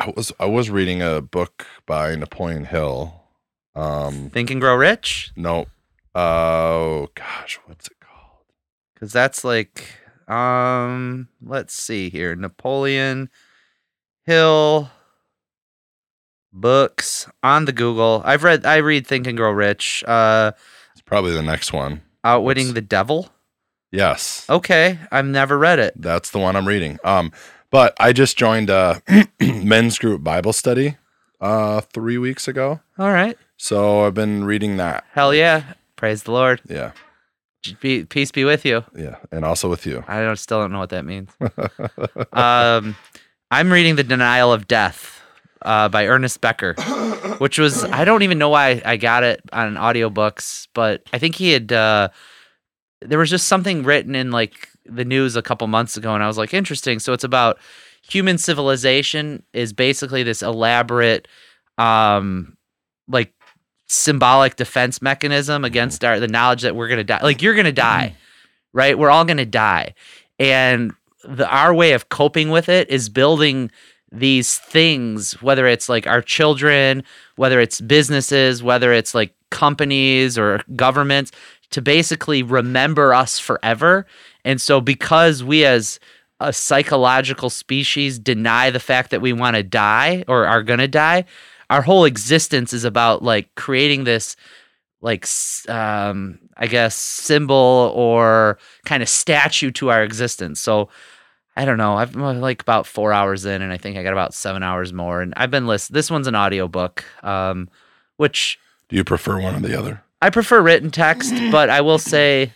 I 0.01 0.13
was 0.17 0.33
I 0.41 0.47
was 0.47 0.71
reading 0.71 1.03
a 1.03 1.21
book 1.21 1.67
by 1.87 2.15
Napoleon 2.17 2.65
Hill. 2.65 3.15
Um, 3.75 4.31
Think 4.31 4.51
and 4.51 4.61
Grow 4.61 4.75
Rich, 4.75 5.33
no, 5.37 5.67
oh 6.15 7.09
gosh, 7.15 7.61
what's 7.67 7.87
it 7.87 7.97
called? 8.01 8.45
because 8.95 9.13
that's 9.13 9.45
like, 9.45 9.85
um, 10.27 11.29
let's 11.43 11.75
see 11.75 12.09
here, 12.11 12.35
Napoleon 12.35 13.31
Hill 14.25 14.91
books 16.53 17.29
on 17.43 17.65
the 17.67 17.73
Google. 17.73 18.23
I've 18.25 18.43
read. 18.43 18.67
I 18.67 18.77
read 18.79 19.07
Think 19.07 19.27
and 19.27 19.37
Grow 19.37 19.51
Rich. 19.53 20.03
Uh, 20.07 20.53
It's 20.93 21.03
probably 21.03 21.33
the 21.33 21.43
next 21.43 21.73
one. 21.73 22.03
Outwitting 22.25 22.75
the 22.75 22.81
Devil. 22.83 23.29
Yes, 23.93 24.47
Okay, 24.49 24.99
I've 25.11 25.27
never 25.27 25.59
read 25.59 25.81
it. 25.81 25.95
that's 25.97 26.31
the 26.31 26.39
one 26.39 26.55
I'm 26.55 26.69
reading. 26.69 26.99
Um, 27.03 27.33
but 27.71 27.95
I 28.01 28.13
just 28.13 28.37
joined 28.39 28.71
a 28.71 29.03
men's 29.41 29.99
group 29.99 30.23
Bible 30.25 30.53
study 30.53 30.97
uh 31.41 31.81
three 31.81 32.19
weeks 32.19 32.47
ago, 32.49 32.81
All 32.99 33.11
right. 33.13 33.37
so 33.57 34.07
I've 34.07 34.15
been 34.15 34.45
reading 34.45 34.77
that. 34.77 35.05
Hell 35.13 35.35
yeah. 35.35 35.75
Praise 35.97 36.23
the 36.23 36.33
Lord. 36.33 36.61
Yeah, 36.69 36.93
Be, 37.81 38.05
peace 38.05 38.31
be 38.31 38.45
with 38.45 38.65
you. 38.65 38.85
yeah, 38.97 39.17
and 39.31 39.45
also 39.45 39.69
with 39.69 39.85
you. 39.87 40.03
I 40.09 40.23
don't, 40.23 40.39
still 40.39 40.61
don't 40.61 40.73
know 40.73 40.79
what 40.79 40.91
that 40.91 41.05
means. 41.05 41.29
um, 42.33 42.97
I'm 43.51 43.71
reading 43.73 43.97
The 43.97 44.05
Denial 44.05 44.51
of 44.53 44.67
Death 44.67 45.21
uh, 45.63 45.91
by 45.91 46.07
Ernest 46.07 46.41
Becker, 46.41 46.73
which 47.39 47.59
was, 47.59 47.85
I 47.85 48.05
don't 48.07 48.23
even 48.23 48.39
know 48.39 48.49
why 48.49 48.81
I 48.85 48.97
got 48.97 49.25
it 49.25 49.43
on 49.53 49.75
audiobooks, 49.75 50.69
but 50.75 51.03
I 51.13 51.19
think 51.19 51.35
he 51.35 51.51
had, 51.53 51.71
uh, 51.71 52.09
there 53.03 53.19
was 53.19 53.29
just 53.29 53.47
something 53.47 53.83
written 53.83 54.15
in 54.15 54.31
like 54.31 54.70
the 54.91 55.05
news 55.05 55.37
a 55.37 55.43
couple 55.43 55.67
months 55.67 55.97
ago, 55.97 56.15
and 56.15 56.23
I 56.23 56.27
was 56.27 56.39
like, 56.39 56.53
interesting. 56.55 56.99
So 56.99 57.13
it's 57.13 57.25
about 57.25 57.59
human 58.03 58.39
civilization 58.39 59.43
is 59.53 59.73
basically 59.73 60.23
this 60.23 60.43
elaborate, 60.43 61.29
um, 61.79 62.57
like 63.09 63.33
symbolic 63.87 64.57
defense 64.57 65.03
mechanism 65.03 65.65
against 65.65 66.05
our 66.05 66.21
the 66.21 66.29
knowledge 66.29 66.63
that 66.63 66.77
we're 66.77 66.89
gonna 66.89 67.05
die. 67.05 67.21
Like 67.23 67.43
you're 67.43 67.55
gonna 67.55 67.73
die, 67.73 68.15
right? 68.73 68.99
We're 68.99 69.11
all 69.11 69.25
gonna 69.25 69.47
die, 69.47 69.95
and 70.39 70.93
the 71.25 71.49
our 71.49 71.75
way 71.75 71.93
of 71.93 72.09
coping 72.09 72.51
with 72.51 72.69
it 72.69 72.89
is 72.91 73.09
building 73.09 73.71
these 74.13 74.59
things, 74.59 75.41
whether 75.43 75.67
it's 75.67 75.89
like 75.89 76.07
our 76.07 76.23
children, 76.23 77.05
whether 77.37 77.61
it's 77.61 77.81
businesses, 77.81 78.63
whether 78.63 78.93
it's 78.93 79.15
like 79.15 79.35
companies 79.51 80.37
or 80.37 80.63
governments, 80.75 81.31
to 81.71 81.81
basically 81.81 82.43
remember 82.43 83.15
us 83.15 83.39
forever. 83.39 84.07
And 84.45 84.61
so, 84.61 84.81
because 84.81 85.43
we 85.43 85.65
as 85.65 86.01
a 86.41 86.53
psychological 86.53 87.51
species 87.51 88.19
deny 88.19 88.71
the 88.71 88.81
fact 88.81 89.11
that 89.11 89.21
we 89.21 89.33
want 89.33 89.57
to 89.57 89.63
die 89.63 90.25
or 90.27 90.47
are 90.47 90.63
going 90.63 90.79
to 90.79 90.89
die, 90.89 91.25
our 91.69 91.83
whole 91.83 92.05
existence 92.05 92.73
is 92.73 92.85
about 92.85 93.23
like 93.23 93.55
creating 93.55 94.05
this 94.05 94.37
like 95.03 95.27
um 95.69 96.39
i 96.59 96.67
guess 96.67 96.95
symbol 96.95 97.91
or 97.95 98.59
kind 98.85 99.03
of 99.03 99.09
statue 99.09 99.71
to 99.71 99.91
our 99.91 100.03
existence 100.03 100.61
so 100.61 100.91
i 101.57 101.65
don't 101.65 101.79
know 101.79 101.95
i've 101.95 102.15
I'm 102.15 102.43
like 102.43 102.61
about 102.61 102.87
four 102.87 103.11
hours 103.11 103.47
in 103.47 103.63
and 103.63 103.73
i 103.73 103.79
think 103.79 103.97
i 103.97 104.03
got 104.03 104.13
about 104.13 104.35
seven 104.35 104.63
hours 104.63 104.93
more 104.93 105.23
and 105.23 105.33
i've 105.39 105.51
been 105.51 105.67
listening 105.67 105.95
this 105.95 106.11
one's 106.11 106.27
an 106.27 106.37
audiobook 106.37 107.03
um 107.23 107.71
which 108.19 108.59
Do 108.91 108.97
you 108.97 109.05
prefer 109.05 109.41
one 109.41 109.55
or 109.55 109.61
the 109.61 109.79
other? 109.79 110.03
I 110.21 110.29
prefer 110.29 110.61
written 110.61 110.91
text, 110.91 111.33
but 111.51 111.71
I 111.71 111.81
will 111.81 111.99
say 111.99 112.53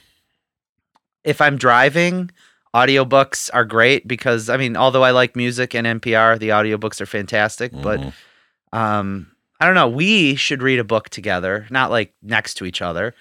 if 1.25 1.41
I'm 1.41 1.57
driving, 1.57 2.31
audiobooks 2.75 3.51
are 3.53 3.65
great 3.65 4.07
because 4.07 4.49
I 4.51 4.57
mean, 4.57 4.77
although 4.77 5.03
I 5.05 5.11
like 5.13 5.37
music 5.37 5.75
and 5.75 5.87
NPR, 5.87 6.39
the 6.39 6.49
audiobooks 6.51 7.01
are 7.01 7.07
fantastic, 7.07 7.73
Mhm. 7.73 7.83
but 7.83 8.79
um 8.79 9.31
I 9.61 9.67
don't 9.67 9.77
know, 9.77 9.89
we 9.89 10.35
should 10.35 10.63
read 10.63 10.79
a 10.81 10.85
book 10.85 11.09
together, 11.09 11.67
not 11.71 11.91
like 11.91 12.13
next 12.23 12.55
to 12.55 12.65
each 12.67 12.83
other, 12.83 13.15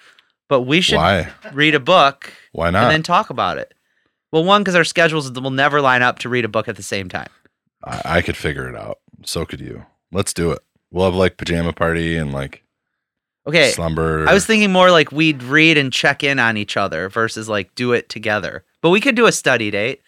but 0.48 0.62
we 0.62 0.80
should 0.80 0.96
Why? 0.96 1.28
read 1.52 1.74
a 1.74 1.80
book 1.80 2.32
Why 2.52 2.70
not? 2.70 2.84
and 2.84 2.90
then 2.92 3.02
talk 3.02 3.30
about 3.30 3.56
it. 3.58 3.72
Well, 4.32 4.44
one 4.44 4.62
because 4.62 4.74
our 4.74 4.84
schedules 4.84 5.30
will 5.30 5.50
never 5.52 5.80
line 5.80 6.02
up 6.02 6.18
to 6.20 6.28
read 6.28 6.44
a 6.44 6.48
book 6.48 6.66
at 6.68 6.74
the 6.76 6.82
same 6.82 7.08
time. 7.08 7.28
I, 7.84 8.02
I 8.16 8.22
could 8.22 8.36
figure 8.36 8.68
it 8.68 8.74
out. 8.74 8.98
So 9.24 9.46
could 9.46 9.60
you. 9.60 9.86
Let's 10.10 10.34
do 10.34 10.50
it. 10.50 10.58
We'll 10.90 11.04
have 11.04 11.14
like 11.14 11.36
pajama 11.36 11.72
party 11.72 12.16
and 12.16 12.32
like 12.32 12.64
Okay, 13.46 13.70
slumber. 13.72 14.26
I 14.28 14.32
was 14.32 14.46
thinking 14.46 14.72
more 14.72 14.90
like 14.90 15.12
we'd 15.12 15.42
read 15.42 15.76
and 15.76 15.92
check 15.92 16.24
in 16.24 16.38
on 16.38 16.56
each 16.56 16.76
other 16.76 17.08
versus 17.08 17.48
like 17.48 17.74
do 17.74 17.92
it 17.92 18.08
together. 18.08 18.64
But 18.80 18.90
we 18.90 19.00
could 19.00 19.16
do 19.16 19.26
a 19.26 19.32
study 19.32 19.70
date. 19.70 20.00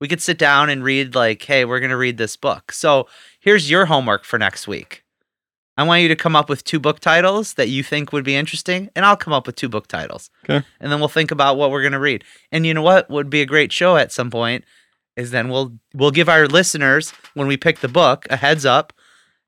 We 0.00 0.08
could 0.08 0.22
sit 0.22 0.38
down 0.38 0.70
and 0.70 0.82
read 0.82 1.14
like, 1.14 1.42
hey, 1.42 1.66
we're 1.66 1.80
going 1.80 1.90
to 1.90 1.96
read 1.96 2.16
this 2.16 2.36
book. 2.36 2.72
So 2.72 3.06
here's 3.38 3.70
your 3.70 3.84
homework 3.86 4.24
for 4.24 4.38
next 4.38 4.66
week. 4.66 5.04
I 5.76 5.82
want 5.82 6.02
you 6.02 6.08
to 6.08 6.16
come 6.16 6.34
up 6.34 6.48
with 6.48 6.64
two 6.64 6.80
book 6.80 7.00
titles 7.00 7.54
that 7.54 7.68
you 7.68 7.82
think 7.82 8.12
would 8.12 8.24
be 8.24 8.34
interesting, 8.34 8.90
and 8.94 9.04
I'll 9.04 9.16
come 9.16 9.32
up 9.32 9.46
with 9.46 9.56
two 9.56 9.68
book 9.68 9.86
titles. 9.86 10.30
Okay. 10.44 10.64
And 10.78 10.92
then 10.92 11.00
we'll 11.00 11.08
think 11.08 11.30
about 11.30 11.56
what 11.56 11.70
we're 11.70 11.82
going 11.82 11.92
to 11.92 11.98
read. 11.98 12.24
And 12.50 12.66
you 12.66 12.74
know 12.74 12.82
what 12.82 13.08
would 13.10 13.30
be 13.30 13.42
a 13.42 13.46
great 13.46 13.72
show 13.72 13.96
at 13.96 14.12
some 14.12 14.30
point 14.30 14.64
is 15.16 15.30
then 15.30 15.48
we'll 15.48 15.72
we'll 15.94 16.10
give 16.10 16.28
our 16.28 16.46
listeners 16.46 17.12
when 17.34 17.46
we 17.46 17.56
pick 17.56 17.80
the 17.80 17.88
book 17.88 18.26
a 18.30 18.36
heads 18.36 18.64
up, 18.64 18.92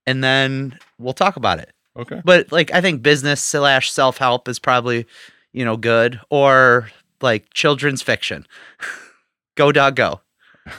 and 0.07 0.23
then 0.23 0.79
we'll 0.99 1.15
talk 1.15 1.37
about 1.37 1.59
it 1.59 1.73
okay. 1.97 2.21
but 2.25 2.51
like 2.53 2.73
I 2.73 2.81
think 2.81 3.03
business 3.03 3.41
slash 3.43 3.91
self 3.91 4.19
help 4.19 4.49
is 4.49 4.59
probably 4.59 5.07
you 5.53 5.65
know 5.65 5.77
good 5.77 6.21
or 6.31 6.91
like 7.21 7.53
children's 7.55 8.03
fiction. 8.03 8.47
go 9.57 9.73
dog 9.73 9.97
go, 9.97 10.21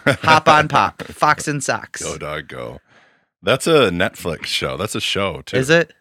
hop 0.05 0.47
on 0.47 0.67
pop, 0.67 1.01
fox 1.03 1.47
and 1.47 1.63
socks. 1.63 2.01
Go 2.01 2.17
dog 2.17 2.47
go. 2.47 2.79
That's 3.41 3.67
a 3.67 3.89
Netflix 3.89 4.45
show. 4.45 4.77
That's 4.77 4.95
a 4.95 5.01
show 5.01 5.41
too. 5.41 5.57
Is 5.57 5.69
it? 5.69 5.93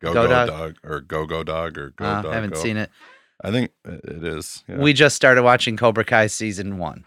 Go 0.00 0.12
Go 0.12 0.24
go, 0.24 0.28
Dog? 0.28 0.48
dog? 0.48 0.76
or 0.84 1.00
go 1.00 1.26
go 1.26 1.42
dog 1.42 1.78
or 1.78 1.90
go 1.90 2.04
Uh, 2.04 2.22
dog 2.22 2.32
I 2.32 2.34
haven't 2.34 2.54
go? 2.54 2.60
seen 2.62 2.76
it. 2.76 2.90
I 3.42 3.50
think 3.50 3.70
it 3.84 4.22
is. 4.24 4.62
Yeah. 4.68 4.78
We 4.78 4.92
just 4.92 5.16
started 5.16 5.42
watching 5.42 5.76
Cobra 5.76 6.04
Kai 6.04 6.26
season 6.28 6.78
one. 6.78 7.04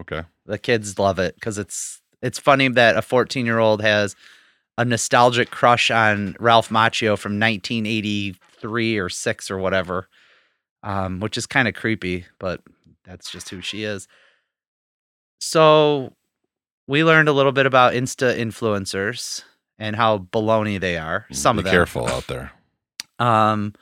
okay. 0.00 0.22
The 0.46 0.58
kids 0.58 0.98
love 0.98 1.18
it 1.18 1.34
because 1.34 1.58
it's 1.58 2.00
it's 2.22 2.38
funny 2.38 2.68
that 2.68 2.96
a 2.96 3.02
14 3.02 3.44
year 3.44 3.58
old 3.58 3.82
has 3.82 4.16
a 4.78 4.84
nostalgic 4.84 5.50
crush 5.50 5.90
on 5.90 6.36
Ralph 6.38 6.68
Macchio 6.70 7.18
from 7.18 7.38
1983 7.38 8.98
or 8.98 9.08
six 9.08 9.50
or 9.50 9.58
whatever, 9.58 10.08
um, 10.84 11.18
which 11.18 11.36
is 11.36 11.46
kind 11.46 11.66
of 11.66 11.74
creepy, 11.74 12.24
but 12.38 12.62
that's 13.04 13.30
just 13.30 13.50
who 13.50 13.60
she 13.60 13.82
is. 13.82 14.06
So 15.40 16.12
we 16.86 17.02
learned 17.02 17.28
a 17.28 17.32
little 17.32 17.50
bit 17.50 17.66
about 17.66 17.92
Insta 17.92 18.38
influencers 18.38 19.42
and 19.80 19.96
how 19.96 20.18
baloney 20.18 20.80
they 20.80 20.96
are. 20.96 21.26
Some 21.32 21.56
Be 21.56 21.60
of 21.60 21.64
them. 21.64 21.72
careful 21.72 22.06
out 22.08 22.26
there. 22.28 22.52
Um, 23.20 23.74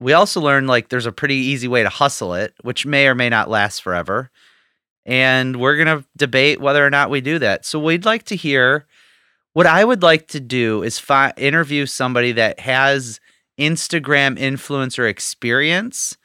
we 0.00 0.14
also 0.14 0.40
learned 0.40 0.68
like 0.68 0.88
there's 0.88 1.04
a 1.04 1.12
pretty 1.12 1.34
easy 1.34 1.68
way 1.68 1.82
to 1.82 1.90
hustle 1.90 2.32
it, 2.32 2.54
which 2.62 2.86
may 2.86 3.06
or 3.06 3.14
may 3.14 3.28
not 3.28 3.50
last 3.50 3.82
forever. 3.82 4.30
And 5.04 5.56
we're 5.56 5.76
going 5.76 5.98
to 5.98 6.08
debate 6.16 6.58
whether 6.58 6.82
or 6.82 6.88
not 6.88 7.10
we 7.10 7.20
do 7.20 7.38
that. 7.40 7.66
So 7.66 7.78
we'd 7.78 8.06
like 8.06 8.22
to 8.22 8.36
hear 8.36 8.86
what 9.52 9.66
I 9.66 9.84
would 9.84 10.02
like 10.02 10.28
to 10.28 10.40
do 10.40 10.82
is 10.82 10.98
fi- 10.98 11.32
interview 11.36 11.86
somebody 11.86 12.32
that 12.32 12.60
has 12.60 13.20
Instagram 13.58 14.38
influencer 14.38 15.08
experience, 15.08 16.16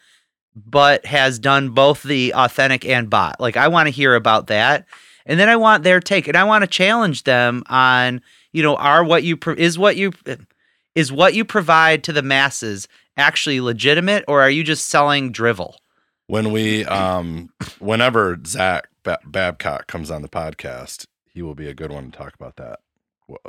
but 0.55 1.05
has 1.05 1.39
done 1.39 1.69
both 1.69 2.03
the 2.03 2.33
authentic 2.35 2.85
and 2.85 3.09
bot. 3.09 3.39
Like, 3.39 3.57
I 3.57 3.67
want 3.69 3.87
to 3.87 3.91
hear 3.91 4.13
about 4.15 4.47
that. 4.47 4.85
and 5.25 5.39
then 5.39 5.49
I 5.49 5.55
want 5.55 5.83
their 5.83 5.99
take, 5.99 6.27
and 6.27 6.35
I 6.37 6.43
want 6.43 6.63
to 6.63 6.67
challenge 6.67 7.23
them 7.23 7.63
on, 7.67 8.21
you 8.51 8.61
know, 8.61 8.75
are 8.75 9.03
what 9.03 9.23
you 9.23 9.37
pro- 9.37 9.55
is 9.55 9.79
what 9.79 9.95
you 9.95 10.11
is 10.95 11.11
what 11.11 11.33
you 11.33 11.45
provide 11.45 12.03
to 12.03 12.13
the 12.13 12.21
masses 12.21 12.87
actually 13.17 13.61
legitimate, 13.61 14.25
or 14.27 14.41
are 14.41 14.49
you 14.49 14.63
just 14.63 14.87
selling 14.87 15.31
drivel? 15.31 15.77
When 16.27 16.51
we, 16.51 16.85
um, 16.85 17.49
whenever 17.79 18.37
Zach 18.45 18.89
ba- 19.03 19.19
Babcock 19.25 19.87
comes 19.87 20.11
on 20.11 20.21
the 20.21 20.29
podcast, 20.29 21.05
he 21.33 21.41
will 21.41 21.55
be 21.55 21.67
a 21.67 21.73
good 21.73 21.91
one 21.91 22.11
to 22.11 22.17
talk 22.17 22.35
about 22.35 22.57
that 22.57 22.79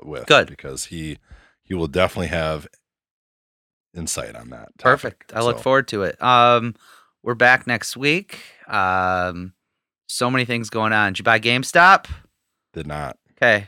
with. 0.02 0.26
Good. 0.26 0.48
because 0.48 0.86
he 0.86 1.18
he 1.62 1.74
will 1.74 1.86
definitely 1.88 2.28
have 2.28 2.66
insight 3.94 4.34
on 4.36 4.50
that. 4.50 4.68
topic. 4.78 4.82
Perfect. 4.82 5.32
I 5.34 5.42
look 5.42 5.58
forward 5.60 5.88
to 5.88 6.02
it. 6.02 6.20
Um, 6.22 6.74
we're 7.22 7.34
back 7.34 7.66
next 7.66 7.96
week. 7.96 8.40
Um, 8.68 9.52
so 10.08 10.30
many 10.30 10.44
things 10.44 10.70
going 10.70 10.92
on. 10.92 11.12
Did 11.12 11.20
you 11.20 11.24
buy 11.24 11.40
GameStop? 11.40 12.06
Did 12.72 12.86
not. 12.86 13.16
Okay, 13.32 13.66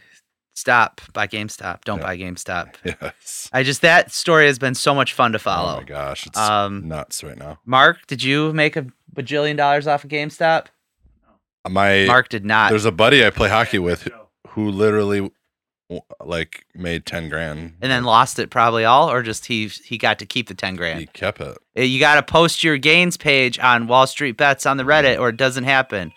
stop. 0.54 1.00
Buy 1.12 1.26
GameStop. 1.26 1.84
Don't 1.84 1.98
Yeah. 1.98 2.04
buy 2.06 2.18
GameStop. 2.18 2.74
Yes. 2.84 3.48
I 3.52 3.62
just 3.62 3.82
that 3.82 4.12
story 4.12 4.46
has 4.46 4.58
been 4.58 4.74
so 4.74 4.94
much 4.94 5.12
fun 5.12 5.32
to 5.32 5.38
Oh 5.38 5.40
follow. 5.40 5.76
my 5.78 5.84
gosh, 5.84 6.26
it's 6.26 6.38
Um, 6.38 6.86
nuts 6.88 7.22
right 7.24 7.38
now. 7.38 7.58
Mark, 7.64 8.06
did 8.06 8.22
you 8.22 8.52
make 8.52 8.76
a 8.76 8.86
bajillion 9.14 9.56
dollars 9.56 9.86
off 9.86 10.04
of 10.04 10.10
GameStop? 10.10 10.66
My 11.68 12.04
Mark 12.06 12.28
did 12.28 12.44
not. 12.44 12.70
there's 12.70 12.84
a 12.84 12.92
buddy 12.92 13.24
I 13.26 13.30
play 13.30 13.48
hockey 13.48 13.78
with 13.78 14.02
who- 14.02 14.10
who 14.50 14.70
literally 14.70 15.30
like 16.24 16.66
made 16.74 17.06
ten 17.06 17.28
grand 17.28 17.74
and 17.80 17.92
then 17.92 18.04
lost 18.04 18.38
it 18.38 18.50
probably 18.50 18.84
all, 18.84 19.10
or 19.10 19.22
just 19.22 19.46
he 19.46 19.68
he 19.68 19.96
got 19.98 20.18
to 20.18 20.26
keep 20.26 20.48
the 20.48 20.54
ten 20.54 20.74
grand. 20.76 20.98
he 21.00 21.06
kept 21.06 21.40
it. 21.40 21.56
Uh, 21.78 21.82
You 21.82 22.00
got 22.00 22.16
to 22.16 22.22
post 22.22 22.64
your 22.64 22.76
gains 22.78 23.16
page 23.16 23.58
on 23.58 23.86
Wall 23.86 24.06
Street 24.06 24.36
Bets 24.36 24.66
on 24.66 24.76
the 24.76 24.84
Reddit, 24.84 25.18
or 25.20 25.28
it 25.28 25.36
doesn't 25.36 25.64
happen. 25.64 26.12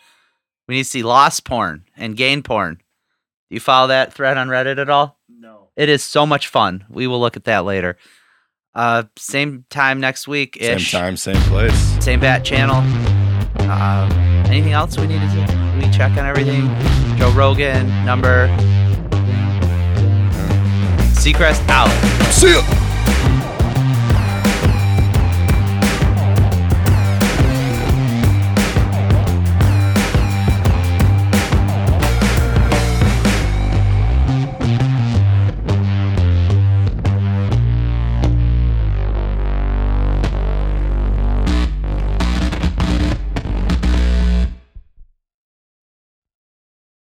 We 0.68 0.76
need 0.76 0.84
to 0.84 0.90
see 0.90 1.04
loss 1.04 1.40
porn 1.40 1.86
and 1.98 2.16
gain 2.18 2.42
porn. 2.44 2.76
Do 2.76 3.56
you 3.56 3.60
follow 3.60 3.88
that 3.88 4.14
thread 4.14 4.38
on 4.38 4.48
Reddit 4.50 4.78
at 4.80 4.90
all? 4.90 5.18
No. 5.28 5.70
It 5.76 5.90
is 5.90 6.04
so 6.04 6.26
much 6.26 6.48
fun. 6.48 6.86
We 6.90 7.08
will 7.08 7.20
look 7.20 7.36
at 7.36 7.46
that 7.46 7.66
later. 7.66 7.98
Uh, 8.76 9.04
same 9.18 9.66
time 9.72 10.00
next 10.00 10.28
week 10.28 10.58
Same 10.62 10.78
time, 10.80 11.18
same 11.18 11.42
place. 11.44 11.74
Same 12.04 12.20
bat 12.20 12.46
channel. 12.46 12.78
Um, 13.70 14.12
anything 14.46 14.74
else 14.74 14.98
we 14.98 15.08
need 15.08 15.20
to 15.22 15.28
do? 15.28 15.80
We 15.86 15.92
check 15.92 16.12
on 16.12 16.26
everything. 16.26 16.68
Joe 17.18 17.32
Rogan 17.32 17.88
number. 18.06 18.46
Seacrest 21.30 21.62
out. 21.70 21.92
See 22.34 22.54
ya. 22.54 22.89